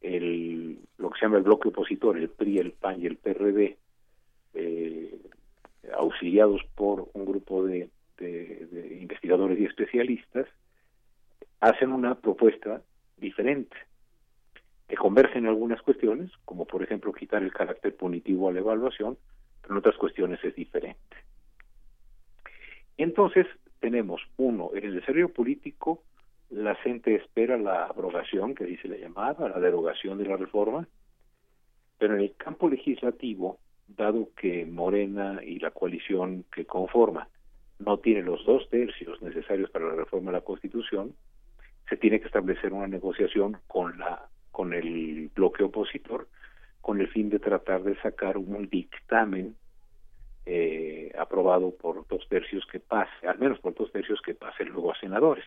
[0.01, 3.77] el, lo que se llama el bloque opositor, el PRI, el PAN y el PRD,
[4.53, 5.17] eh,
[5.97, 10.45] auxiliados por un grupo de, de, investigadores y especialistas,
[11.61, 12.81] hacen una propuesta
[13.15, 13.77] diferente,
[14.89, 19.17] que converge en algunas cuestiones, como por ejemplo quitar el carácter punitivo a la evaluación,
[19.61, 21.15] pero en otras cuestiones es diferente.
[22.97, 23.47] Entonces,
[23.83, 26.03] tenemos, uno, en el desarrollo político,
[26.49, 30.87] la gente espera la abrogación, que dice la llamada, la derogación de la reforma,
[31.97, 37.27] pero en el campo legislativo, dado que Morena y la coalición que conforma
[37.79, 41.13] no tiene los dos tercios necesarios para la reforma de la Constitución,
[41.89, 46.29] se tiene que establecer una negociación con la con el bloque opositor
[46.79, 49.55] con el fin de tratar de sacar un dictamen
[50.45, 54.91] eh, aprobado por dos tercios que pase, al menos por dos tercios que pase luego
[54.91, 55.45] a senadores,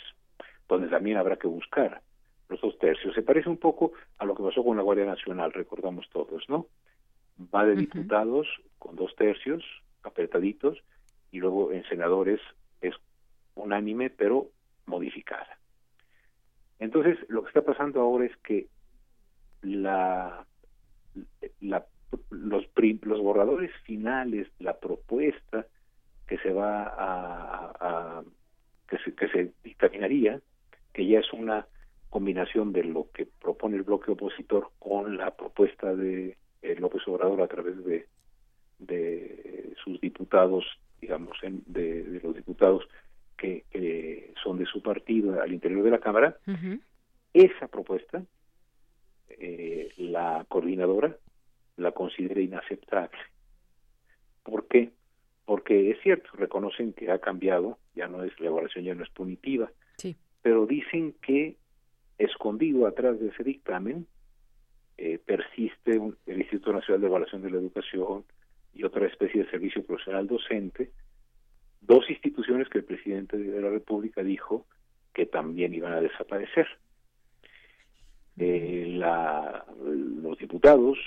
[0.68, 2.02] donde también habrá que buscar
[2.48, 3.14] los dos tercios.
[3.14, 6.66] Se parece un poco a lo que pasó con la Guardia Nacional, recordamos todos, ¿no?
[7.54, 8.48] Va de diputados
[8.78, 9.62] con dos tercios,
[10.02, 10.78] apretaditos,
[11.30, 12.40] y luego en senadores
[12.80, 12.94] es
[13.54, 14.46] unánime, pero
[14.86, 15.58] modificada.
[16.78, 18.68] Entonces, lo que está pasando ahora es que
[19.62, 20.46] la,
[21.60, 21.86] la
[22.30, 22.64] los,
[23.02, 25.66] los borradores finales, la propuesta
[26.26, 28.22] que se va a,
[28.88, 30.40] que, se, que se dictaminaría,
[30.92, 31.66] que ya es una
[32.10, 37.42] combinación de lo que propone el bloque opositor con la propuesta de eh, López Obrador
[37.42, 38.06] a través de,
[38.78, 40.64] de sus diputados,
[41.00, 42.88] digamos, de, los diputados
[43.36, 46.36] que, son de su partido al interior de la Cámara,
[47.32, 48.22] esa propuesta,
[49.28, 51.16] eh, la coordinadora
[51.76, 53.18] la considera inaceptable.
[54.42, 54.90] ¿Por qué?
[55.44, 59.10] Porque es cierto, reconocen que ha cambiado, ya no es la evaluación, ya no es
[59.10, 60.16] punitiva, sí.
[60.42, 61.56] pero dicen que
[62.18, 64.06] escondido atrás de ese dictamen
[64.98, 68.24] eh, persiste el Instituto Nacional de Evaluación de la Educación
[68.72, 70.90] y otra especie de servicio profesional docente,
[71.80, 74.66] dos instituciones que el presidente de la República dijo
[75.14, 76.66] que también iban a desaparecer.
[78.38, 80.98] Eh, la, los diputados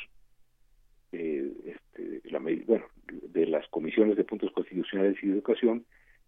[1.11, 5.86] eh, este, la, bueno, de las comisiones de puntos constitucionales y de educación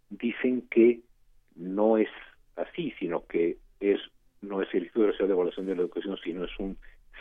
[0.09, 1.01] dicen que
[1.55, 2.09] no es
[2.55, 3.99] así, sino que es
[4.41, 6.77] no es el Instituto Nacional de Evaluación de la Educación, sino es un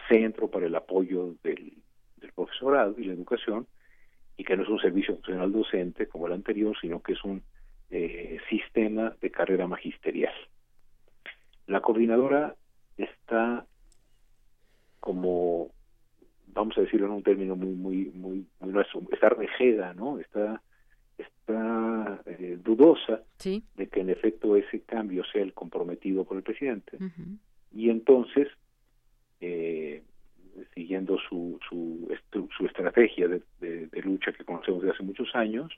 [0.09, 1.75] centro para el apoyo del,
[2.35, 3.67] profesorado y la educación,
[4.37, 7.43] y que no es un servicio profesional docente como el anterior, sino que es un
[7.91, 10.33] eh, sistema de carrera magisterial.
[11.67, 12.57] La coordinadora
[12.97, 13.67] está
[15.01, 15.71] como
[16.53, 20.19] vamos a decirlo en un término muy muy muy, muy está rejeda, ¿no?
[20.19, 20.63] Está
[21.21, 26.99] está eh, dudosa de que en efecto ese cambio sea el comprometido por el presidente.
[27.73, 28.49] Y entonces,
[29.41, 30.03] eh,
[30.75, 32.09] siguiendo su, su,
[32.57, 35.73] su estrategia de, de, lucha que conocemos desde hace muchos años,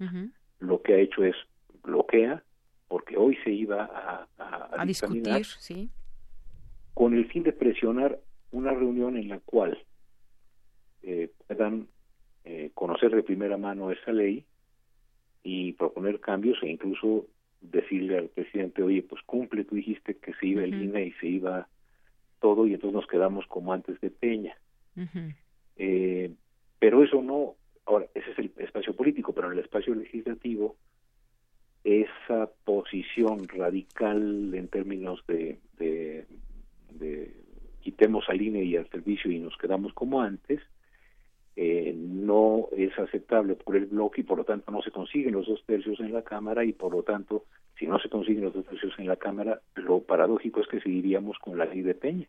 [0.60, 1.36] lo que ha hecho es
[1.82, 2.42] bloquea,
[2.88, 4.28] porque hoy se iba a,
[4.76, 5.90] a, discutir, sí.
[6.94, 8.18] con el fin de presionar
[8.50, 9.78] una reunión en la cual
[11.02, 11.88] eh, puedan
[12.44, 14.44] eh, conocer de primera mano esa ley
[15.42, 17.26] y proponer cambios e incluso
[17.60, 21.28] decirle al presidente, oye, pues cumple, tú dijiste que se iba el INE y se
[21.28, 21.68] iba
[22.40, 24.56] todo y entonces nos quedamos como antes de Peña.
[25.76, 26.32] eh,
[26.78, 27.54] pero eso no,
[27.86, 30.76] ahora, ese es el espacio político, pero en el espacio legislativo,
[31.84, 36.26] esa posición radical en términos de, de,
[36.90, 37.34] de
[37.80, 40.60] quitemos al INE y al servicio y nos quedamos como antes,
[41.56, 45.46] eh, no es aceptable por el bloque y por lo tanto no se consiguen los
[45.46, 47.44] dos tercios en la Cámara y por lo tanto
[47.78, 51.38] si no se consiguen los dos tercios en la Cámara lo paradójico es que seguiríamos
[51.38, 52.28] con la ley de Peña.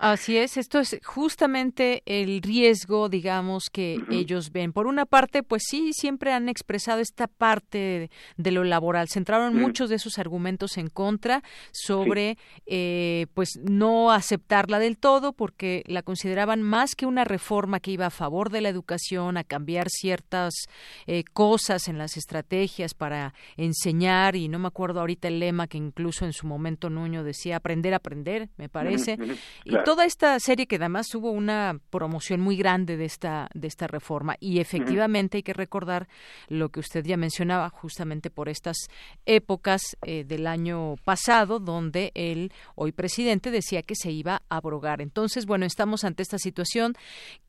[0.00, 4.72] Así es, esto es justamente el riesgo, digamos, que ellos ven.
[4.72, 9.08] Por una parte, pues sí, siempre han expresado esta parte de, lo laboral.
[9.08, 11.42] Centraron muchos de sus argumentos en contra
[11.72, 17.90] sobre, eh, pues, no aceptarla del todo porque la consideraban más que una reforma que
[17.90, 20.54] iba a favor de la educación, a cambiar ciertas
[21.08, 25.76] eh, cosas en las estrategias para enseñar y no me acuerdo ahorita el lema que
[25.76, 29.18] incluso en su momento Nuño decía aprender a aprender, me parece.
[29.88, 34.36] Toda esta serie que además hubo una promoción muy grande de esta de esta reforma
[34.38, 36.08] y efectivamente hay que recordar
[36.48, 38.76] lo que usted ya mencionaba justamente por estas
[39.24, 45.00] épocas eh, del año pasado donde el hoy presidente decía que se iba a abrogar.
[45.00, 46.92] Entonces, bueno, estamos ante esta situación.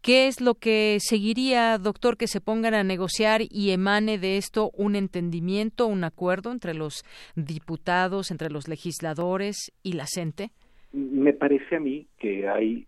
[0.01, 4.71] ¿Qué es lo que seguiría, doctor, que se pongan a negociar y emane de esto
[4.75, 7.03] un entendimiento, un acuerdo entre los
[7.35, 10.53] diputados, entre los legisladores y la gente?
[10.91, 12.87] Me parece a mí que hay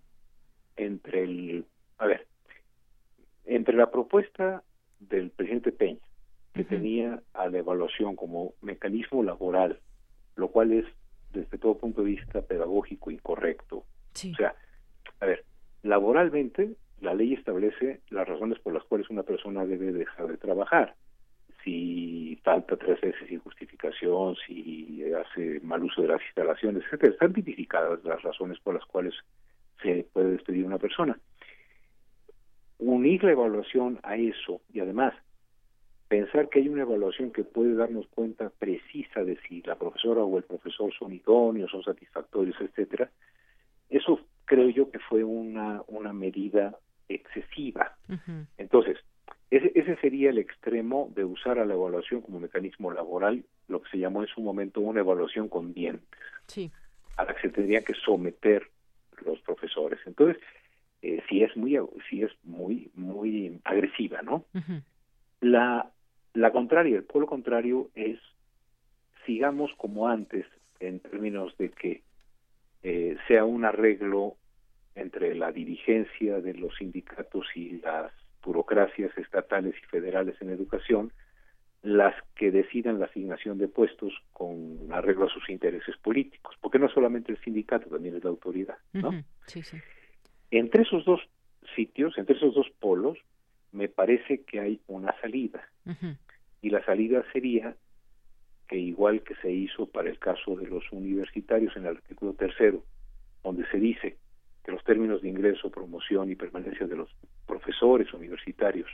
[0.76, 1.66] entre el,
[1.98, 2.28] a ver,
[3.46, 4.64] entre la propuesta
[5.00, 6.00] del presidente Peña,
[6.54, 9.80] que tenía a la evaluación como mecanismo laboral,
[10.36, 10.86] lo cual es
[11.32, 13.78] desde todo punto de vista pedagógico incorrecto.
[13.78, 14.56] O sea,
[15.20, 15.46] a ver,
[15.84, 20.96] laboralmente la ley establece las razones por las cuales una persona debe dejar de trabajar
[21.64, 27.14] si falta tres veces sin justificación, si hace mal uso de las instalaciones, etcétera.
[27.14, 29.14] Están tipificadas las razones por las cuales
[29.82, 31.18] se puede despedir una persona.
[32.80, 35.14] Unir la evaluación a eso y además
[36.08, 40.38] pensar que hay una evaluación que puede darnos cuenta precisa de si la profesora o
[40.38, 43.10] el profesor son idóneos, son satisfactorios, etcétera,
[43.90, 46.78] eso creo yo que fue una, una medida
[47.08, 47.96] excesiva.
[48.58, 48.98] Entonces,
[49.52, 53.90] ese, ese sería el extremo de usar a la evaluación como mecanismo laboral, lo que
[53.92, 56.08] se llamó en su momento una evaluación con dientes,
[57.18, 58.68] a la que se tendría que someter
[59.26, 60.00] los profesores.
[60.06, 60.42] Entonces,
[61.02, 61.78] eh, sí es muy,
[62.10, 64.46] sí es muy, muy agresiva, ¿no?
[65.42, 65.92] La,
[66.34, 68.20] la contraria, el pueblo contrario es
[69.26, 70.46] sigamos como antes
[70.80, 72.04] en términos de que
[72.84, 74.38] eh, sea un arreglo
[74.96, 78.12] entre la dirigencia de los sindicatos y las
[78.44, 81.12] burocracias estatales y federales en educación
[81.84, 86.90] las que decidan la asignación de puestos con arreglo a sus intereses políticos, porque no
[86.90, 89.12] solamente el sindicato, también es la autoridad, ¿no?
[89.48, 89.78] Sí, sí.
[90.52, 91.22] Entre esos dos
[91.76, 93.18] sitios, entre esos dos polos,
[93.72, 95.68] me parece que hay una salida.
[96.62, 97.76] Y la salida sería
[98.68, 102.84] que igual que se hizo para el caso de los universitarios en el artículo tercero,
[103.44, 104.18] donde se dice
[104.64, 107.10] que los términos de ingreso, promoción y permanencia de los
[107.62, 108.90] profesores universitarios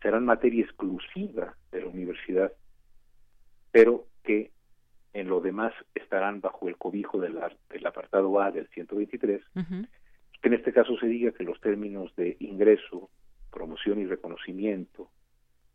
[0.00, 2.52] serán materia exclusiva de la universidad,
[3.70, 4.50] pero que
[5.12, 10.54] en lo demás estarán bajo el cobijo del, del apartado A del 123, que en
[10.54, 13.10] este caso se diga que los términos de ingreso,
[13.50, 15.10] promoción y reconocimiento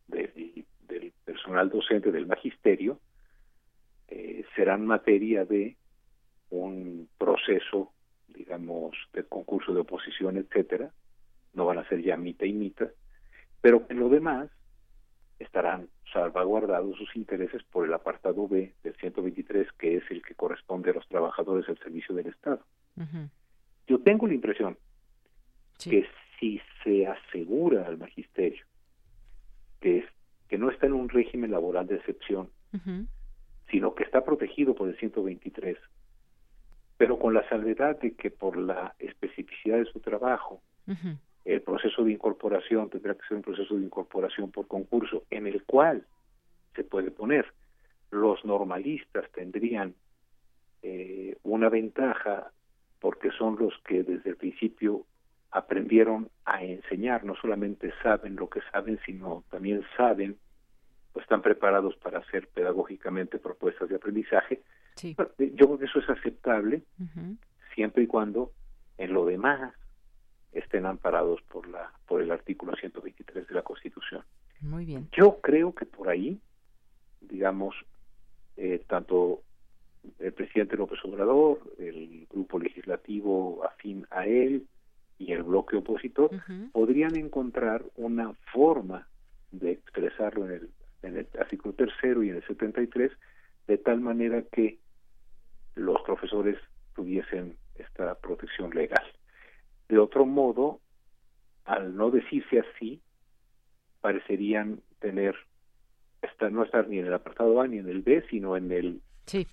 [0.08, 3.00] del, del personal docente del magisterio
[4.08, 5.76] eh, serán materia de
[6.50, 7.92] un proceso
[8.28, 10.92] digamos, de concurso de oposición, etcétera,
[11.54, 12.90] no van a ser ya mitad y mitad,
[13.62, 14.50] pero en lo demás
[15.40, 20.92] estarán salvaguardados sus intereses por el apartado B del 123, que es el que corresponde
[20.92, 22.64] a los trabajadores del servicio del Estado.
[23.88, 24.78] Yo tengo la impresión
[25.80, 26.06] que
[26.40, 28.66] si se asegura al magisterio
[29.82, 30.06] que,
[30.48, 32.50] que no está en un régimen laboral de excepción,
[33.70, 35.78] sino que está protegido por el 123,
[36.98, 40.62] pero con la salvedad de que por la especificidad de su trabajo,
[41.46, 45.64] el proceso de incorporación tendrá que ser un proceso de incorporación por concurso, en el
[45.64, 46.06] cual
[46.76, 47.46] se puede poner.
[48.12, 49.96] Los normalistas tendrían
[50.82, 52.52] eh, una ventaja
[53.00, 55.06] porque son los que desde el principio
[55.52, 60.38] aprendieron a enseñar, no solamente saben lo que saben, sino también saben
[61.14, 64.62] o están preparados para hacer pedagógicamente propuestas de aprendizaje,
[65.02, 65.16] yo
[65.68, 66.84] creo que eso es aceptable
[67.76, 68.52] siempre y cuando
[68.98, 69.74] en lo demás
[70.54, 74.24] estén amparados por la por el artículo 123 de la Constitución.
[74.62, 75.10] Muy bien.
[75.18, 76.40] Yo creo que por ahí,
[77.22, 77.76] digamos,
[78.58, 79.42] eh, tanto
[80.20, 84.68] el presidente López Obrador, el grupo legislativo afín a él
[85.18, 86.30] y el bloque opositor
[86.72, 89.08] podrían encontrar una forma
[89.52, 90.70] de expresarlo en el,
[91.04, 93.12] en el artículo tercero y en el 73
[93.68, 94.80] de tal manera que
[95.76, 96.58] los profesores
[96.96, 99.04] tuviesen esta protección legal.
[99.90, 100.80] De otro modo,
[101.66, 103.02] al no decirse así,
[104.02, 105.36] parecerían tener
[106.22, 109.02] esta, no estar ni en el apartado A ni en el B, sino en el
[109.26, 109.48] sí.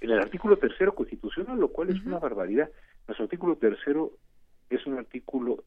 [0.00, 2.70] en el artículo tercero constitucional, lo cual es una barbaridad.
[3.06, 4.12] Nuestro artículo tercero
[4.70, 5.64] es un artículo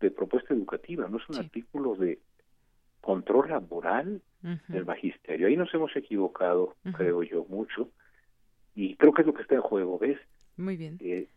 [0.00, 2.18] de propuesta educativa, no es un artículo de
[3.00, 4.22] control laboral
[4.68, 5.48] del magisterio.
[5.48, 7.90] Ahí nos hemos equivocado, creo yo, mucho,
[8.74, 10.18] y creo que es lo que está en juego, ¿ves?
[10.56, 10.98] Muy bien.
[11.00, 11.28] Eh,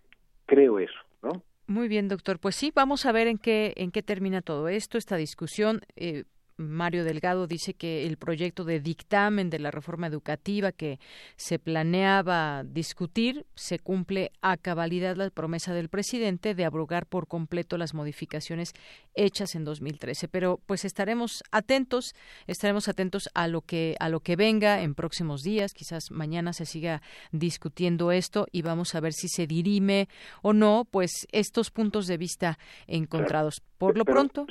[0.46, 1.44] creo eso, ¿no?
[1.68, 2.40] Muy bien, doctor.
[2.40, 5.82] Pues sí, vamos a ver en qué en qué termina todo esto, esta discusión.
[5.96, 6.26] Eh,
[6.62, 11.00] Mario Delgado dice que el proyecto de dictamen de la reforma educativa que
[11.36, 17.78] se planeaba discutir se cumple a cabalidad la promesa del presidente de abrogar por completo
[17.78, 18.74] las modificaciones
[19.16, 20.28] hechas en 2013.
[20.28, 22.14] Pero pues estaremos atentos,
[22.48, 25.74] estaremos atentos a lo que a lo que venga en próximos días.
[25.74, 27.02] Quizás mañana se siga
[27.32, 30.08] discutiendo esto y vamos a ver si se dirime
[30.42, 32.58] o no, pues estos puntos de vista
[32.88, 33.62] encontrados.
[33.78, 34.46] Por lo pronto,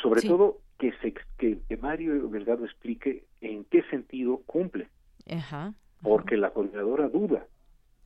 [0.00, 4.88] sobre todo que, se, que, Mario Delgado explique en qué sentido cumple.
[5.30, 7.46] Ajá, Porque la coordinadora duda.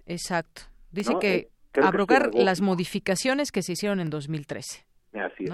[0.06, 0.62] Exacto.
[0.90, 1.50] Dice que eh,
[1.82, 4.86] abrogar las modificaciones que se hicieron en 2013.
[5.14, 5.52] Así es.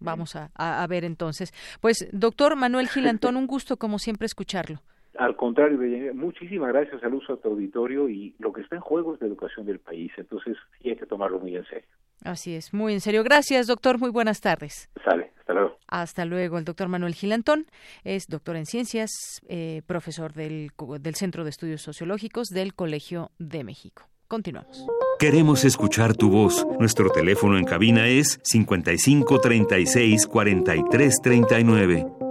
[0.00, 1.52] Vamos a, a, ver entonces.
[1.80, 4.80] Pues, doctor Manuel Gilantón, un gusto como siempre escucharlo.
[5.16, 5.78] Al contrario,
[6.14, 9.28] muchísimas gracias al uso a tu auditorio y lo que está en juego es la
[9.28, 11.88] educación del país, entonces sí hay que tomarlo muy en serio.
[12.24, 13.22] Así es, muy en serio.
[13.22, 13.98] Gracias, doctor.
[13.98, 14.88] Muy buenas tardes.
[15.04, 15.78] Sale, hasta luego.
[15.86, 16.58] Hasta luego.
[16.58, 17.66] El doctor Manuel Gilantón
[18.02, 19.10] es doctor en ciencias,
[19.48, 20.70] eh, profesor del,
[21.00, 24.08] del Centro de Estudios Sociológicos del Colegio de México.
[24.26, 24.86] Continuamos.
[25.18, 26.66] Queremos escuchar tu voz.
[26.80, 32.23] Nuestro teléfono en cabina es 55 36 43 39.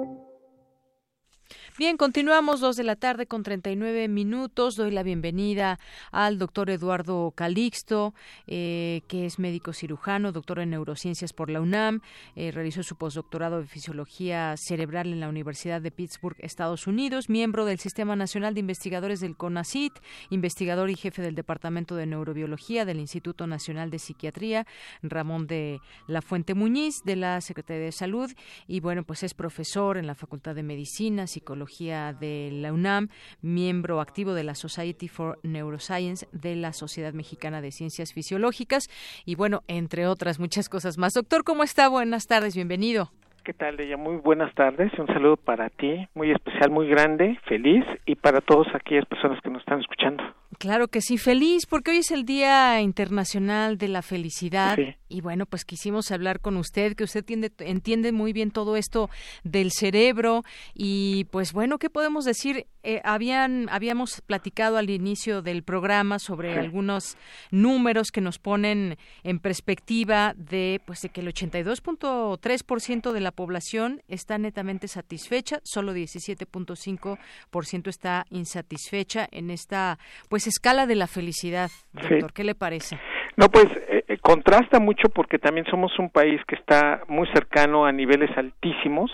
[1.75, 4.75] Bien, continuamos dos de la tarde con 39 minutos.
[4.75, 5.79] Doy la bienvenida
[6.11, 8.13] al doctor Eduardo Calixto,
[8.45, 12.01] eh, que es médico cirujano, doctor en neurociencias por la UNAM.
[12.35, 17.65] Eh, realizó su postdoctorado de fisiología cerebral en la Universidad de Pittsburgh, Estados Unidos, miembro
[17.65, 19.93] del Sistema Nacional de Investigadores del CONACIT,
[20.29, 24.67] investigador y jefe del Departamento de Neurobiología del Instituto Nacional de Psiquiatría,
[25.01, 28.31] Ramón de la Fuente Muñiz, de la Secretaría de Salud.
[28.67, 33.07] Y bueno, pues es profesor en la Facultad de Medicina, Psicología de la UNAM,
[33.41, 38.89] miembro activo de la Society for Neuroscience de la Sociedad Mexicana de Ciencias Fisiológicas
[39.25, 41.13] y bueno, entre otras muchas cosas más.
[41.13, 41.87] Doctor, ¿cómo está?
[41.87, 43.11] Buenas tardes, bienvenido.
[43.43, 43.97] ¿Qué tal, ella?
[43.97, 44.91] Muy buenas tardes.
[44.97, 49.49] Un saludo para ti, muy especial, muy grande, feliz y para todas aquellas personas que
[49.49, 50.23] nos están escuchando.
[50.57, 54.77] Claro que sí, feliz, porque hoy es el Día Internacional de la Felicidad.
[55.09, 59.09] Y bueno, pues quisimos hablar con usted, que usted entiende, entiende muy bien todo esto
[59.43, 60.43] del cerebro.
[60.73, 62.67] Y pues bueno, ¿qué podemos decir?
[62.85, 67.15] Eh, habían, habíamos platicado al inicio del programa sobre algunos
[67.49, 74.01] números que nos ponen en perspectiva de, pues, de que el 82.3% de la población
[74.09, 79.97] está netamente satisfecha, solo 17.5% está insatisfecha en esta,
[80.27, 82.33] pues, escala de la felicidad, doctor.
[82.33, 82.97] ¿Qué le parece?
[83.35, 87.85] No, pues eh, eh, contrasta mucho porque también somos un país que está muy cercano
[87.85, 89.11] a niveles altísimos,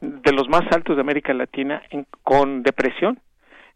[0.00, 1.82] de los más altos de América Latina,
[2.22, 3.18] con depresión.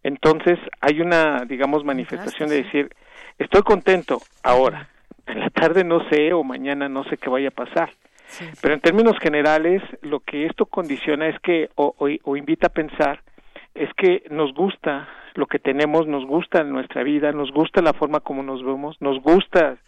[0.03, 2.91] Entonces hay una, digamos, manifestación de decir,
[3.39, 4.89] estoy contento ahora,
[5.27, 7.91] en la tarde no sé o mañana no sé qué vaya a pasar.
[8.62, 13.23] Pero en términos generales, lo que esto condiciona es que, o invita a pensar,
[13.75, 18.20] es que nos gusta lo que tenemos, nos gusta nuestra vida, nos gusta la forma
[18.20, 19.78] como nos vemos, nos gusta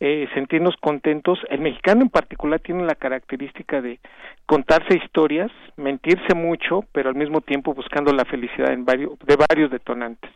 [0.00, 1.38] eh, sentirnos contentos.
[1.50, 3.98] El mexicano en particular tiene la característica de
[4.46, 9.70] contarse historias, mentirse mucho, pero al mismo tiempo buscando la felicidad en varios, de varios
[9.70, 10.30] detonantes.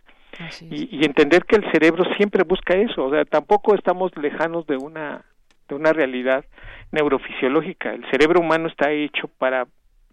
[0.63, 4.79] Y, y, entender que el cerebro siempre busca eso, o sea, tampoco estamos lejanos de
[4.79, 5.23] una
[5.69, 6.45] de una realidad
[6.91, 7.93] neurofisiológica.
[7.93, 9.67] El cerebro humano está hecho para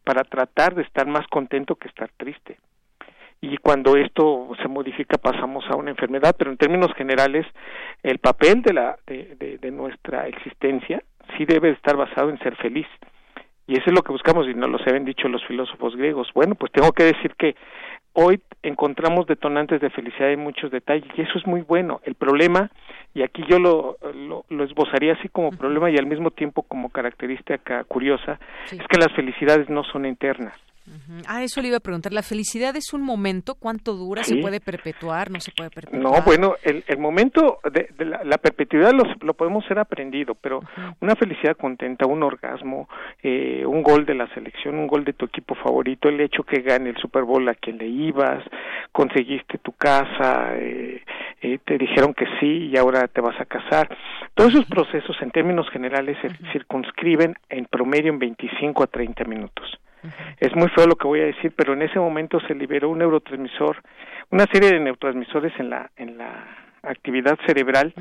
[0.03, 2.57] para tratar de estar más contento que estar triste
[3.41, 7.45] y cuando esto se modifica pasamos a una enfermedad, pero en términos generales
[8.03, 11.01] el papel de, la, de, de, nuestra existencia
[11.37, 12.87] sí debe estar basado en ser feliz.
[13.67, 16.27] Y eso es lo que buscamos y nos lo habían dicho los filósofos griegos.
[16.33, 17.55] Bueno, pues tengo que decir que
[18.13, 22.01] hoy encontramos detonantes de felicidad en muchos detalles y eso es muy bueno.
[22.03, 22.71] El problema,
[23.13, 23.97] y aquí yo lo,
[24.49, 28.39] lo, esbozaría así como problema y al mismo tiempo como característica curiosa,
[28.71, 30.53] es que las felicidades no son internas
[31.27, 32.13] Ah, eso le iba a preguntar.
[32.13, 33.55] ¿La felicidad es un momento?
[33.55, 34.23] ¿Cuánto dura?
[34.23, 35.31] ¿Se puede perpetuar?
[35.31, 36.01] ¿No se puede perpetuar?
[36.01, 40.61] No, bueno, el, el momento de, la, perpetuidad lo, podemos ser aprendido, pero
[41.01, 42.87] una felicidad contenta, un orgasmo,
[43.21, 46.61] eh, un gol de la selección, un gol de tu equipo favorito, el hecho que
[46.61, 48.43] gane el Super Bowl a quien le ibas,
[48.91, 51.03] conseguiste tu casa, eh,
[51.41, 53.95] eh, te dijeron que sí y ahora te vas a casar.
[54.33, 59.79] Todos esos procesos en términos generales se circunscriben en promedio en 25 a 30 minutos.
[60.39, 62.99] Es muy feo lo que voy a decir, pero en ese momento se liberó un
[62.99, 63.81] neurotransmisor,
[64.31, 67.93] una serie de neurotransmisores en la en la actividad cerebral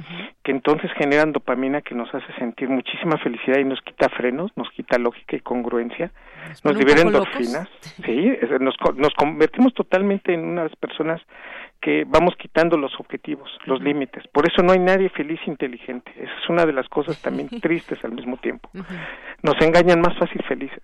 [0.42, 4.70] que entonces generan dopamina que nos hace sentir muchísima felicidad y nos quita frenos, nos
[4.70, 6.12] quita lógica y congruencia,
[6.64, 7.68] nos, libera endorfinas,
[8.04, 11.20] sí, nos, nos convertimos totalmente en unas personas
[11.80, 14.26] que vamos quitando los objetivos, los límites.
[14.28, 16.10] Por eso no hay nadie feliz e inteligente.
[16.16, 18.68] Esa es una de las cosas también tristes al mismo tiempo.
[19.42, 20.82] Nos engañan más fácil felices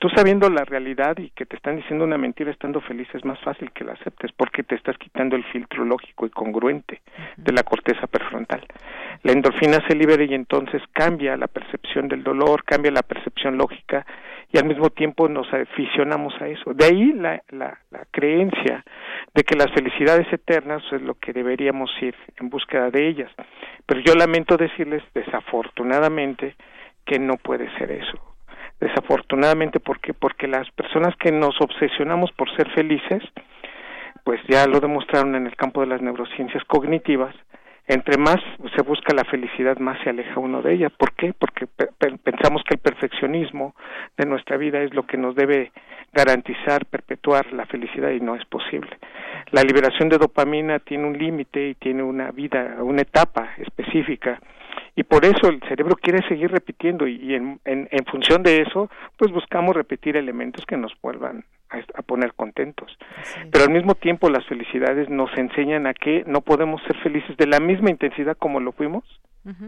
[0.00, 3.38] tú sabiendo la realidad y que te están diciendo una mentira estando feliz es más
[3.40, 7.02] fácil que la aceptes porque te estás quitando el filtro lógico y congruente
[7.36, 8.66] de la corteza prefrontal.
[9.22, 14.06] La endorfina se libera y entonces cambia la percepción del dolor, cambia la percepción lógica
[14.50, 16.72] y al mismo tiempo nos aficionamos a eso.
[16.72, 18.82] De ahí la, la, la creencia
[19.34, 23.30] de que las felicidades eternas es lo que deberíamos ir en búsqueda de ellas.
[23.84, 26.56] Pero yo lamento decirles desafortunadamente
[27.04, 28.29] que no puede ser eso
[28.80, 33.22] desafortunadamente porque porque las personas que nos obsesionamos por ser felices
[34.24, 37.34] pues ya lo demostraron en el campo de las neurociencias cognitivas
[37.86, 38.38] entre más
[38.74, 41.34] se busca la felicidad más se aleja uno de ella ¿por qué?
[41.34, 41.66] porque
[42.24, 43.74] pensamos que el perfeccionismo
[44.16, 45.72] de nuestra vida es lo que nos debe
[46.12, 48.98] garantizar perpetuar la felicidad y no es posible
[49.50, 54.40] la liberación de dopamina tiene un límite y tiene una vida una etapa específica
[54.96, 58.90] y por eso el cerebro quiere seguir repitiendo y, en, en, en, función de eso
[59.16, 61.44] pues buscamos repetir elementos que nos vuelvan
[61.94, 62.96] a, poner contentos.
[63.50, 67.46] Pero al mismo tiempo las felicidades nos enseñan a que no podemos ser felices de
[67.46, 69.04] la misma intensidad como lo fuimos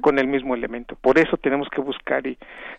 [0.03, 0.97] con el mismo elemento.
[1.01, 2.37] Por eso tenemos que buscar y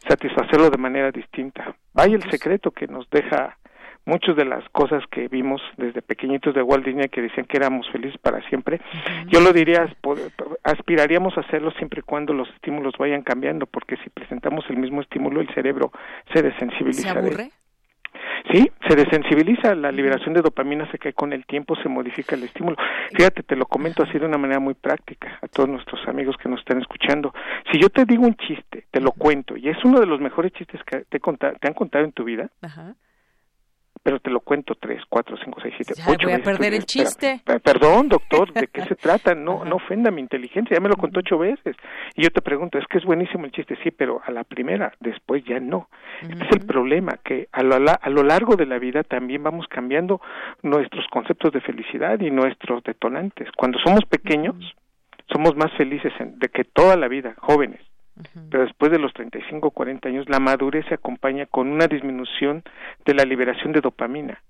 [0.07, 1.75] satisfacerlo de manera distinta.
[1.95, 3.57] Hay el secreto que nos deja
[4.05, 7.89] muchas de las cosas que vimos desde pequeñitos de Walt Disney que decían que éramos
[7.91, 8.81] felices para siempre,
[9.27, 9.87] yo lo diría,
[10.63, 15.01] aspiraríamos a hacerlo siempre y cuando los estímulos vayan cambiando, porque si presentamos el mismo
[15.01, 15.91] estímulo, el cerebro
[16.33, 17.01] se desensibiliza.
[17.01, 17.53] ¿Se
[18.51, 22.43] Sí, se desensibiliza, la liberación de dopamina se cae con el tiempo, se modifica el
[22.43, 22.75] estímulo.
[23.15, 26.49] Fíjate, te lo comento así de una manera muy práctica a todos nuestros amigos que
[26.49, 27.33] nos están escuchando.
[27.71, 30.51] Si yo te digo un chiste, te lo cuento, y es uno de los mejores
[30.51, 32.95] chistes que te, te han contado en tu vida, Ajá
[34.03, 36.85] pero te lo cuento tres, cuatro, cinco, seis, siete, ya ocho voy a perder el
[36.85, 37.41] chiste.
[37.63, 39.33] perdón, doctor, ¿de qué se trata?
[39.33, 41.77] No, no ofenda mi inteligencia, ya me lo contó ocho veces.
[42.15, 44.91] Y yo te pregunto, es que es buenísimo el chiste, sí, pero a la primera,
[44.99, 45.87] después ya no.
[46.21, 49.67] Este es el problema, que a lo, a lo largo de la vida también vamos
[49.69, 50.19] cambiando
[50.61, 53.47] nuestros conceptos de felicidad y nuestros detonantes.
[53.55, 54.55] Cuando somos pequeños,
[55.31, 57.79] somos más felices de que toda la vida, jóvenes
[58.49, 62.63] pero después de los 35 o 40 años la madurez se acompaña con una disminución
[63.05, 64.41] de la liberación de dopamina.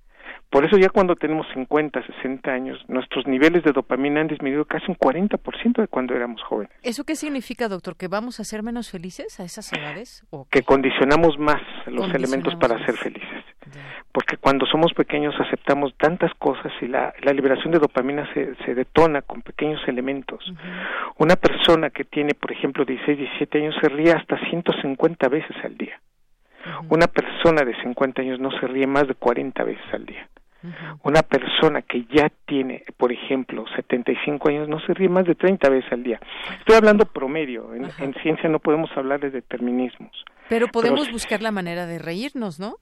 [0.54, 4.86] Por eso ya cuando tenemos 50, 60 años, nuestros niveles de dopamina han disminuido casi
[4.88, 6.72] un 40% de cuando éramos jóvenes.
[6.84, 7.98] ¿Eso qué significa, doctor?
[7.98, 10.24] ¿Que vamos a ser menos felices a esas edades?
[10.30, 13.44] ¿O que condicionamos más los elementos para ser felices.
[14.12, 18.76] Porque cuando somos pequeños aceptamos tantas cosas y la, la liberación de dopamina se, se
[18.76, 20.54] detona con pequeños elementos.
[21.18, 25.78] Una persona que tiene, por ejemplo, 16, 17 años se ríe hasta 150 veces al
[25.78, 26.00] día.
[26.90, 30.30] Una persona de 50 años no se ríe más de 40 veces al día.
[31.04, 35.70] Una persona que ya tiene, por ejemplo, 75 años no se ríe más de 30
[35.70, 36.20] veces al día.
[36.60, 40.12] Estoy hablando promedio, en, ciencia no podemos hablar de determinismos.
[40.50, 42.76] Pero podemos buscar la manera de reírnos, ¿no?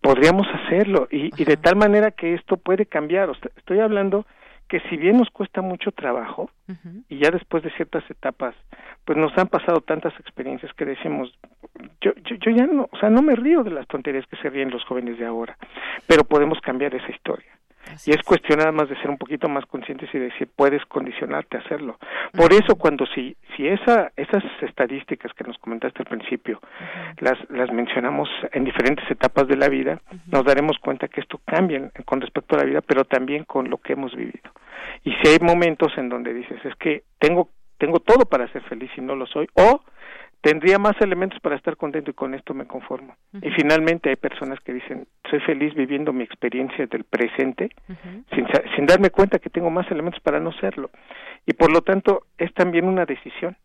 [0.00, 3.30] Podríamos hacerlo y, y, de tal manera que esto puede cambiar.
[3.56, 4.26] Estoy hablando
[4.68, 6.50] que si bien nos cuesta mucho trabajo
[7.08, 8.54] y ya después de ciertas etapas,
[9.04, 11.32] pues nos han pasado tantas experiencias que decimos,
[12.00, 14.50] yo, yo, yo ya no, o sea, no me río de las tonterías que se
[14.50, 15.56] ríen los jóvenes de ahora,
[16.08, 17.55] pero podemos cambiar esa historia.
[18.04, 21.56] Y es, cuestión nada más de ser un poquito más conscientes y decir, puedes condicionarte
[21.56, 21.98] a hacerlo.
[22.32, 26.60] Por eso cuando si, si esa, esas estadísticas que nos comentaste al principio,
[27.18, 31.90] las, las mencionamos en diferentes etapas de la vida, nos daremos cuenta que esto cambia
[32.04, 34.50] con respecto a la vida, pero también con lo que hemos vivido.
[35.04, 38.90] Y si hay momentos en donde dices, es que tengo, tengo todo para ser feliz
[38.96, 39.80] y no lo soy, o
[40.46, 43.16] tendría más elementos para estar contento y con esto me conformo.
[43.42, 47.70] Y finalmente hay personas que dicen, soy feliz viviendo mi experiencia del presente
[48.32, 48.46] sin,
[48.76, 50.90] sin darme cuenta que tengo más elementos para no serlo.
[51.46, 53.56] Y por lo tanto es también una decisión.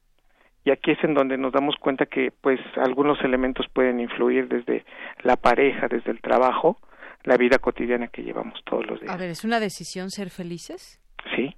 [0.65, 4.83] Y aquí es en donde nos damos cuenta que pues algunos elementos pueden influir desde
[5.21, 6.79] la pareja, desde el trabajo,
[7.25, 9.13] la vida cotidiana que llevamos todos los días.
[9.13, 10.99] A ver, ¿es una decisión ser felices?
[11.35, 11.55] Sí,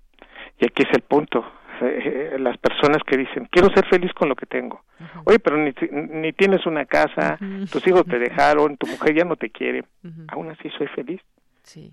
[0.60, 1.46] y aquí es el punto.
[1.82, 4.84] Eh, las personas que dicen, quiero ser feliz con lo que tengo.
[5.26, 7.38] Oye, pero ni, ni tienes una casa,
[7.72, 9.84] tus hijos te dejaron, tu mujer ya no te quiere.
[10.30, 11.22] Aún así soy feliz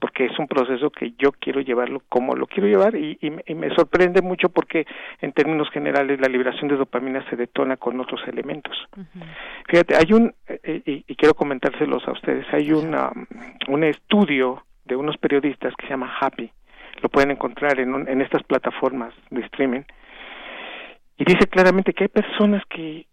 [0.00, 3.18] porque es un proceso que yo quiero llevarlo como lo quiero llevar y,
[3.54, 4.86] me sorprende mucho porque
[5.20, 8.76] en términos generales la liberación de dopamina se detona con otros elementos.
[9.68, 13.12] Fíjate, hay un, eh, y, quiero comentárselos a ustedes, hay una,
[13.68, 16.50] un estudio de unos periodistas que se llama Happy,
[17.02, 19.82] lo pueden encontrar en, en estas plataformas de streaming,
[21.20, 23.06] y dice claramente que hay personas que,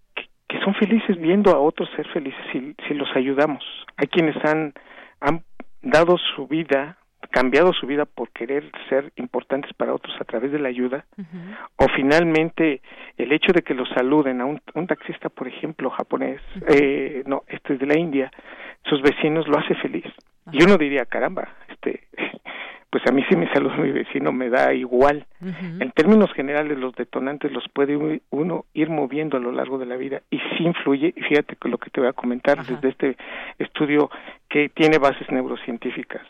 [0.48, 3.64] que, son felices viendo a otros ser felices si, si los ayudamos.
[3.98, 4.74] Hay quienes han,
[5.20, 5.44] han
[5.82, 6.98] dado su vida,
[7.32, 11.06] cambiado su vida por querer ser importantes para otros a través de la ayuda,
[11.76, 12.82] o finalmente
[13.18, 17.74] el hecho de que los saluden a un, taxista, por ejemplo, japonés, eh, no, este
[17.74, 18.32] es de la India,
[18.90, 20.06] sus vecinos lo hace feliz.
[20.52, 22.08] Y uno diría, caramba, este,
[22.90, 25.26] pues a mí si me saluda mi vecino me da igual.
[25.42, 29.98] En términos generales los detonantes los puede uno ir moviendo a lo largo de la
[29.98, 33.18] vida y sí influye, y fíjate que lo que te voy a comentar desde este
[33.60, 34.10] estudio
[34.50, 36.26] que tiene bases neurocientíficas.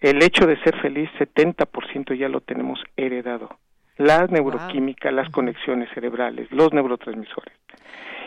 [0.00, 3.58] El hecho de ser feliz 70% ya lo tenemos heredado.
[3.96, 7.54] La neuroquímica, las conexiones cerebrales, los neurotransmisores.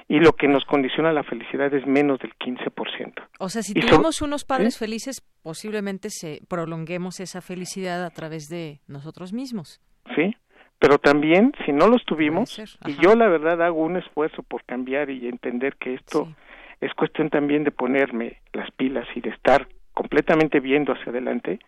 [0.08, 3.14] Y lo que nos condiciona la felicidad es menos del 15%.
[3.38, 8.80] O sea, si tenemos unos padres felices, posiblemente se prolonguemos esa felicidad a través de
[8.88, 9.80] nosotros mismos.
[10.16, 10.36] Sí,
[10.80, 15.10] pero también si no los tuvimos, y yo la verdad hago un esfuerzo por cambiar
[15.10, 16.28] y entender que esto
[16.82, 21.60] es cuestión también de ponerme las pilas y de estar completamente viendo hacia adelante,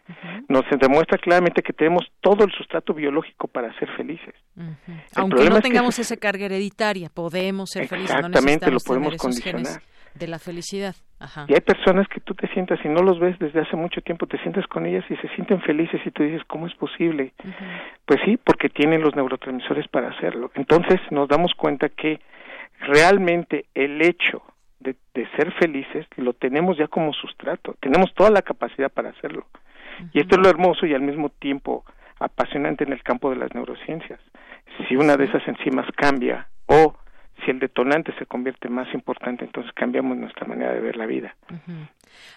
[0.48, 4.34] nos demuestra claramente que tenemos todo el sustrato biológico para ser felices.
[5.16, 8.16] Aunque no tengamos esa carga hereditaria, podemos ser felices.
[8.16, 9.82] Exactamente, lo podemos condicionar.
[10.14, 10.94] De la felicidad.
[11.48, 14.28] Y hay personas que tú te sientas y no los ves desde hace mucho tiempo,
[14.28, 17.34] te sientas con ellas y se sienten felices y tú dices, ¿cómo es posible?
[18.06, 20.52] Pues sí, porque tienen los neurotransmisores para hacerlo.
[20.56, 22.20] Entonces nos damos cuenta que
[22.80, 24.42] realmente el hecho
[24.82, 24.96] de,
[25.36, 29.46] ser felices lo tenemos ya como sustrato, tenemos toda la capacidad para hacerlo.
[30.14, 31.86] Y esto es lo hermoso y al mismo tiempo
[32.20, 34.20] apasionante en el campo de las neurociencias.
[34.88, 36.96] Si una de esas enzimas cambia o
[37.44, 41.36] si el detonante se convierte más importante, entonces cambiamos nuestra manera de ver la vida.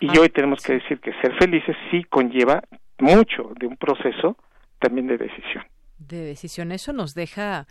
[0.00, 2.62] Y ah, hoy tenemos que decir que ser felices sí conlleva
[2.98, 4.36] mucho de un proceso
[4.78, 5.64] también de decisión.
[6.06, 6.72] De decisión.
[6.72, 7.66] Eso nos deja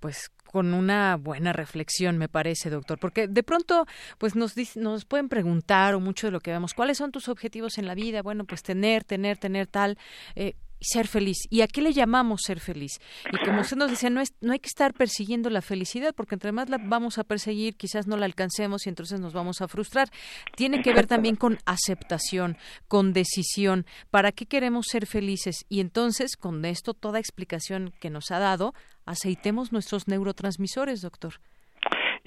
[0.00, 3.86] pues con una buena reflexión, me parece, doctor, porque de pronto,
[4.18, 7.78] pues nos, nos pueden preguntar, o mucho de lo que vemos, ¿cuáles son tus objetivos
[7.78, 8.22] en la vida?
[8.22, 9.98] Bueno, pues tener, tener, tener tal.
[10.34, 11.38] Eh, ser feliz.
[11.50, 13.00] ¿Y a qué le llamamos ser feliz?
[13.32, 16.34] Y como usted nos decía, no, es, no hay que estar persiguiendo la felicidad, porque
[16.34, 19.68] entre más la vamos a perseguir, quizás no la alcancemos y entonces nos vamos a
[19.68, 20.10] frustrar.
[20.56, 22.56] Tiene que ver también con aceptación,
[22.88, 23.86] con decisión.
[24.10, 25.64] ¿Para qué queremos ser felices?
[25.68, 28.74] Y entonces, con esto, toda explicación que nos ha dado,
[29.04, 31.40] aceitemos nuestros neurotransmisores, doctor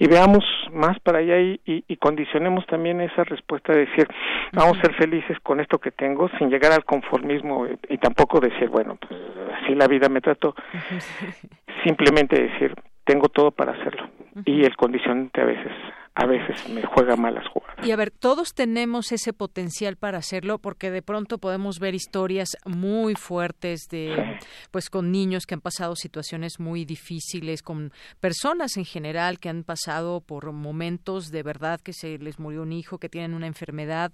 [0.00, 4.08] y veamos más para allá y, y, condicionemos también esa respuesta de decir,
[4.54, 8.70] vamos a ser felices con esto que tengo, sin llegar al conformismo y, tampoco decir,
[8.70, 9.20] bueno, pues
[9.60, 10.54] así la vida me trató.
[11.84, 12.74] Simplemente decir,
[13.04, 14.08] tengo todo para hacerlo.
[14.46, 15.72] Y el condicionante a veces
[16.20, 17.86] a veces me juega malas jugadas.
[17.86, 22.58] Y a ver, todos tenemos ese potencial para hacerlo porque de pronto podemos ver historias
[22.66, 24.38] muy fuertes de
[24.70, 27.90] pues con niños que han pasado situaciones muy difíciles, con
[28.20, 32.72] personas en general que han pasado por momentos de verdad que se les murió un
[32.74, 34.12] hijo, que tienen una enfermedad,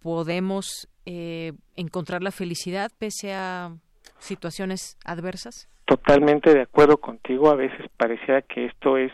[0.00, 3.72] podemos eh, encontrar la felicidad pese a
[4.16, 5.68] situaciones adversas.
[5.84, 9.12] Totalmente de acuerdo contigo, a veces parecía que esto es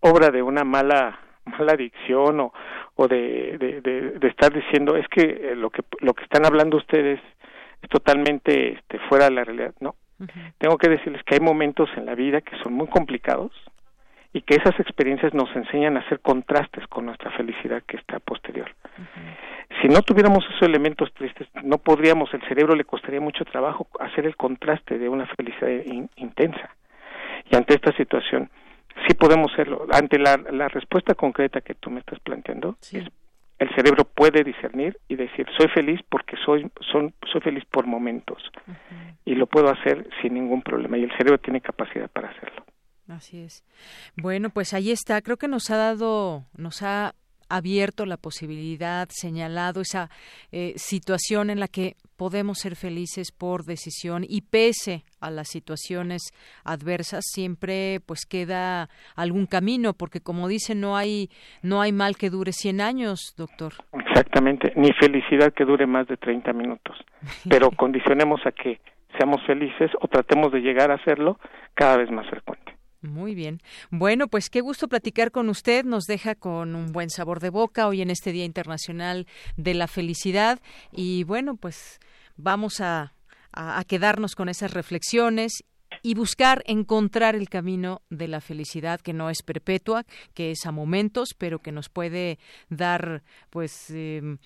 [0.00, 2.52] obra de una mala mala adicción o,
[2.96, 3.80] o de, de,
[4.18, 7.20] de, estar diciendo es que eh, lo que lo que están hablando ustedes
[7.82, 9.94] es totalmente este, fuera de la realidad no
[10.58, 13.52] tengo que decirles que hay momentos en la vida que son muy complicados
[14.32, 18.70] y que esas experiencias nos enseñan a hacer contrastes con nuestra felicidad que está posterior.
[19.82, 24.26] Si no tuviéramos esos elementos tristes, no podríamos, el cerebro le costaría mucho trabajo hacer
[24.26, 25.70] el contraste de una felicidad
[26.16, 26.70] intensa.
[27.50, 28.50] Y ante esta situación,
[29.06, 29.86] sí podemos serlo.
[29.92, 32.76] Ante la, la respuesta concreta que tú me estás planteando,
[33.60, 38.42] el cerebro puede discernir y decir, soy feliz porque soy, son, soy feliz por momentos.
[39.24, 40.96] Y lo puedo hacer sin ningún problema.
[40.96, 42.64] Y el cerebro tiene capacidad para hacerlo.
[43.08, 43.64] Así es.
[44.16, 45.20] Bueno, pues ahí está.
[45.20, 47.14] Creo que nos ha dado, nos ha
[47.50, 50.08] abierto la posibilidad, señalado esa
[50.52, 56.22] eh, situación en la que podemos ser felices por decisión y pese a las situaciones
[56.64, 61.30] adversas siempre pues queda algún camino porque como dice no hay
[61.62, 63.72] no hay mal que dure 100 años, doctor.
[63.92, 66.96] Exactamente, ni felicidad que dure más de 30 minutos.
[67.48, 68.80] Pero condicionemos a que
[69.18, 71.38] seamos felices o tratemos de llegar a hacerlo
[71.74, 72.69] cada vez más frecuente.
[73.02, 73.62] Muy bien.
[73.90, 75.84] Bueno, pues qué gusto platicar con usted.
[75.84, 79.88] Nos deja con un buen sabor de boca hoy en este Día Internacional de la
[79.88, 80.60] Felicidad.
[80.92, 81.98] Y bueno, pues
[82.36, 83.14] vamos a,
[83.52, 85.64] a, quedarnos con esas reflexiones
[86.02, 90.04] y buscar encontrar el camino de la felicidad que no es perpetua,
[90.34, 94.36] que es a momentos, pero que nos puede dar pues eh,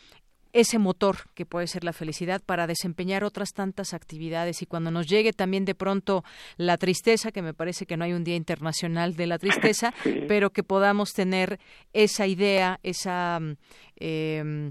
[0.54, 5.08] ese motor que puede ser la felicidad para desempeñar otras tantas actividades y cuando nos
[5.08, 6.22] llegue también de pronto
[6.56, 9.92] la tristeza, que me parece que no hay un día internacional de la tristeza,
[10.28, 11.58] pero que podamos tener
[11.92, 13.40] esa idea, esa,
[13.96, 14.70] eh,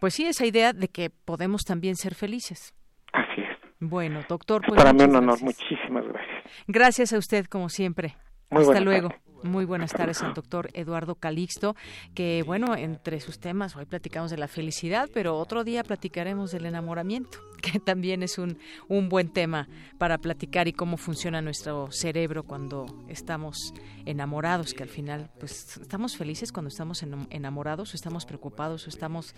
[0.00, 2.74] pues sí, esa idea de que podemos también ser felices.
[3.12, 3.56] Así es.
[3.78, 6.44] Bueno, doctor, pues para mí un honor, muchísimas gracias.
[6.66, 8.16] Gracias a usted como siempre.
[8.50, 9.10] Hasta luego.
[9.42, 11.74] Muy buenas tardes al doctor Eduardo Calixto,
[12.14, 16.66] que bueno, entre sus temas, hoy platicamos de la felicidad, pero otro día platicaremos del
[16.66, 18.58] enamoramiento, que también es un,
[18.88, 23.72] un buen tema para platicar y cómo funciona nuestro cerebro cuando estamos
[24.04, 29.34] enamorados, que al final, pues estamos felices cuando estamos enamorados o estamos preocupados o estamos...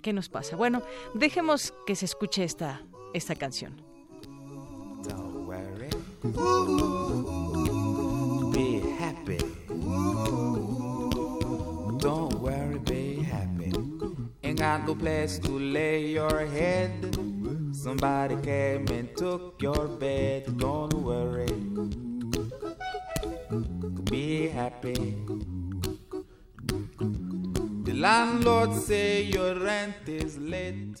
[0.00, 0.56] ¿Qué nos pasa?
[0.56, 0.82] Bueno,
[1.12, 2.80] dejemos que se escuche esta,
[3.12, 3.82] esta canción.
[12.84, 13.72] Be happy.
[14.42, 16.90] Ain't got no place to lay your head.
[17.72, 20.58] Somebody came and took your bed.
[20.58, 21.52] Don't worry.
[24.10, 25.16] Be happy.
[27.84, 31.00] The landlord say your rent is late.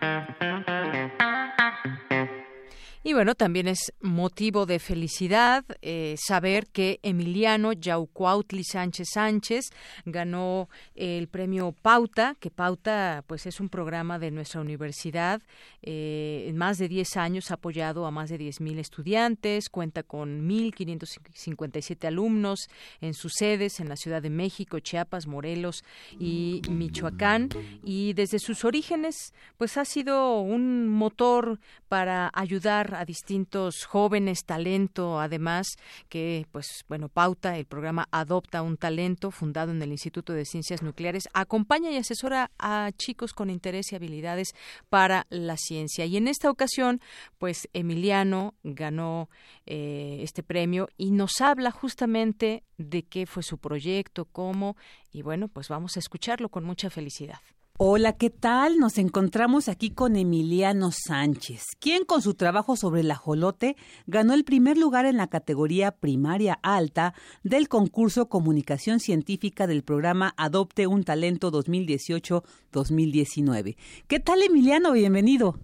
[3.11, 9.65] Y bueno, también es motivo de felicidad eh, saber que Emiliano Yaucuautli Sánchez Sánchez
[10.05, 15.41] ganó el premio Pauta, que Pauta pues es un programa de nuestra universidad,
[15.81, 20.47] eh, en más de 10 años ha apoyado a más de 10.000 estudiantes, cuenta con
[20.47, 22.69] 1.557 alumnos
[23.01, 25.83] en sus sedes en la Ciudad de México, Chiapas, Morelos
[26.17, 27.49] y Michoacán,
[27.83, 31.59] y desde sus orígenes pues ha sido un motor
[31.89, 35.67] para ayudar a distintos jóvenes talento, además
[36.09, 40.81] que, pues, bueno, pauta el programa Adopta un Talento, fundado en el Instituto de Ciencias
[40.81, 44.53] Nucleares, acompaña y asesora a chicos con interés y habilidades
[44.89, 46.05] para la ciencia.
[46.05, 47.01] Y en esta ocasión,
[47.37, 49.29] pues, Emiliano ganó
[49.65, 54.75] eh, este premio y nos habla justamente de qué fue su proyecto, cómo,
[55.11, 57.39] y bueno, pues vamos a escucharlo con mucha felicidad.
[57.83, 58.77] Hola, ¿qué tal?
[58.77, 63.75] Nos encontramos aquí con Emiliano Sánchez, quien con su trabajo sobre el ajolote
[64.05, 70.35] ganó el primer lugar en la categoría primaria alta del concurso Comunicación Científica del programa
[70.37, 73.77] Adopte un Talento 2018-2019.
[74.07, 74.91] ¿Qué tal, Emiliano?
[74.91, 75.57] Bienvenido.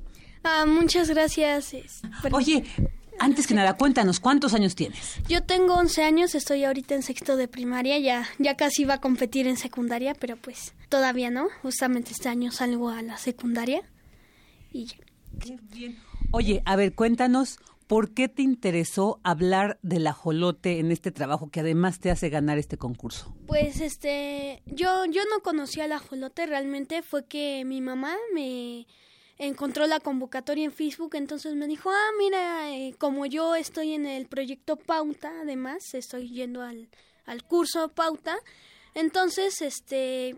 [0.44, 2.02] Ah, muchas gracias.
[2.32, 2.64] Oye,
[3.20, 5.16] antes que nada, cuéntanos, ¿cuántos años tienes?
[5.28, 9.02] Yo tengo 11 años, estoy ahorita en sexto de primaria, ya, ya casi iba a
[9.02, 11.48] competir en secundaria, pero pues todavía no.
[11.62, 13.82] Justamente este año salgo a la secundaria
[14.72, 14.98] y ya.
[15.40, 16.00] Qué bien.
[16.32, 21.62] Oye, a ver, cuéntanos, ¿por qué te interesó hablar del ajolote en este trabajo que
[21.62, 23.36] además te hace ganar este concurso?
[23.48, 28.86] Pues este, yo, yo no conocía al ajolote, realmente fue que mi mamá me
[29.38, 34.06] encontró la convocatoria en Facebook, entonces me dijo, ah, mira, eh, como yo estoy en
[34.06, 36.90] el proyecto Pauta, además, estoy yendo al,
[37.26, 38.38] al curso Pauta,
[38.98, 40.36] entonces, este,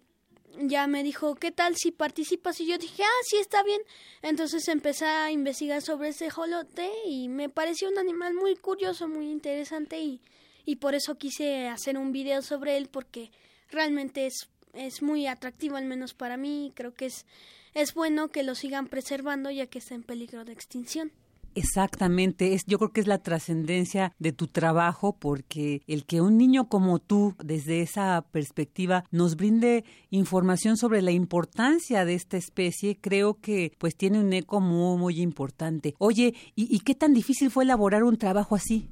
[0.57, 2.59] ya me dijo, ¿qué tal si participas?
[2.59, 3.81] Y yo dije, ah, sí, está bien.
[4.21, 9.30] Entonces empecé a investigar sobre ese jolote y me pareció un animal muy curioso, muy
[9.31, 10.21] interesante y,
[10.65, 13.31] y por eso quise hacer un video sobre él porque
[13.69, 16.73] realmente es, es muy atractivo, al menos para mí.
[16.76, 17.26] Creo que es
[17.73, 21.11] es bueno que lo sigan preservando ya que está en peligro de extinción.
[21.55, 26.37] Exactamente, es, yo creo que es la trascendencia de tu trabajo porque el que un
[26.37, 32.97] niño como tú, desde esa perspectiva, nos brinde información sobre la importancia de esta especie,
[33.01, 35.95] creo que pues tiene un eco muy, muy importante.
[35.97, 38.87] Oye, ¿y, y qué tan difícil fue elaborar un trabajo así?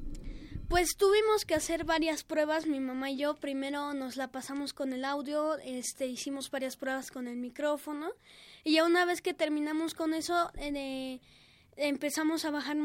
[0.68, 3.36] Pues tuvimos que hacer varias pruebas, mi mamá y yo.
[3.36, 8.10] Primero nos la pasamos con el audio, este, hicimos varias pruebas con el micrófono.
[8.68, 11.22] Y ya una vez que terminamos con eso, eh,
[11.78, 12.76] empezamos a bajar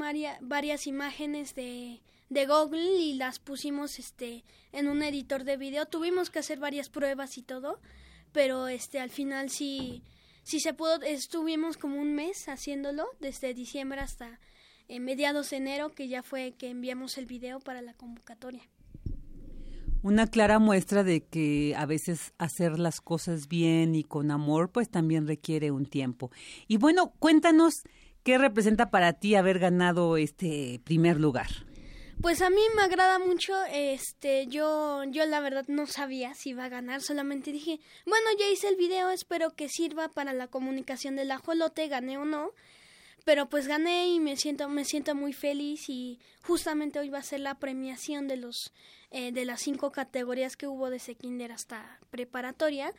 [0.41, 5.87] varias imágenes de, de Google y las pusimos este, en un editor de video.
[5.87, 7.81] Tuvimos que hacer varias pruebas y todo,
[8.31, 10.05] pero este, al final sí,
[10.45, 11.03] sí se pudo.
[11.03, 14.39] Estuvimos como un mes haciéndolo, desde diciembre hasta
[14.87, 18.63] en mediados de enero, que ya fue que enviamos el video para la convocatoria.
[20.03, 24.91] Una clara muestra de que a veces hacer las cosas bien y con amor, pues
[24.91, 26.33] también requiere un tiempo.
[26.67, 27.85] Y bueno, cuéntanos
[28.25, 31.47] qué representa para ti haber ganado este primer lugar.
[32.21, 36.65] Pues a mí me agrada mucho, este, yo, yo la verdad no sabía si iba
[36.65, 41.17] a ganar, solamente dije, bueno, ya hice el video, espero que sirva para la comunicación
[41.17, 42.51] del ajolote, gané o no,
[43.25, 47.23] pero pues gané y me siento me siento muy feliz y justamente hoy va a
[47.23, 48.73] ser la premiación de los
[49.11, 52.93] eh, de las cinco categorías que hubo desde kinder hasta preparatoria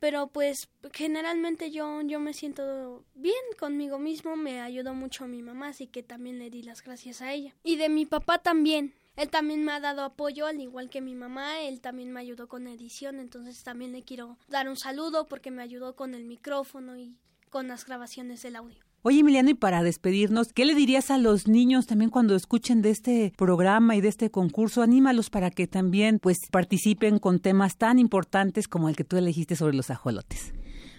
[0.00, 5.68] pero pues generalmente yo yo me siento bien conmigo mismo me ayudó mucho mi mamá
[5.68, 7.54] así que también le di las gracias a ella.
[7.64, 11.14] Y de mi papá también él también me ha dado apoyo al igual que mi
[11.14, 15.50] mamá él también me ayudó con edición entonces también le quiero dar un saludo porque
[15.50, 17.16] me ayudó con el micrófono y
[17.48, 21.46] con las grabaciones del audio Oye, Emiliano, y para despedirnos, ¿qué le dirías a los
[21.46, 24.82] niños también cuando escuchen de este programa y de este concurso?
[24.82, 29.54] Anímalos para que también pues participen con temas tan importantes como el que tú elegiste
[29.54, 30.52] sobre los ajolotes.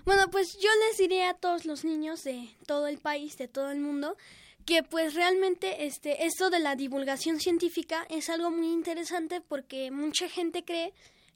[0.05, 3.71] Bueno, pues yo les diría a todos los niños de todo el país, de todo
[3.71, 4.15] el mundo,
[4.65, 10.29] que pues realmente este esto de la divulgación científica es algo muy interesante porque mucha
[10.29, 10.93] gente cree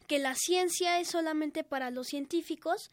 [0.07, 2.91] que la ciencia es solamente para los científicos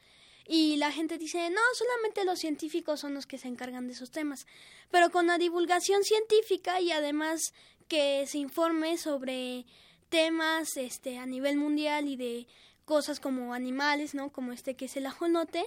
[0.50, 4.10] y la gente dice, no, solamente los científicos son los que se encargan de esos
[4.10, 4.46] temas.
[4.90, 7.52] Pero con la divulgación científica y además
[7.86, 9.66] que se informe sobre
[10.08, 12.46] temas este, a nivel mundial y de
[12.86, 14.32] cosas como animales, ¿no?
[14.32, 15.66] Como este que es el ajolote,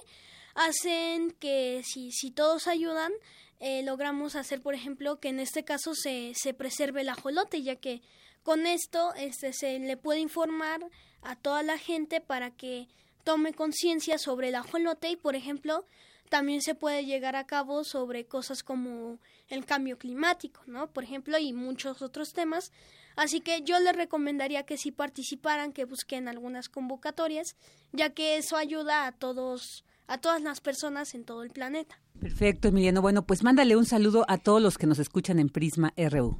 [0.54, 3.12] hacen que si, si todos ayudan,
[3.60, 7.76] eh, logramos hacer, por ejemplo, que en este caso se, se preserve el ajolote, ya
[7.76, 8.02] que
[8.42, 10.84] con esto este, se le puede informar
[11.22, 12.88] a toda la gente para que
[13.24, 15.86] tome conciencia sobre el ajolote y, por ejemplo,
[16.28, 19.18] también se puede llegar a cabo sobre cosas como
[19.48, 20.90] el cambio climático, ¿no?
[20.90, 22.72] Por ejemplo, y muchos otros temas.
[23.16, 27.56] Así que yo les recomendaría que si participaran, que busquen algunas convocatorias,
[27.92, 32.00] ya que eso ayuda a todos, a todas las personas en todo el planeta.
[32.18, 33.02] Perfecto, Emiliano.
[33.02, 36.38] Bueno, pues mándale un saludo a todos los que nos escuchan en Prisma RU.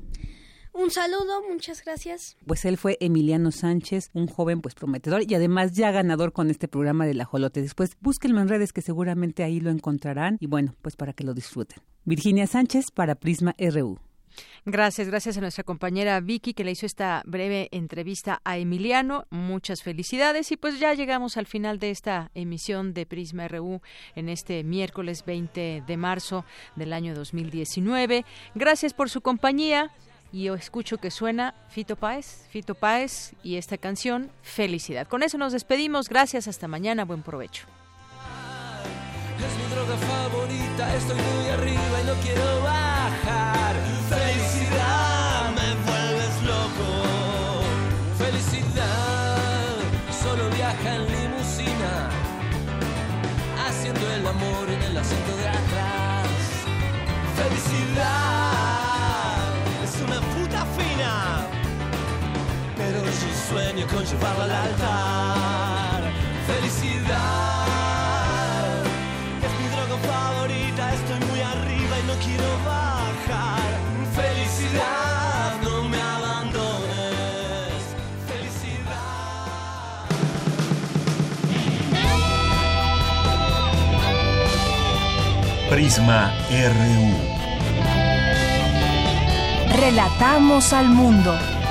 [0.75, 2.37] Un saludo, muchas gracias.
[2.47, 6.67] Pues él fue Emiliano Sánchez, un joven pues prometedor y además ya ganador con este
[6.67, 7.61] programa del ajolote.
[7.61, 11.35] Después búsquenlo en redes que seguramente ahí lo encontrarán y bueno, pues para que lo
[11.35, 11.79] disfruten.
[12.05, 13.99] Virginia Sánchez para Prisma RU.
[14.65, 19.27] Gracias, gracias a nuestra compañera Vicky que le hizo esta breve entrevista a Emiliano.
[19.29, 23.83] Muchas felicidades y pues ya llegamos al final de esta emisión de Prisma RU
[24.15, 26.47] en este miércoles 20 de marzo
[26.77, 28.25] del año 2019.
[28.55, 29.91] Gracias por su compañía
[30.33, 35.07] y yo escucho que suena Fito Páez, Fito Páez y esta canción Felicidad.
[35.07, 36.09] Con eso nos despedimos.
[36.09, 37.67] Gracias, hasta mañana, buen provecho.
[39.39, 43.77] Es mi droga favorita, estoy muy arriba y no quiero bajar.
[44.09, 47.63] Felicidad, me vuelves loco.
[48.19, 49.77] Felicidad,
[50.23, 52.09] solo viaja en limusina,
[53.67, 56.29] haciendo el amor en el asiento de atrás.
[57.37, 58.22] Felicidad
[63.53, 66.03] sueño con llevarla al altar.
[66.47, 67.67] Felicidad
[69.47, 73.71] es mi droga favorita, estoy muy arriba y no quiero bajar.
[74.21, 77.81] Felicidad, no me abandones.
[78.31, 79.17] Felicidad.
[85.71, 86.21] Prisma
[86.51, 87.07] RU.
[89.79, 91.62] Relatamos al mundo.